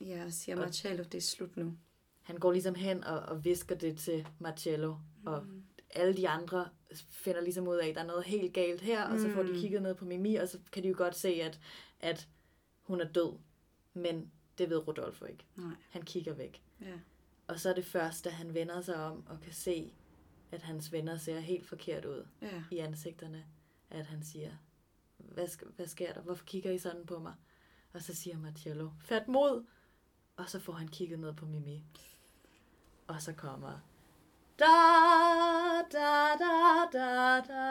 Ja, 0.00 0.30
siger 0.30 0.56
Marcello, 0.56 1.02
det 1.04 1.14
er 1.14 1.20
slut 1.22 1.56
nu. 1.56 1.78
Han 2.26 2.36
går 2.36 2.52
ligesom 2.52 2.74
hen 2.74 3.04
og, 3.04 3.18
og 3.20 3.44
visker 3.44 3.74
det 3.74 3.98
til 3.98 4.28
Marcello, 4.38 4.96
og 5.26 5.46
alle 5.90 6.16
de 6.16 6.28
andre 6.28 6.68
finder 7.10 7.40
ligesom 7.40 7.68
ud 7.68 7.76
af, 7.76 7.88
at 7.88 7.94
der 7.94 8.00
er 8.00 8.06
noget 8.06 8.24
helt 8.24 8.54
galt 8.54 8.80
her, 8.80 9.04
og 9.04 9.20
så 9.20 9.30
får 9.32 9.42
de 9.42 9.52
Mm. 9.52 9.58
kigget 9.58 9.82
ned 9.82 9.94
på 9.94 10.04
Mimi, 10.04 10.34
og 10.36 10.48
så 10.48 10.58
kan 10.72 10.82
de 10.82 10.88
jo 10.88 10.94
godt 10.98 11.16
se, 11.16 11.28
at, 11.28 11.60
at 12.00 12.28
hun 12.82 13.00
er 13.00 13.08
død. 13.12 13.38
Men 13.94 14.30
det 14.58 14.70
ved 14.70 14.88
Rodolfo 14.88 15.24
ikke. 15.24 15.44
Nej. 15.56 15.74
Han 15.90 16.02
kigger 16.02 16.34
væk. 16.34 16.62
Ja. 16.80 16.92
Og 17.46 17.60
så 17.60 17.70
er 17.70 17.74
det 17.74 17.84
først, 17.84 18.24
da 18.24 18.30
han 18.30 18.54
vender 18.54 18.80
sig 18.80 18.96
om 19.04 19.24
og 19.28 19.40
kan 19.40 19.52
se, 19.52 19.92
at 20.52 20.62
hans 20.62 20.92
venner 20.92 21.16
ser 21.16 21.38
helt 21.40 21.66
forkert 21.66 22.04
ud 22.04 22.26
Ja. 22.42 22.62
i 22.70 22.78
ansigterne, 22.78 23.44
at 23.90 24.06
han 24.06 24.22
siger, 24.22 24.52
hvad, 25.18 25.48
hvad 25.76 25.86
sker 25.86 26.12
der? 26.12 26.20
Hvorfor 26.20 26.44
kigger 26.44 26.70
I 26.70 26.78
sådan 26.78 27.06
på 27.06 27.18
mig? 27.18 27.34
Og 27.92 28.02
så 28.02 28.14
siger 28.14 28.38
Marcello, 28.38 28.90
fat 29.00 29.28
mod! 29.28 29.64
Og 30.36 30.50
så 30.50 30.58
får 30.60 30.72
han 30.72 30.88
kigget 30.88 31.18
ned 31.18 31.32
på 31.34 31.46
Mimi. 31.46 31.84
Og 33.06 33.22
så 33.22 33.32
kommer 33.32 33.80
da 34.58 34.64
da 35.92 36.08
da 36.38 36.54
da 36.92 37.40
da 37.42 37.66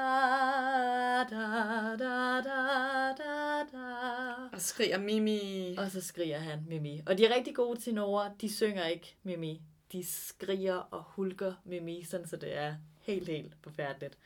da 1.29 1.29
da 1.29 1.95
da 1.97 3.11
da 3.17 3.63
da 3.71 3.85
Og 4.53 4.61
skriger 4.61 4.97
Mimi. 4.99 5.75
og 5.77 5.91
så 5.91 6.01
skriger 6.01 6.37
han 6.39 6.59
Mimi. 6.67 7.01
Og 7.05 7.17
de 7.17 7.25
er 7.25 7.35
rigtig 7.35 7.55
gode 7.55 7.81
tenorer. 7.81 8.31
De 8.41 8.53
synger 8.55 8.85
ikke 8.85 9.15
Mimi. 9.23 9.61
De 9.91 10.03
skriger 10.03 10.75
og 10.75 11.03
hulker 11.03 11.53
Mimi, 11.65 12.03
sådan 12.03 12.27
så 12.27 12.35
det 12.35 12.57
er 12.57 12.75
helt, 13.01 13.27
helt 13.27 13.53
forfærdeligt. 13.63 14.17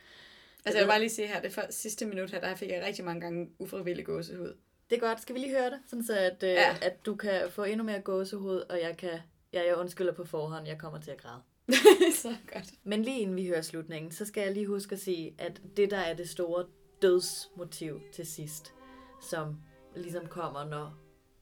Altså, 0.64 0.78
jeg 0.78 0.86
vil 0.86 0.90
bare 0.90 1.00
lige 1.00 1.10
sige 1.10 1.28
her, 1.28 1.42
det 1.42 1.52
for, 1.52 1.62
sidste 1.70 2.06
minut 2.06 2.30
her, 2.30 2.40
der 2.40 2.54
fik 2.54 2.70
jeg 2.70 2.84
rigtig 2.86 3.04
mange 3.04 3.20
gange 3.20 3.50
ufrivillig 3.58 4.06
gåsehud. 4.06 4.54
Det 4.90 4.96
er 4.96 5.00
godt. 5.00 5.22
Skal 5.22 5.34
vi 5.34 5.40
lige 5.40 5.50
høre 5.56 5.70
det? 5.70 5.78
Sådan 5.86 6.04
så, 6.04 6.18
at, 6.18 6.42
ja. 6.42 6.52
Ja. 6.52 6.76
at 6.82 7.06
du 7.06 7.14
kan 7.16 7.50
få 7.50 7.64
endnu 7.64 7.84
mere 7.84 8.00
gåsehud, 8.00 8.56
og 8.56 8.80
jeg 8.80 8.96
kan... 8.96 9.20
Ja, 9.52 9.66
jeg 9.66 9.76
undskylder 9.76 10.12
på 10.12 10.24
forhånd, 10.24 10.66
jeg 10.66 10.78
kommer 10.78 11.00
til 11.00 11.10
at 11.10 11.20
græde. 11.22 11.42
så 12.22 12.36
godt. 12.52 12.74
Men 12.84 13.02
lige 13.02 13.20
inden 13.20 13.36
vi 13.36 13.46
hører 13.46 13.62
slutningen, 13.62 14.12
så 14.12 14.26
skal 14.26 14.42
jeg 14.42 14.52
lige 14.52 14.66
huske 14.66 14.92
at 14.92 15.00
sige, 15.00 15.34
at 15.38 15.62
det 15.76 15.90
der 15.90 15.98
er 15.98 16.14
det 16.14 16.28
store 16.28 16.66
dødsmotiv 17.02 18.00
til 18.12 18.26
sidst, 18.26 18.74
som 19.22 19.56
ligesom 19.96 20.26
kommer, 20.26 20.64
når 20.64 20.94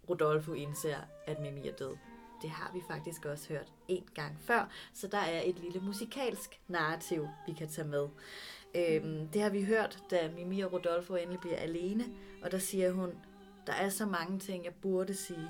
Rodolfo 0.08 0.52
indser, 0.52 0.96
at 1.26 1.40
Mimi 1.40 1.68
er 1.68 1.72
død. 1.72 1.96
Det 2.42 2.50
har 2.50 2.70
vi 2.74 2.80
faktisk 2.90 3.24
også 3.24 3.48
hørt 3.48 3.72
en 3.88 4.08
gang 4.14 4.40
før, 4.40 4.70
så 4.94 5.06
der 5.06 5.18
er 5.18 5.42
et 5.44 5.58
lille 5.58 5.80
musikalsk 5.80 6.60
narrativ, 6.68 7.28
vi 7.46 7.52
kan 7.52 7.68
tage 7.68 7.88
med. 7.88 8.08
Øhm, 8.74 9.28
det 9.28 9.42
har 9.42 9.50
vi 9.50 9.64
hørt, 9.64 9.98
da 10.10 10.30
Mimi 10.34 10.60
og 10.60 10.72
Rodolfo 10.72 11.14
endelig 11.14 11.40
bliver 11.40 11.56
alene, 11.56 12.04
og 12.42 12.52
der 12.52 12.58
siger 12.58 12.92
hun, 12.92 13.12
der 13.66 13.72
er 13.72 13.88
så 13.88 14.06
mange 14.06 14.38
ting, 14.38 14.64
jeg 14.64 14.74
burde 14.82 15.14
sige, 15.14 15.48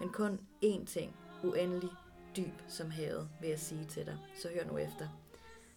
men 0.00 0.08
kun 0.08 0.40
én 0.64 0.84
ting, 0.84 1.16
uendelig 1.44 1.90
dyb 2.36 2.54
som 2.68 2.90
havet, 2.90 3.28
vil 3.40 3.50
jeg 3.50 3.58
sige 3.58 3.84
til 3.84 4.06
dig. 4.06 4.18
Så 4.42 4.48
hør 4.48 4.72
nu 4.72 4.78
efter. 4.78 5.08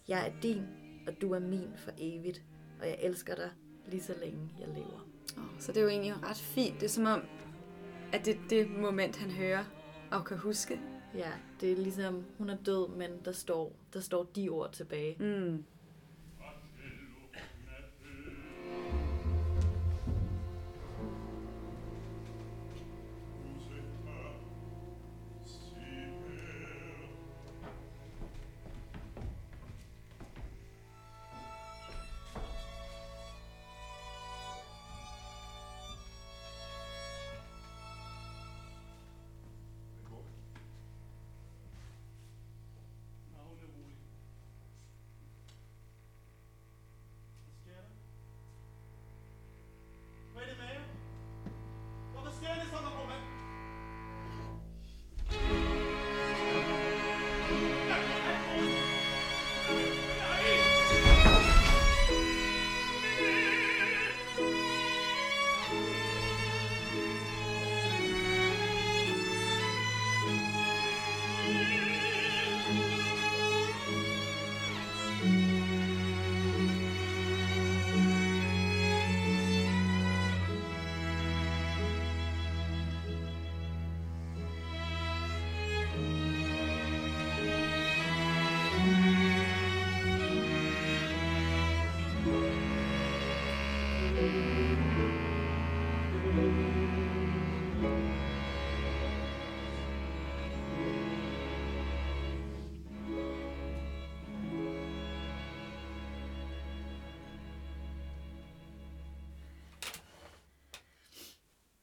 Jeg 0.07 0.27
er 0.27 0.31
din, 0.41 0.65
og 1.07 1.21
du 1.21 1.33
er 1.33 1.39
min 1.39 1.69
for 1.77 1.91
evigt, 1.97 2.43
og 2.79 2.87
jeg 2.87 2.97
elsker 3.01 3.35
dig 3.35 3.49
lige 3.87 4.03
så 4.03 4.13
længe 4.21 4.49
jeg 4.59 4.67
lever. 4.67 5.07
Oh, 5.37 5.43
så 5.59 5.71
det 5.71 5.77
er 5.77 5.81
jo 5.81 5.89
egentlig 5.89 6.23
ret 6.23 6.37
fint. 6.37 6.75
Det 6.79 6.83
er 6.83 6.89
som 6.89 7.05
om, 7.05 7.21
at 8.13 8.25
det 8.25 8.35
er 8.35 8.39
det 8.49 8.69
moment, 8.69 9.15
han 9.15 9.31
hører 9.31 9.63
Og 10.11 10.25
kan 10.25 10.37
huske. 10.37 10.79
Ja, 11.15 11.31
det 11.61 11.71
er 11.71 11.75
ligesom, 11.75 12.25
hun 12.37 12.49
er 12.49 12.57
død, 12.65 12.89
men 12.89 13.11
der 13.25 13.31
står, 13.31 13.75
der 13.93 13.99
står 13.99 14.23
de 14.23 14.49
ord 14.49 14.71
tilbage. 14.71 15.15
Mm. 15.19 15.63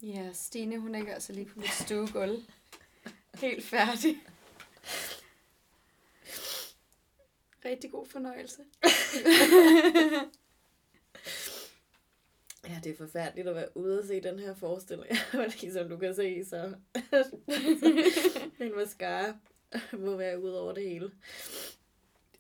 Ja, 0.09 0.33
Stine, 0.33 0.79
hun 0.79 0.93
ligger 0.93 1.15
altså 1.15 1.33
lige 1.33 1.47
på 1.47 1.61
mit 1.61 1.71
stuegulv. 1.71 2.43
Helt 3.35 3.65
færdig. 3.65 4.17
Rigtig 7.65 7.91
god 7.91 8.07
fornøjelse. 8.07 8.63
Ja, 12.69 12.81
det 12.85 12.93
er 12.93 12.97
forfærdeligt 12.97 13.49
at 13.49 13.55
være 13.55 13.77
ude 13.77 13.99
og 13.99 14.05
se 14.07 14.21
den 14.21 14.39
her 14.39 14.55
forestilling. 14.55 15.17
Som 15.73 15.89
du 15.89 15.97
kan 15.97 16.15
se, 16.15 16.45
så 16.45 16.75
en 18.61 18.77
mascara 18.77 19.35
må 19.93 20.17
være 20.17 20.43
ud 20.43 20.51
over 20.51 20.73
det 20.73 20.83
hele. 20.83 21.11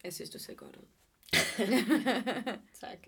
Jeg 0.04 0.14
synes, 0.14 0.30
du 0.30 0.38
ser 0.38 0.54
godt 0.54 0.76
ud. 0.76 0.86
Tak. 2.80 2.98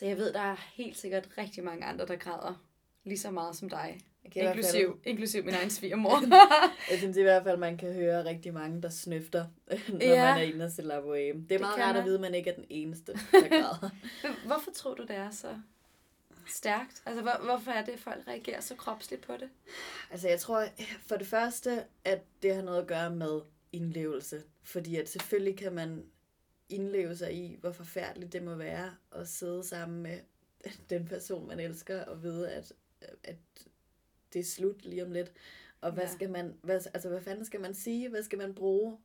Så 0.00 0.06
jeg 0.06 0.16
ved, 0.16 0.32
der 0.32 0.40
er 0.40 0.56
helt 0.74 0.98
sikkert 0.98 1.28
rigtig 1.38 1.64
mange 1.64 1.84
andre, 1.84 2.06
der 2.06 2.16
græder 2.16 2.64
lige 3.04 3.18
så 3.18 3.30
meget 3.30 3.56
som 3.56 3.68
dig. 3.70 4.00
Jeg, 4.24 4.32
kan 4.32 4.42
i 4.42 4.44
hvert 4.44 4.54
fald- 4.56 4.66
Inklusiv, 4.74 5.00
inklusiv 5.04 5.44
min 5.44 5.54
egen 5.54 5.70
svigermor. 5.70 6.20
jeg 6.90 6.98
synes 6.98 7.16
i 7.16 7.22
hvert 7.22 7.42
fald, 7.44 7.58
man 7.58 7.76
kan 7.76 7.92
høre 7.92 8.24
rigtig 8.24 8.54
mange, 8.54 8.82
der 8.82 8.88
snøfter, 8.88 9.46
når 9.88 9.98
Ja. 10.00 10.24
man 10.34 10.38
er 10.38 10.52
inde 10.52 10.64
og 10.64 10.70
se 10.70 10.82
La 10.82 11.00
Bohème. 11.00 11.12
Det 11.12 11.28
er 11.30 11.42
Det 11.48 11.60
meget 11.60 11.78
rart 11.78 11.96
at 11.96 12.04
vide, 12.04 12.14
at 12.14 12.20
man 12.20 12.34
ikke 12.34 12.50
er 12.50 12.54
den 12.54 12.64
eneste, 12.70 13.12
der 13.12 13.48
græder. 13.48 13.90
Hvorfor 14.46 14.70
tror 14.70 14.94
du, 14.94 15.02
det 15.02 15.16
er 15.16 15.30
så 15.30 15.58
stærkt? 16.48 17.02
Altså, 17.06 17.22
hvor, 17.22 17.44
hvorfor 17.44 17.70
er 17.70 17.84
det, 17.84 17.92
at 17.92 18.00
folk 18.00 18.26
reagerer 18.28 18.60
så 18.60 18.74
kropsligt 18.74 19.22
på 19.22 19.32
det? 19.40 19.48
Altså, 20.10 20.28
jeg 20.28 20.40
tror 20.40 20.64
for 21.06 21.16
det 21.16 21.26
første, 21.26 21.84
at 22.04 22.22
det 22.42 22.54
har 22.54 22.62
noget 22.62 22.80
at 22.80 22.86
gøre 22.86 23.10
med 23.10 23.40
indlevelse. 23.72 24.42
Fordi 24.62 24.96
at 24.96 25.08
selvfølgelig 25.08 25.56
kan 25.58 25.72
man 25.72 26.04
indleve 26.70 27.16
sig 27.16 27.34
i, 27.34 27.56
hvor 27.60 27.72
forfærdeligt 27.72 28.32
det 28.32 28.42
må 28.42 28.54
være 28.54 28.96
at 29.12 29.28
sidde 29.28 29.64
sammen 29.64 30.02
med 30.02 30.18
den 30.90 31.06
person, 31.06 31.48
man 31.48 31.60
elsker, 31.60 32.04
og 32.04 32.22
vide, 32.22 32.50
at, 32.52 32.72
at 33.24 33.36
det 34.32 34.38
er 34.38 34.44
slut 34.44 34.84
lige 34.84 35.04
om 35.04 35.12
lidt. 35.12 35.32
Og 35.80 35.92
hvad 35.92 36.04
Ja. 36.04 36.12
skal 36.12 36.30
man, 36.30 36.54
hvad, 36.62 36.80
altså 36.94 37.08
hvad 37.08 37.20
fanden 37.20 37.44
skal 37.44 37.60
man 37.60 37.74
sige? 37.74 38.08
Hvad 38.08 38.22
skal 38.22 38.38
man 38.38 38.54
bruge 38.54 38.98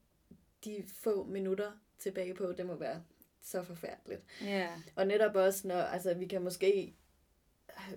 de 0.66 0.84
få 0.88 1.24
minutter 1.24 1.72
tilbage 1.98 2.34
på? 2.34 2.52
Det 2.52 2.66
må 2.66 2.76
være 2.76 3.04
så 3.42 3.64
forfærdeligt. 3.64 4.22
Ja. 4.42 4.70
Og 4.96 5.08
netop 5.08 5.36
også, 5.36 5.68
når 5.68 5.76
altså, 5.76 6.14
vi 6.14 6.26
kan 6.26 6.42
måske 6.42 6.96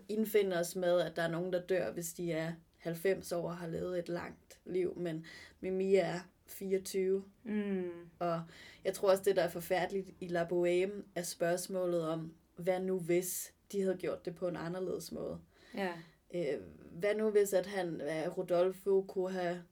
indfinde 0.09 0.59
os 0.61 0.77
med, 0.77 1.01
at 1.01 1.16
der 1.16 1.23
er 1.23 1.29
nogen, 1.29 1.53
der 1.53 1.66
dør, 1.66 1.93
hvis 1.93 2.12
de 2.12 2.33
er 2.33 2.53
90 2.79 3.33
år 3.33 3.49
og 3.49 3.57
har 3.57 3.66
levet 3.69 3.99
et 3.99 4.09
langt 4.09 4.59
liv, 4.64 4.99
men 4.99 5.27
Mimi 5.61 5.95
er 5.95 6.21
24, 6.49 7.25
Mm. 7.45 7.91
og 8.19 8.43
jeg 8.85 8.95
tror 8.95 9.11
også, 9.11 9.23
det, 9.23 9.37
der 9.37 9.43
er 9.43 9.49
forfærdeligt 9.49 10.11
i 10.21 10.29
La 10.29 10.45
Bohème, 10.45 11.03
er 11.15 11.23
spørgsmålet 11.23 12.09
om, 12.09 12.33
hvad 12.57 12.81
nu 12.81 12.99
hvis 12.99 13.53
de 13.73 13.81
havde 13.83 13.97
gjort 13.97 14.25
det 14.25 14.35
på 14.35 14.49
en 14.49 14.57
anderledes 14.57 15.13
måde? 15.13 15.39
Ja. 15.75 15.93
Øh, 16.35 16.61
hvad 16.93 17.15
nu 17.15 17.31
hvis, 17.31 17.53
at 17.53 17.67
han, 17.67 18.01
at 18.01 18.39
Rodolfo 18.39 19.05
kunne 19.09 19.33
have 19.33 19.63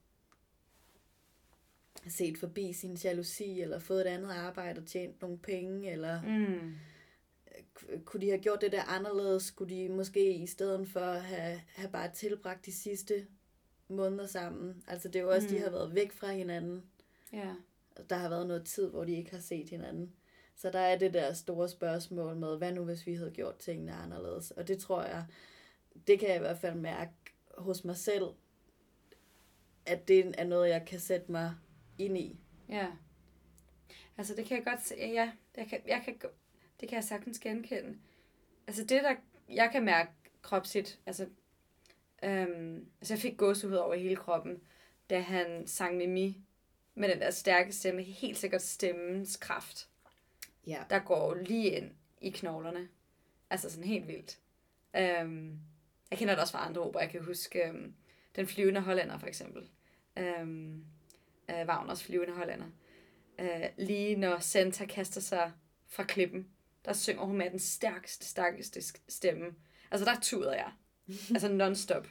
set 2.08 2.38
forbi 2.38 2.72
sin 2.72 2.94
jalousi, 3.04 3.60
eller 3.60 3.78
fået 3.78 4.00
et 4.00 4.06
andet 4.06 4.30
arbejde 4.30 4.80
og 4.80 4.86
tjent 4.86 5.22
nogle 5.22 5.38
penge, 5.38 5.90
eller 5.92 6.22
Mm. 6.22 6.74
kunne 8.04 8.20
de 8.20 8.28
have 8.28 8.40
gjort 8.40 8.60
det 8.60 8.72
der 8.72 8.82
anderledes? 8.82 9.50
Kunne 9.50 9.68
de 9.68 9.88
måske 9.88 10.34
i 10.34 10.46
stedet 10.46 10.88
for 10.88 11.12
have, 11.12 11.60
have 11.74 11.90
bare 11.92 12.10
tilbragt 12.12 12.66
de 12.66 12.72
sidste 12.72 13.26
måneder 13.88 14.26
sammen? 14.26 14.82
Altså 14.88 15.08
det 15.08 15.16
er 15.16 15.22
jo 15.22 15.30
også, 15.30 15.48
mm. 15.48 15.54
de 15.54 15.60
har 15.60 15.70
været 15.70 15.94
væk 15.94 16.12
fra 16.12 16.32
hinanden. 16.32 16.82
Ja. 17.32 17.54
Der 18.10 18.16
har 18.16 18.28
været 18.28 18.46
noget 18.46 18.64
tid, 18.64 18.90
hvor 18.90 19.04
de 19.04 19.16
ikke 19.16 19.30
har 19.30 19.40
set 19.40 19.70
hinanden. 19.70 20.12
Så 20.56 20.70
der 20.70 20.78
er 20.78 20.98
det 20.98 21.14
der 21.14 21.32
store 21.32 21.68
spørgsmål 21.68 22.36
med, 22.36 22.58
hvad 22.58 22.72
nu 22.72 22.84
hvis 22.84 23.06
vi 23.06 23.14
havde 23.14 23.30
gjort 23.30 23.58
tingene 23.58 23.92
anderledes? 23.92 24.50
Og 24.50 24.68
det 24.68 24.78
tror 24.78 25.02
jeg, 25.02 25.24
det 26.06 26.18
kan 26.18 26.28
jeg 26.28 26.36
i 26.36 26.40
hvert 26.40 26.58
fald 26.58 26.74
mærke 26.74 27.12
hos 27.58 27.84
mig 27.84 27.96
selv, 27.96 28.24
at 29.86 30.08
det 30.08 30.34
er 30.38 30.44
noget, 30.44 30.68
jeg 30.68 30.84
kan 30.86 31.00
sætte 31.00 31.32
mig 31.32 31.54
ind 31.98 32.18
i. 32.18 32.40
Ja. 32.68 32.86
Altså, 34.18 34.34
det 34.34 34.44
kan 34.44 34.56
jeg 34.56 34.64
godt 34.64 34.86
se. 34.86 34.94
Ja, 34.98 35.32
jeg 35.56 35.66
kan, 35.66 35.80
jeg 35.86 36.02
kan, 36.04 36.14
det 36.80 36.88
kan 36.88 36.96
jeg 36.96 37.04
sagtens 37.04 37.38
genkende. 37.38 37.98
Altså, 38.66 38.82
det 38.82 39.02
der, 39.02 39.14
jeg 39.48 39.68
kan 39.72 39.84
mærke 39.84 40.10
kropsligt, 40.42 41.00
altså, 41.06 41.26
øhm, 42.22 42.88
altså 43.00 43.14
jeg 43.14 43.20
fik 43.20 43.36
gåsehud 43.38 43.74
over 43.74 43.94
hele 43.94 44.16
kroppen, 44.16 44.60
da 45.10 45.20
han 45.20 45.66
sang 45.66 45.96
Mimi 45.96 46.40
med 46.94 47.08
den 47.08 47.20
der 47.20 47.30
stærke 47.30 47.72
stemme, 47.72 48.02
helt 48.02 48.38
sikkert 48.38 48.62
stemmens 48.62 49.36
kraft, 49.36 49.88
Ja. 50.66 50.82
der 50.90 50.98
går 50.98 51.34
lige 51.34 51.70
ind 51.70 51.90
i 52.20 52.30
knoglerne. 52.30 52.88
Altså 53.50 53.70
sådan 53.70 53.84
helt 53.84 54.08
vildt. 54.08 54.38
Øhm, 54.96 55.58
jeg 56.10 56.18
kender 56.18 56.34
det 56.34 56.40
også 56.42 56.52
fra 56.52 56.66
andre 56.66 56.80
opera. 56.82 57.00
Jeg 57.02 57.10
kan 57.10 57.24
huske 57.24 57.68
øhm, 57.68 57.94
Den 58.36 58.46
flyvende 58.46 58.80
hollænder, 58.80 59.18
for 59.18 59.26
eksempel. 59.26 59.68
Øhm, 60.18 60.84
øh, 61.50 61.66
Wagners 61.66 62.04
flyvende 62.04 62.34
hollænder. 62.34 62.66
Øh, 63.38 63.64
lige 63.76 64.16
når 64.16 64.38
Santa 64.38 64.86
kaster 64.86 65.20
sig 65.20 65.52
fra 65.86 66.04
klippen, 66.04 66.48
der 66.84 66.92
synger 66.92 67.24
hun 67.24 67.36
med 67.36 67.50
den 67.50 67.58
stærkeste, 67.58 68.26
stærkeste 68.26 68.80
stemme. 69.08 69.54
Altså, 69.90 70.04
der 70.04 70.20
tuder 70.22 70.52
jeg. 70.54 70.72
Altså 71.08 71.48
non-stop. 71.48 72.08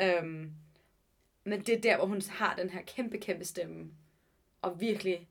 Øhm, 0.00 0.52
men 1.44 1.60
det 1.60 1.68
er 1.76 1.80
der, 1.80 1.96
hvor 1.96 2.06
hun 2.06 2.22
har 2.30 2.56
den 2.56 2.70
her 2.70 2.82
kæmpe, 2.82 3.18
kæmpe 3.18 3.44
stemme. 3.44 3.90
Og 4.62 4.80
virkelig... 4.80 5.28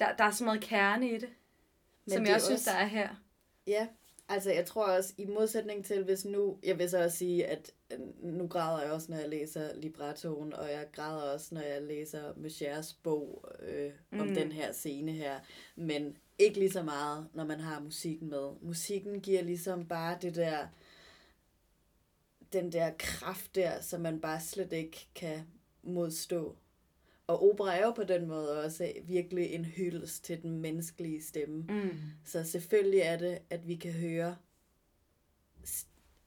Der, 0.00 0.16
der 0.16 0.24
er 0.24 0.30
så 0.30 0.44
meget 0.44 0.60
kerne 0.60 1.08
i 1.10 1.14
det, 1.18 1.28
Men 2.04 2.12
som 2.12 2.20
det 2.22 2.28
jeg 2.28 2.34
også 2.34 2.46
synes, 2.46 2.64
der 2.64 2.72
er 2.72 2.86
her. 2.86 3.08
Ja, 3.66 3.88
altså 4.28 4.50
jeg 4.52 4.66
tror 4.66 4.86
også, 4.86 5.14
i 5.18 5.24
modsætning 5.26 5.84
til, 5.84 6.04
hvis 6.04 6.24
nu, 6.24 6.58
jeg 6.62 6.78
vil 6.78 6.90
så 6.90 7.02
også 7.04 7.16
sige, 7.16 7.46
at 7.46 7.72
øh, 7.90 7.98
nu 8.22 8.46
græder 8.46 8.82
jeg 8.82 8.92
også, 8.92 9.06
når 9.12 9.18
jeg 9.18 9.28
læser 9.28 9.74
librettoen, 9.76 10.52
og 10.52 10.70
jeg 10.70 10.86
græder 10.92 11.32
også, 11.32 11.54
når 11.54 11.60
jeg 11.60 11.82
læser 11.82 12.34
Mechers 12.36 12.94
bog 12.94 13.44
øh, 13.62 13.92
om 14.12 14.26
Mm. 14.28 14.34
den 14.34 14.52
her 14.52 14.72
scene 14.72 15.12
her, 15.12 15.40
men 15.76 16.16
ikke 16.38 16.58
lige 16.58 16.72
så 16.72 16.82
meget, 16.82 17.28
når 17.34 17.44
man 17.44 17.60
har 17.60 17.80
musikken 17.80 18.30
med. 18.30 18.50
Musikken 18.62 19.20
giver 19.20 19.42
ligesom 19.42 19.88
bare 19.88 20.18
det 20.22 20.34
der, 20.34 20.66
den 22.52 22.72
der 22.72 22.92
kraft 22.98 23.54
der, 23.54 23.80
som 23.80 24.00
man 24.00 24.20
bare 24.20 24.40
slet 24.40 24.72
ikke 24.72 25.08
kan 25.14 25.40
modstå. 25.82 26.56
Og 27.26 27.42
opera 27.50 27.76
er 27.76 27.84
jo 27.84 27.90
på 27.90 28.04
den 28.04 28.26
måde 28.26 28.64
også 28.64 28.92
virkelig 29.04 29.46
en 29.50 29.64
hyldest 29.64 30.24
til 30.24 30.42
den 30.42 30.58
menneskelige 30.60 31.22
stemme. 31.22 31.62
Mm. 31.62 31.90
Så 32.24 32.44
selvfølgelig 32.44 33.00
er 33.00 33.16
det, 33.18 33.38
at 33.50 33.68
vi 33.68 33.76
kan 33.76 33.92
høre 33.92 34.36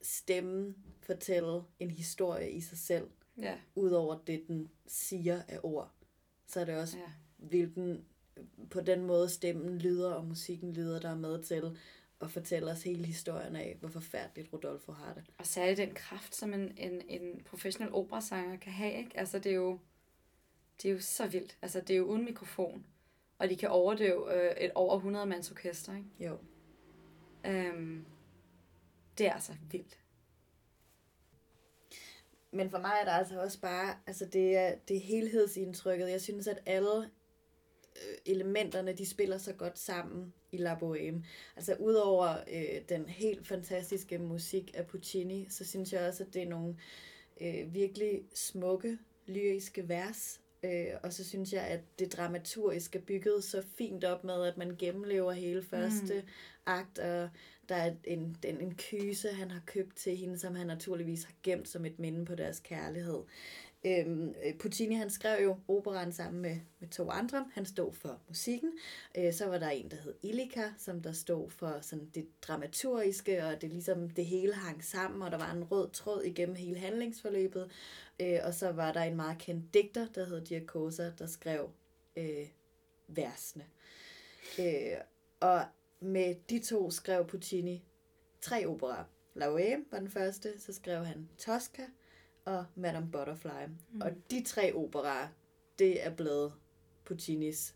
stemmen 0.02 0.76
fortælle 1.02 1.62
en 1.80 1.92
historie 1.92 2.52
i 2.52 2.62
sig 2.62 2.78
selv, 2.78 3.08
Ja. 3.38 3.58
udover 3.76 4.18
det, 4.28 4.44
den 4.48 4.70
siger 4.88 5.42
af 5.48 5.60
ord. 5.64 5.92
Så 6.48 6.60
er 6.60 6.66
det 6.66 6.76
også, 6.78 6.98
ja. 6.98 7.12
hvilken 7.38 8.06
på 8.70 8.82
den 8.82 9.06
måde 9.06 9.30
stemmen 9.30 9.78
lyder 9.78 10.12
og 10.14 10.26
musikken 10.26 10.74
lyder, 10.74 11.00
der 11.00 11.10
er 11.10 11.16
med 11.16 11.44
til 11.44 11.78
at 12.24 12.32
fortælle 12.32 12.72
os 12.72 12.84
hele 12.84 13.06
historien 13.06 13.56
af, 13.56 13.78
hvor 13.80 13.90
forfærdeligt 13.90 14.54
Rodolfo 14.54 14.92
har 14.92 15.14
det. 15.14 15.24
Og 15.38 15.46
særligt 15.46 15.78
den 15.78 15.94
kraft, 15.94 16.36
som 16.36 16.54
en, 16.54 16.78
en, 16.78 17.02
en 17.08 17.44
professionel 17.46 17.94
operasanger 17.94 18.58
kan 18.58 18.72
have. 18.74 18.94
Ikke? 18.94 19.12
Altså, 19.20 19.40
det 19.40 19.52
er, 19.52 19.56
jo, 19.56 19.80
det 20.82 20.90
er 20.90 20.94
jo 20.94 21.00
så 21.00 21.28
vildt. 21.28 21.58
Altså, 21.62 21.82
det 21.82 21.90
er 21.90 21.98
jo 21.98 22.06
uden 22.06 22.26
mikrofon. 22.26 22.86
Og 23.38 23.50
de 23.50 23.56
kan 23.56 23.70
overdøve 23.70 24.36
øh, 24.36 24.56
et 24.58 24.72
over 24.76 24.96
100 24.96 25.26
mands 25.26 25.52
orkester. 25.52 25.96
Ikke? 25.96 26.10
Jo. 26.20 26.38
Øhm, 27.46 28.06
det 29.18 29.28
er 29.28 29.34
altså 29.34 29.54
vildt. 29.72 30.00
Men 32.52 32.70
for 32.70 32.80
mig 32.80 32.94
er 33.02 33.06
der 33.06 33.12
altså 33.12 33.42
også 33.42 33.62
bare, 33.62 33.96
altså 34.08 34.26
det 34.26 34.58
er, 34.58 34.76
det 34.88 34.98
er 34.98 35.02
helhedsindtrykket. 35.02 36.10
Jeg 36.10 36.22
synes, 36.22 36.48
at 36.48 36.60
alle 36.66 37.04
øh, 37.96 38.18
elementerne, 38.26 38.94
de 38.94 39.06
spiller 39.06 39.38
så 39.38 39.54
godt 39.54 39.80
sammen 39.80 40.34
i 40.54 40.58
La 40.58 40.76
Boheme. 40.76 41.24
Altså 41.56 41.76
udover 41.80 42.36
øh, 42.54 42.82
den 42.90 43.06
helt 43.06 43.48
fantastiske 43.48 44.18
musik 44.18 44.72
af 44.74 44.88
Puccini, 44.88 45.48
så 45.50 45.66
synes 45.66 45.94
jeg 45.94 46.08
også, 46.08 46.24
at 46.24 46.34
det 46.34 46.42
er 46.42 46.50
nogle 46.50 46.76
øh, 47.42 47.74
virkelig 47.74 48.22
smukke, 48.34 48.98
lyriske 49.28 49.90
vers. 49.90 50.40
Øh, 50.64 50.88
og 51.04 51.14
så 51.14 51.24
synes 51.24 51.54
jeg, 51.54 51.62
at 51.62 51.82
det 52.00 52.14
dramaturgiske 52.14 53.00
er 53.00 53.04
bygget 53.04 53.44
så 53.44 53.64
fint 53.78 54.04
op 54.04 54.24
med, 54.24 54.46
at 54.46 54.58
man 54.58 54.76
gennemlever 54.80 55.32
hele 55.32 55.64
første 55.64 56.14
mm. 56.16 56.28
akt, 56.66 57.00
og 57.00 57.30
der 57.70 57.76
er 57.76 57.94
en, 58.04 58.38
en, 58.44 58.62
en 58.62 58.76
kyse, 58.76 59.28
han 59.28 59.52
har 59.52 59.62
købt 59.66 59.96
til 59.96 60.18
hende, 60.18 60.40
som 60.40 60.56
han 60.56 60.68
naturligvis 60.68 61.24
har 61.24 61.34
gemt 61.44 61.68
som 61.68 61.86
et 61.86 62.00
minde 62.00 62.26
på 62.26 62.36
deres 62.36 62.60
kærlighed. 62.60 63.20
Øhm, 63.86 64.36
øh, 64.46 64.58
Puccini 64.58 64.96
han 64.96 65.10
skrev 65.10 65.44
jo 65.44 65.58
operaen 65.68 66.12
sammen 66.12 66.42
med, 66.42 66.58
med 66.80 66.88
to 66.90 67.10
andre. 67.10 67.46
Han 67.54 67.66
stod 67.66 67.94
for 67.94 68.22
musikken. 68.28 68.72
Øh, 69.18 69.34
så 69.34 69.46
var 69.46 69.58
der 69.58 69.70
en, 69.70 69.92
der 69.92 69.98
hed 69.98 70.14
Ilika, 70.22 70.64
som 70.78 71.02
der 71.02 71.12
stod 71.12 71.50
for 71.50 71.80
sådan 71.82 72.10
det 72.16 72.28
dramaturgiske, 72.42 73.46
og 73.46 73.62
det 73.62 73.70
ligesom 73.70 74.10
det 74.10 74.26
hele 74.26 74.54
hang 74.54 74.84
sammen, 74.84 75.22
og 75.22 75.32
der 75.32 75.38
var 75.38 75.52
en 75.52 75.64
rød 75.64 75.90
tråd 75.90 76.24
igennem 76.24 76.56
hele 76.56 76.80
handlingsforløbet. 76.80 77.72
Øh, 78.20 78.40
og 78.44 78.54
så 78.54 78.72
var 78.72 78.94
der 78.94 79.02
en 79.02 79.16
meget 79.16 79.38
kendt 79.38 79.74
digter, 79.74 80.08
der 80.16 80.26
hed 80.26 80.46
Giacosa, 80.46 81.12
der 81.20 81.28
skrev 81.28 81.70
øh, 82.16 82.48
versene. 83.08 83.66
Øh, 84.60 84.98
og 85.40 85.66
med 86.00 86.36
de 86.50 86.60
to 86.60 86.92
skrev 86.92 87.28
Puccini 87.28 87.84
tre 88.42 88.68
operaer. 88.68 89.04
La 89.36 89.46
Bohème 89.46 89.84
var 89.92 90.00
den 90.00 90.10
første, 90.10 90.60
så 90.60 90.74
skrev 90.74 91.06
han 91.06 91.30
Tosca 91.38 91.84
og 92.46 92.66
Madame 92.76 93.12
Butterfly. 93.12 93.66
Mm. 93.92 94.02
Og 94.02 94.12
de 94.32 94.44
tre 94.44 94.74
operaer, 94.74 95.28
det 95.80 96.06
er 96.06 96.10
blevet 96.10 96.54
Puccinis 97.06 97.76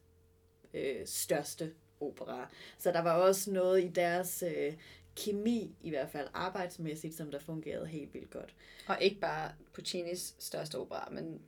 øh, 0.73 0.95
største 1.05 1.73
opera. 1.99 2.49
Så 2.77 2.91
der 2.91 2.99
var 2.99 3.13
også 3.13 3.51
noget 3.51 3.83
i 3.83 3.87
deres 3.87 4.43
øh, 4.47 4.73
kemi, 5.15 5.75
i 5.81 5.89
hvert 5.89 6.09
fald 6.09 6.27
arbejdsmæssigt, 6.33 7.15
som 7.15 7.31
der 7.31 7.39
fungerede 7.39 7.87
helt 7.87 8.13
vildt 8.13 8.29
godt. 8.29 8.55
Og 8.87 8.97
ikke 9.01 9.19
bare 9.19 9.51
Puccinis 9.73 10.35
største 10.39 10.75
opera, 10.77 11.09
men 11.11 11.23
nogle 11.23 11.39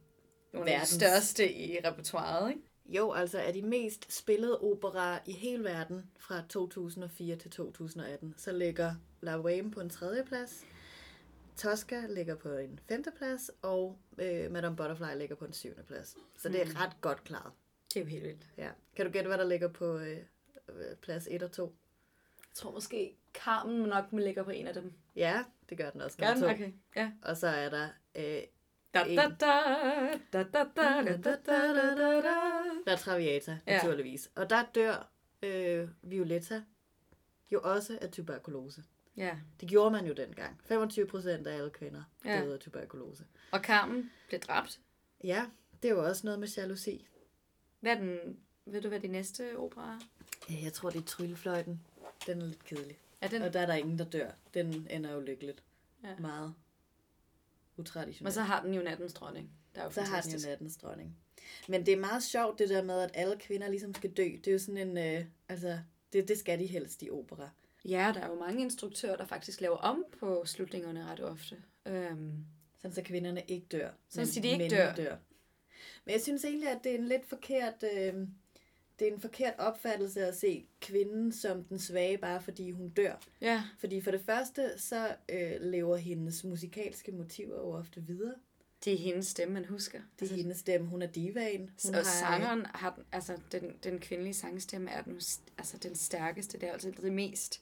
af 0.53 0.65
de 0.65 0.71
Verdens. 0.71 0.89
største 0.89 1.53
i 1.53 1.77
repertoireet, 1.85 2.49
ikke? 2.49 2.61
Jo, 2.85 3.11
altså 3.11 3.39
er 3.39 3.51
de 3.51 3.61
mest 3.61 4.13
spillede 4.13 4.59
operaer 4.61 5.19
i 5.25 5.31
hele 5.31 5.63
verden 5.63 6.03
fra 6.19 6.41
2004 6.49 7.35
til 7.35 7.51
2018, 7.51 8.33
så 8.37 8.51
ligger 8.51 8.95
La 9.21 9.37
Bohème 9.41 9.69
på 9.69 9.79
en 9.79 9.89
tredje 9.89 10.23
plads, 10.23 10.65
Tosca 11.59 12.05
ligger 12.09 12.35
på 12.35 12.49
en 12.49 12.79
femteplads, 12.87 13.51
og 13.61 13.97
øh, 14.17 14.51
Madame 14.51 14.75
Butterfly 14.75 15.17
ligger 15.17 15.35
på 15.35 15.45
en 15.45 15.53
syvende 15.53 15.83
plads. 15.83 16.17
Så 16.37 16.49
det 16.49 16.61
er 16.61 16.65
mm. 16.65 16.71
ret 16.75 17.01
godt 17.01 17.23
klaret. 17.23 17.51
Det 17.93 17.99
er 17.99 18.03
jo 18.03 18.09
helt 18.09 18.23
vildt. 18.23 18.47
Ja. 18.57 18.69
Kan 18.95 19.05
du 19.05 19.11
gætte, 19.11 19.27
hvad 19.27 19.37
der 19.37 19.47
ligger 19.47 19.67
på 19.67 19.97
øh, 19.97 20.17
øh 20.69 20.95
plads 21.01 21.27
1 21.31 21.43
og 21.43 21.51
2? 21.51 21.63
Jeg 21.63 22.55
tror 22.55 22.71
måske, 22.71 23.15
Carmen 23.33 23.89
nok 23.89 24.13
må 24.13 24.19
ligger 24.19 24.43
på 24.43 24.51
en 24.51 24.67
af 24.67 24.73
dem. 24.73 24.93
Ja, 25.15 25.43
det 25.69 25.77
gør 25.77 25.89
den 25.89 26.01
også. 26.01 26.17
Gør 26.17 26.33
den? 26.33 26.43
Okay. 26.43 26.71
Ja. 26.95 27.11
Og 27.21 27.37
så 27.37 27.47
er 27.47 27.69
der 27.69 27.87
øh, 28.15 28.41
der 32.85 32.91
er 32.91 32.95
Traviata, 32.95 33.57
naturligvis. 33.67 34.31
Ja. 34.37 34.41
Og 34.41 34.49
der 34.49 34.63
dør 34.75 35.11
øh, 35.43 35.89
Violetta 36.01 36.63
jo 37.51 37.59
også 37.63 37.97
af 38.01 38.11
tuberkulose. 38.11 38.83
Ja. 39.19 39.37
Det 39.61 39.69
gjorde 39.69 39.91
man 39.91 40.05
jo 40.05 40.13
dengang. 40.13 40.59
25 40.65 41.07
procent 41.07 41.47
af 41.47 41.55
alle 41.57 41.69
kvinder 41.69 42.03
Ja. 42.25 42.41
døde 42.41 42.53
af 42.53 42.59
tuberkulose. 42.59 43.25
Og 43.51 43.59
Carmen 43.59 44.11
blev 44.27 44.39
dræbt. 44.39 44.79
Ja, 45.23 45.45
det 45.83 45.89
er 45.91 45.95
jo 45.95 46.05
også 46.05 46.21
noget 46.27 46.39
med 46.39 46.47
jalousi. 46.47 47.07
Hvad 47.79 47.91
er 47.91 47.99
den, 47.99 48.39
ved 48.65 48.81
du, 48.81 48.87
hvad 48.87 48.99
de 48.99 49.07
næste 49.07 49.57
opera 49.57 49.93
er? 49.93 49.99
Ja, 50.53 50.63
Jeg 50.63 50.73
tror, 50.73 50.89
det 50.89 51.01
er 51.01 51.05
tryllefløjten. 51.05 51.81
Den 52.27 52.41
er 52.41 52.45
lidt 52.45 52.63
kedelig. 52.63 52.97
Er 53.21 53.27
den? 53.27 53.41
Og 53.41 53.53
der 53.53 53.59
er 53.59 53.65
der 53.65 53.73
ingen, 53.73 53.99
der 53.99 54.05
dør. 54.05 54.31
Den 54.53 54.87
ender 54.89 55.11
jo 55.11 55.19
lykkeligt. 55.19 55.63
Ja. 56.03 56.15
Meget 56.19 56.53
utraditionelt. 57.77 58.21
Men 58.23 58.31
så 58.31 58.41
har 58.41 58.63
den 58.63 58.73
jo 58.73 58.81
nattens 58.81 59.13
dronning. 59.13 59.51
Der 59.75 59.81
er 59.81 59.85
jo 59.85 59.91
så 59.91 60.01
har 60.01 60.05
den 60.07 60.13
fantastisk. 60.13 60.45
jo 60.45 60.49
nattens 60.49 60.77
dronning. 60.77 61.17
Men 61.67 61.85
det 61.85 61.93
er 61.93 61.97
meget 61.99 62.23
sjovt, 62.23 62.59
det 62.59 62.69
der 62.69 62.83
med, 62.83 62.99
at 63.01 63.11
alle 63.13 63.37
kvinder 63.39 63.69
ligesom 63.69 63.93
skal 63.93 64.11
dø. 64.11 64.23
Det 64.23 64.47
er 64.47 64.51
jo 64.51 64.59
sådan 64.59 64.87
en... 64.89 64.97
Øh, 64.97 65.25
altså, 65.49 65.79
det, 66.13 66.27
det 66.27 66.37
skal 66.39 66.59
de 66.59 66.65
helst 66.65 67.03
i 67.03 67.09
opera. 67.09 67.49
Ja, 67.85 68.11
der 68.15 68.21
er 68.21 68.27
jo 68.29 68.35
mange 68.39 68.61
instruktører, 68.61 69.17
der 69.17 69.25
faktisk 69.25 69.61
laver 69.61 69.77
om 69.77 70.05
på 70.19 70.43
slutningerne 70.45 71.05
ret 71.05 71.19
ofte. 71.19 71.57
Øhm, 71.85 72.45
Sådan 72.81 72.95
så 72.95 73.01
kvinderne 73.01 73.43
ikke 73.47 73.67
dør. 73.71 73.89
Sådan, 74.09 74.27
så 74.27 74.39
de 74.41 74.47
ikke 74.47 74.67
dør. 74.69 74.95
dør. 74.95 75.15
Men 76.05 76.13
jeg 76.13 76.21
synes 76.21 76.45
egentlig, 76.45 76.69
at 76.69 76.79
det 76.83 76.91
er 76.91 76.97
en 76.97 77.07
lidt 77.07 77.25
forkert... 77.25 77.83
Øh, 77.95 78.13
det 78.99 79.07
er 79.07 79.13
en 79.13 79.21
forkert 79.21 79.53
opfattelse 79.57 80.25
at 80.25 80.37
se 80.37 80.65
kvinden 80.81 81.31
som 81.31 81.63
den 81.63 81.79
svage, 81.79 82.17
bare 82.17 82.41
fordi 82.41 82.71
hun 82.71 82.89
dør. 82.89 83.15
ja, 83.41 83.63
Fordi 83.79 84.01
for 84.01 84.11
det 84.11 84.21
første, 84.21 84.71
så 84.77 85.15
øh, 85.29 85.51
lever 85.61 85.97
hendes 85.97 86.43
musikalske 86.43 87.11
motiver 87.11 87.55
jo 87.55 87.71
ofte 87.71 88.01
videre. 88.03 88.35
det 88.85 88.93
er 88.93 88.97
hendes 88.97 89.27
stemme, 89.27 89.53
man 89.53 89.65
husker. 89.65 89.99
Det 90.19 90.31
er 90.31 90.35
hendes 90.35 90.57
stemme. 90.57 90.87
Hun 90.87 91.01
er 91.01 91.07
divaen. 91.07 91.71
Hun 91.85 91.95
og 91.95 92.05
sangeren 92.05 92.65
har, 92.65 92.95
den- 92.95 93.05
altså 93.11 93.37
den, 93.51 93.73
den 93.83 93.99
kvindelige 93.99 94.33
sangstemme 94.33 94.89
er 94.91 95.01
den, 95.01 95.21
altså 95.57 95.77
den 95.77 95.95
stærkeste, 95.95 96.59
det 96.59 96.69
er 96.69 96.73
altid 96.73 96.91
det 96.91 97.13
mest. 97.13 97.61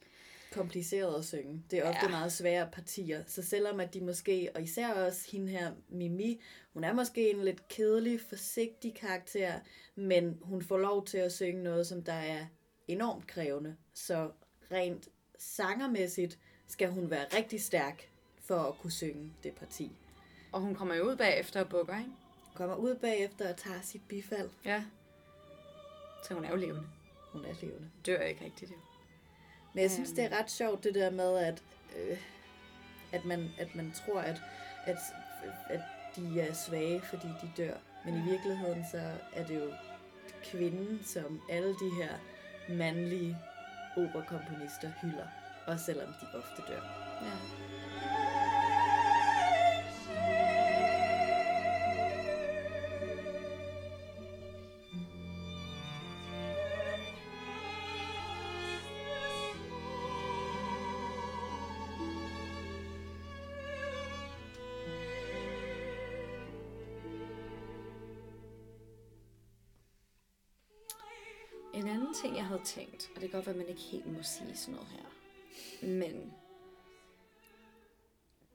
Kompliceret 0.51 1.19
at 1.19 1.25
synge. 1.25 1.63
Det 1.71 1.79
er 1.79 1.83
ofte 1.89 1.99
Ja. 2.05 2.09
meget 2.09 2.31
svære 2.31 2.69
partier. 2.73 3.23
Så 3.27 3.41
selvom 3.41 3.79
at 3.79 3.93
de 3.93 4.01
måske, 4.01 4.49
og 4.55 4.61
især 4.61 4.93
også 4.93 5.31
hende 5.31 5.51
her, 5.51 5.71
Mimi, 5.89 6.41
hun 6.73 6.83
er 6.83 6.93
måske 6.93 7.29
en 7.31 7.43
lidt 7.43 7.67
kedelig, 7.67 8.21
forsigtig 8.21 8.95
karakter, 8.95 9.59
men 9.95 10.37
hun 10.41 10.61
får 10.61 10.77
lov 10.77 11.05
til 11.05 11.17
at 11.17 11.31
synge 11.33 11.63
noget, 11.63 11.87
som 11.87 12.03
der 12.03 12.13
er 12.13 12.45
enormt 12.87 13.27
krævende. 13.27 13.75
Så 13.93 14.31
rent 14.71 15.07
sangermæssigt 15.39 16.39
skal 16.67 16.89
hun 16.89 17.09
være 17.09 17.25
rigtig 17.37 17.63
stærk 17.63 18.09
for 18.39 18.59
at 18.59 18.77
kunne 18.77 18.91
synge 18.91 19.33
det 19.43 19.53
parti. 19.55 19.91
Og 20.51 20.61
hun 20.61 20.75
kommer 20.75 20.95
jo 20.95 21.03
ud 21.03 21.15
bagefter 21.15 21.59
og 21.59 21.69
bukker, 21.69 21.97
ikke? 21.97 22.11
Kommer 22.55 22.75
ud 22.75 22.95
bagefter 22.95 23.49
og 23.49 23.57
tager 23.57 23.81
sit 23.81 24.01
bifald. 24.07 24.49
Ja. 24.65 24.83
Så 26.27 26.33
hun 26.33 26.45
er 26.45 26.49
jo 26.49 26.55
levende. 26.55 26.83
Hun 27.31 27.45
er 27.45 27.53
levende. 27.61 27.89
Dør 28.05 28.21
ikke 28.21 28.45
rigtigt, 28.45 28.71
jo. 28.71 28.75
Men 29.77 29.81
jeg 29.81 29.91
synes, 29.91 30.11
det 30.11 30.23
er 30.23 30.39
ret 30.39 30.51
sjovt, 30.51 30.83
det 30.83 30.95
der 30.95 31.09
med, 31.09 31.37
at, 31.37 31.63
øh, 31.97 32.17
at, 33.11 33.25
man, 33.25 33.49
at 33.57 33.75
man 33.75 33.91
tror, 33.91 34.19
at, 34.19 34.41
at, 34.85 34.97
at 35.69 35.81
de 36.15 36.41
er 36.41 36.53
svage, 36.53 37.01
fordi 37.01 37.27
de 37.27 37.51
dør. 37.57 37.73
Men 38.05 38.17
i 38.17 38.21
virkeligheden, 38.21 38.85
så 38.91 39.01
er 39.33 39.45
det 39.45 39.55
jo 39.55 39.71
kvinden, 40.51 40.99
som 41.03 41.41
alle 41.49 41.69
de 41.69 41.89
her 42.01 42.09
mandlige 42.69 43.37
operakomponister 43.97 44.91
hylder. 45.01 45.27
Også 45.67 45.85
selvom 45.85 46.07
de 46.21 46.37
ofte 46.37 46.61
dør. 46.67 46.81
Ja. 47.21 47.66
Ting, 72.21 72.35
jeg 72.35 72.45
havde 72.45 72.61
tænkt, 72.63 73.09
og 73.15 73.21
det 73.21 73.29
kan 73.31 73.37
godt 73.37 73.45
være, 73.45 73.53
at 73.53 73.59
man 73.59 73.67
ikke 73.67 73.81
helt 73.81 74.05
må 74.05 74.23
sige 74.23 74.57
sådan 74.57 74.73
noget 74.73 74.89
her, 74.89 75.05
men 75.87 76.33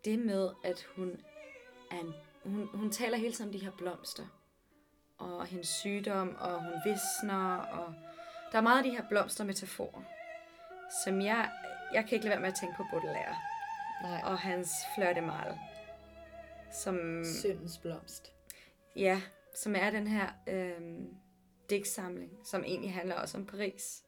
det 0.05 0.19
med, 0.19 0.51
at 0.65 0.87
hun, 0.97 1.21
er 1.91 1.99
en, 2.01 2.15
hun, 2.45 2.69
hun 2.75 2.91
taler 2.91 3.17
hele 3.19 3.33
tiden 3.33 3.49
om 3.49 3.53
de 3.53 3.65
her 3.65 3.71
blomster, 3.71 4.27
og 5.19 5.47
hendes 5.47 5.69
sygdom, 5.69 6.37
og 6.39 6.65
hun 6.65 6.73
visner, 6.85 7.57
og 7.57 7.95
der 8.53 8.59
er 8.59 8.63
meget 8.63 8.79
af 8.79 8.85
de 8.85 8.91
her 8.91 9.09
blomstermetaforer, 9.09 10.03
som 11.05 11.21
jeg, 11.21 11.51
jeg 11.93 12.05
kan 12.05 12.15
ikke 12.15 12.25
lade 12.25 12.31
være 12.31 12.41
med 12.41 12.49
at 12.49 12.55
tænke 12.61 12.77
på 12.77 12.85
Baudelaire 12.91 13.37
Nej. 14.03 14.21
og 14.25 14.39
hans 14.39 14.71
Fleur 14.95 15.13
de 15.13 15.21
Mal, 15.21 15.59
som, 16.73 17.25
Syndens 17.41 17.79
blomst. 17.79 18.33
ja, 18.97 19.23
som 19.55 19.75
er 19.77 19.91
den 19.91 20.07
her 20.07 20.29
øh, 20.47 20.81
digtsamling, 21.71 22.39
som 22.45 22.65
egentlig 22.65 22.93
handler 22.93 23.15
også 23.15 23.39
om 23.39 23.47
Paris, 23.47 24.05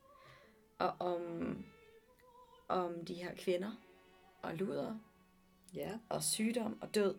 og 0.78 0.94
om, 0.98 1.64
om 2.68 3.04
de 3.04 3.14
her 3.14 3.34
kvinder, 3.34 3.70
og 4.42 4.54
luder, 4.54 4.98
Ja. 5.74 5.98
og 6.08 6.22
sygdom 6.22 6.78
og 6.82 6.94
død. 6.94 7.14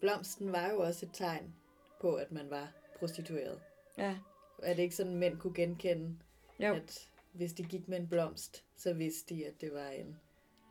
Blomsten 0.00 0.52
var 0.52 0.70
jo 0.70 0.78
også 0.80 1.06
et 1.06 1.12
tegn 1.14 1.54
på, 2.00 2.14
at 2.14 2.32
man 2.32 2.50
var 2.50 2.68
prostitueret. 2.98 3.60
Ja, 3.98 4.18
Er 4.62 4.74
det 4.74 4.82
ikke 4.82 4.96
sådan, 4.96 5.12
at 5.12 5.18
mænd 5.18 5.38
kunne 5.38 5.54
genkende, 5.54 6.18
jo. 6.60 6.74
at 6.74 7.08
hvis 7.32 7.52
de 7.52 7.62
gik 7.64 7.88
med 7.88 7.98
en 8.00 8.08
blomst, 8.08 8.64
så 8.76 8.92
vidste 8.94 9.34
de, 9.34 9.46
at 9.46 9.60
det 9.60 9.72
var 9.74 9.88
en 9.88 10.20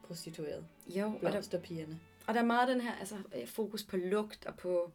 prostitueret? 0.03 0.67
jo 0.87 1.05
og, 1.05 1.19
der, 1.21 1.29
Blomsterpigerne. 1.31 1.99
og 2.27 2.33
der 2.33 2.39
er 2.41 2.45
meget 2.45 2.67
den 2.67 2.81
her 2.81 2.91
altså, 2.95 3.17
øh, 3.35 3.47
fokus 3.47 3.83
på 3.83 3.97
lugt 3.97 4.45
og 4.45 4.57
på, 4.57 4.91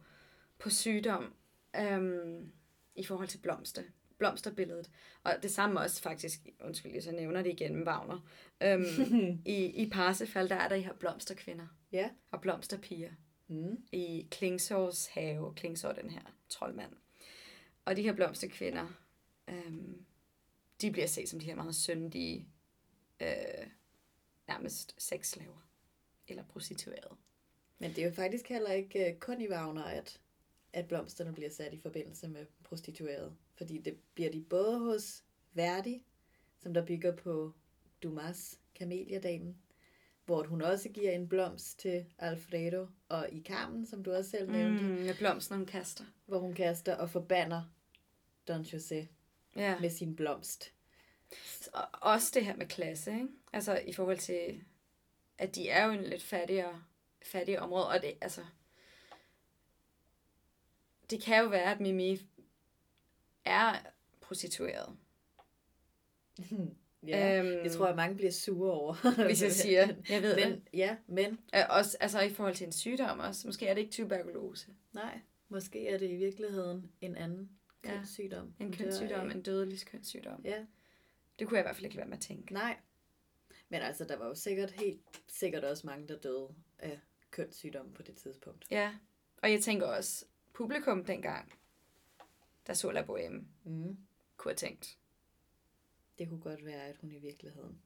på 0.59 0.69
sygdom 0.69 1.33
øhm, 1.79 2.51
i 2.95 3.03
forhold 3.03 3.27
til 3.27 3.37
blomster. 3.37 3.83
Blomsterbilledet. 4.17 4.89
Og 5.23 5.33
det 5.43 5.51
samme 5.51 5.79
også 5.79 6.01
faktisk, 6.01 6.39
undskyld, 6.59 6.93
jeg 6.93 7.03
så 7.03 7.11
nævner 7.11 7.41
det 7.41 7.49
igen 7.49 7.75
med 7.75 7.87
Wagner. 7.87 8.27
Øhm, 8.63 9.41
i, 9.45 9.65
I 9.65 9.89
Parsifal, 9.89 10.49
der 10.49 10.55
er 10.55 10.67
der 10.67 10.75
de 10.75 10.81
her 10.81 10.93
blomsterkvinder 10.93 11.67
Ja. 11.91 12.09
og 12.31 12.41
blomsterpiger. 12.41 13.11
Mm. 13.47 13.83
i 13.91 14.27
Klingsårs 14.31 15.07
have. 15.07 15.53
Klingsår 15.55 15.91
den 15.91 16.09
her 16.09 16.21
troldmand. 16.49 16.91
Og 17.85 17.95
de 17.95 18.01
her 18.01 18.13
blomsterkvinder, 18.13 18.87
øhm, 19.47 20.05
de 20.81 20.91
bliver 20.91 21.07
set 21.07 21.29
som 21.29 21.39
de 21.39 21.45
her 21.45 21.55
meget 21.55 21.75
syndige, 21.75 22.47
øh, 23.21 23.67
nærmest 24.47 24.95
sexslaver. 24.97 25.67
Eller 26.27 26.43
prostituerede. 26.43 27.15
Men 27.79 27.89
det 27.89 27.97
er 28.03 28.05
jo 28.07 28.13
faktisk 28.13 28.47
heller 28.49 28.71
ikke 28.71 29.09
øh, 29.09 29.19
kun 29.19 29.41
i 29.41 29.49
Wagner, 29.49 29.83
at, 29.83 30.19
at 30.73 30.87
blomsterne 30.87 31.33
bliver 31.33 31.49
sat 31.49 31.73
i 31.73 31.77
forbindelse 31.79 32.27
med 32.27 32.45
prostitueret. 32.63 33.35
Fordi 33.55 33.77
det 33.77 33.97
bliver 34.13 34.31
de 34.31 34.41
både 34.41 34.79
hos 34.79 35.23
Verdi, 35.53 36.03
som 36.59 36.73
der 36.73 36.85
bygger 36.85 37.15
på 37.15 37.53
Dumas, 38.03 38.59
Kameliadamen, 38.75 39.57
hvor 40.25 40.43
hun 40.43 40.61
også 40.61 40.89
giver 40.89 41.11
en 41.11 41.27
blomst 41.29 41.79
til 41.79 42.05
Alfredo, 42.17 42.87
og 43.09 43.29
i 43.31 43.41
Carmen, 43.43 43.85
som 43.85 44.03
du 44.03 44.11
også 44.13 44.29
selv 44.31 44.51
nævnte, 44.51 44.83
Mm, 44.83 44.89
med 44.89 45.17
blomsten, 45.17 45.57
hun 45.57 45.65
kaster. 45.65 46.03
hvor 46.25 46.39
hun 46.39 46.53
kaster 46.53 46.95
og 46.95 47.09
forbander 47.09 47.63
Don 48.47 48.61
José 48.61 49.05
Ja. 49.55 49.79
med 49.79 49.89
sin 49.89 50.15
blomst. 50.15 50.73
Og 51.73 51.81
også 52.01 52.31
det 52.33 52.45
her 52.45 52.55
med 52.55 52.65
klasse, 52.67 53.11
ikke? 53.13 53.27
Altså 53.53 53.77
i 53.87 53.93
forhold 53.93 54.17
til, 54.17 54.63
at 55.37 55.55
de 55.55 55.69
er 55.69 55.85
jo 55.85 55.91
en 55.91 56.03
lidt 56.03 56.23
fattigere, 56.23 56.83
fattigere 57.25 57.61
område, 57.61 57.87
og 57.87 58.01
det, 58.01 58.13
altså, 58.21 58.41
det 61.11 61.21
kan 61.23 61.43
jo 61.43 61.49
være, 61.49 61.71
at 61.71 61.79
Mimi 61.79 62.19
er 63.45 63.75
prostitueret. 64.21 64.97
Ja, 67.07 67.39
Øhm, 67.39 67.63
det 67.63 67.71
tror 67.71 67.87
jeg, 67.87 67.95
mange 67.95 68.15
bliver 68.15 68.31
sure 68.31 68.71
over. 68.71 68.95
hvis 69.25 69.43
jeg 69.43 69.51
siger, 69.51 69.87
jeg 70.09 70.21
ved 70.21 70.35
men, 70.35 70.51
det. 70.51 70.61
Ja, 70.73 70.97
men 71.07 71.39
Øh, 71.55 71.61
Også, 71.69 71.97
altså 71.99 72.19
i 72.21 72.29
forhold 72.29 72.55
til 72.55 72.65
en 72.65 72.71
sygdom 72.71 73.19
også. 73.19 73.47
Måske 73.47 73.67
er 73.67 73.73
det 73.73 73.81
ikke 73.81 73.93
tuberkulose. 73.93 74.67
nej, 74.93 75.19
måske 75.49 75.87
er 75.87 75.97
det 75.97 76.09
i 76.09 76.15
virkeligheden 76.15 76.91
en 77.01 77.15
anden 77.15 77.49
Ja, 77.85 77.95
kønssygdom. 77.97 78.53
En 78.59 78.73
kønssygdom, 78.73 79.31
en 79.31 79.41
dødelig 79.41 79.79
kønssygdom. 79.85 80.41
Ja, 80.43 80.65
Det 81.39 81.47
kunne 81.47 81.57
jeg 81.57 81.63
i 81.63 81.65
hvert 81.67 81.75
fald 81.75 81.85
ikke 81.85 81.97
være 81.97 82.07
med 82.07 82.17
at 82.17 82.23
tænke. 82.23 82.53
nej. 82.53 82.77
Men 83.69 83.81
altså, 83.81 84.03
der 84.05 84.15
var 84.17 84.27
jo 84.27 84.35
sikkert 84.35 84.71
helt 84.71 85.01
sikkert 85.27 85.63
også 85.63 85.87
mange, 85.87 86.07
der 86.07 86.17
døde 86.19 86.47
af 86.79 86.99
kønssygdom 87.31 87.93
på 87.93 88.01
det 88.01 88.15
tidspunkt. 88.15 88.65
Ja, 88.71 88.93
og 89.37 89.51
jeg 89.51 89.61
tænker 89.61 89.85
også, 89.87 90.25
publikum 90.53 91.05
dengang, 91.05 91.53
der 92.67 92.73
så 92.73 92.91
La 92.91 93.01
Boheme, 93.01 93.45
Mm. 93.63 93.97
kunne 94.37 94.49
have 94.51 94.55
tænkt. 94.55 94.97
Det 96.19 96.29
kunne 96.29 96.41
godt 96.41 96.65
være, 96.65 96.81
at 96.87 96.95
hun 97.01 97.11
i 97.11 97.19
virkeligheden. 97.19 97.81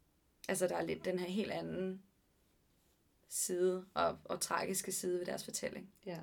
Altså 0.50 0.68
der 0.68 0.76
er 0.76 0.84
lidt 0.84 1.06
den 1.06 1.20
her 1.20 1.28
helt 1.28 1.52
anden 1.52 2.04
side 3.28 3.86
og, 3.94 4.18
og 4.24 4.42
tragiske 4.42 4.92
side 4.92 5.20
ved 5.20 5.26
deres 5.26 5.44
fortælling. 5.44 5.90
Ja. 6.06 6.20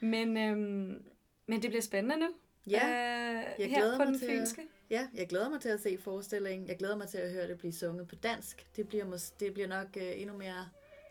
Men, 0.00 0.36
øhm, 0.36 1.04
men 1.46 1.62
det 1.62 1.70
bliver 1.70 1.82
spændende 1.82 2.16
nu. 2.16 2.34
Ja, 2.66 2.86
øh, 2.88 3.60
jeg 3.60 3.68
glæder 3.68 3.92
på 3.96 3.98
mig 3.98 4.06
den 4.06 4.18
til 4.18 4.26
at- 4.26 4.30
fynske. 4.38 4.68
ja, 4.90 5.08
jeg 5.14 5.28
glæder 5.28 5.48
mig 5.50 5.60
til 5.60 5.68
at 5.68 5.80
se 5.80 5.98
forestillingen. 5.98 6.68
Jeg 6.68 6.78
glæder 6.78 6.96
mig 6.96 7.08
til 7.08 7.18
at 7.18 7.32
høre 7.32 7.48
det 7.48 7.58
blive 7.58 7.72
sunget 7.72 8.08
på 8.08 8.14
dansk. 8.14 8.66
Det 8.76 8.88
bliver, 8.88 9.04
mås- 9.04 9.34
det 9.40 9.54
bliver 9.54 9.68
nok 9.68 9.86
øh, 9.96 10.20
endnu 10.20 10.36
mere 10.36 10.68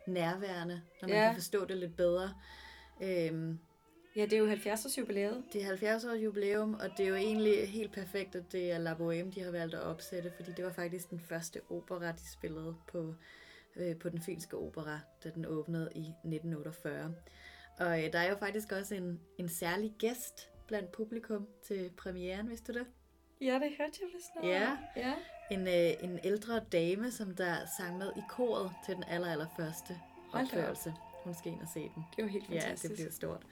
nærværende, 0.07 0.81
når 1.01 1.07
man 1.09 1.17
Ja. 1.17 1.25
kan 1.25 1.35
forstå 1.35 1.65
det 1.65 1.77
lidt 1.77 1.95
bedre. 1.95 2.35
Øhm, 3.01 3.59
Ja, 4.15 4.21
det 4.21 4.33
er 4.33 4.37
jo 4.37 4.47
70 4.47 4.85
års 4.85 4.97
jubilæet. 4.97 5.43
Det 5.53 5.61
er 5.61 5.65
70 5.65 6.05
års 6.05 6.19
jubilæum, 6.23 6.73
og 6.73 6.89
det 6.97 7.05
er 7.05 7.09
jo 7.09 7.15
egentlig 7.15 7.69
helt 7.69 7.91
perfekt, 7.91 8.35
at 8.35 8.51
det 8.51 8.71
er 8.71 8.77
La 8.77 8.93
Boheme, 8.93 9.31
de 9.31 9.41
har 9.41 9.51
valgt 9.51 9.75
at 9.75 9.81
opsætte, 9.81 10.31
fordi 10.35 10.51
det 10.51 10.65
var 10.65 10.71
faktisk 10.73 11.09
den 11.09 11.19
første 11.19 11.61
opera, 11.69 12.11
de 12.11 12.31
spillede 12.33 12.75
på, 12.87 13.15
øh, 13.75 13.95
på 13.97 14.09
den 14.09 14.21
fynske 14.21 14.57
opera, 14.57 14.99
da 15.23 15.29
den 15.29 15.45
åbnede 15.45 15.89
i 15.95 15.99
1948. 15.99 17.15
Og 17.79 18.03
øh, 18.03 18.13
der 18.13 18.19
er 18.19 18.29
jo 18.29 18.35
faktisk 18.37 18.71
også 18.71 18.95
en, 18.95 19.19
en 19.37 19.49
særlig 19.49 19.93
gæst 19.99 20.49
blandt 20.67 20.91
publikum 20.91 21.47
til 21.67 21.89
premieren, 21.97 22.49
vidste 22.49 22.73
du 22.73 22.79
det? 22.79 22.87
Ja, 23.41 23.53
det 23.53 23.71
hørte 23.77 23.99
jeg 24.01 24.09
vist 24.15 24.27
noget. 24.35 24.49
Ja. 24.49 24.77
ja. 24.95 25.13
En, 25.51 25.67
øh, 25.67 26.03
en 26.09 26.19
ældre 26.23 26.59
dame, 26.71 27.11
som 27.11 27.35
der 27.35 27.55
sang 27.77 27.97
med 27.97 28.11
i 28.17 28.21
koret 28.29 28.71
til 28.85 28.95
den 28.95 29.03
aller, 29.07 29.31
aller 29.31 29.47
første 29.59 29.93
opførelse. 30.33 30.93
Hun 31.23 31.33
skal 31.33 31.51
ind 31.51 31.61
og 31.61 31.67
se 31.73 31.79
den. 31.79 32.03
Det 32.15 32.19
er 32.19 32.23
jo 32.23 32.27
helt 32.29 32.49
Ja, 32.49 32.55
fantastisk. 32.55 32.89
det 32.89 32.97
bliver 32.97 33.11
stort. 33.11 33.45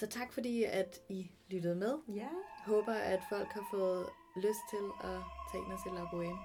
Så 0.00 0.06
tak 0.06 0.32
fordi, 0.32 0.64
at 0.64 1.00
I 1.08 1.30
lyttede 1.50 1.74
med. 1.74 1.94
Ja. 2.14 2.28
håber, 2.66 2.92
at 2.92 3.20
folk 3.28 3.48
har 3.48 3.66
fået 3.70 4.06
lyst 4.36 4.64
til 4.70 4.84
at 5.04 5.20
tage 5.50 5.64
ind 5.64 5.72
og 5.72 5.78
se 5.84 5.90
La 5.94 6.04
Boheme. 6.10 6.38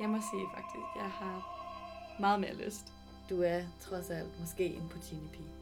Jeg 0.00 0.08
må 0.08 0.18
sige 0.30 0.46
faktisk, 0.54 0.86
jeg 0.96 1.10
har 1.10 1.36
meget 2.20 2.40
mere 2.40 2.54
lyst. 2.54 2.92
Du 3.30 3.42
er 3.42 3.60
trods 3.80 4.10
alt 4.10 4.40
måske 4.40 4.64
en 4.64 4.88
Puccini-pige. 4.88 5.59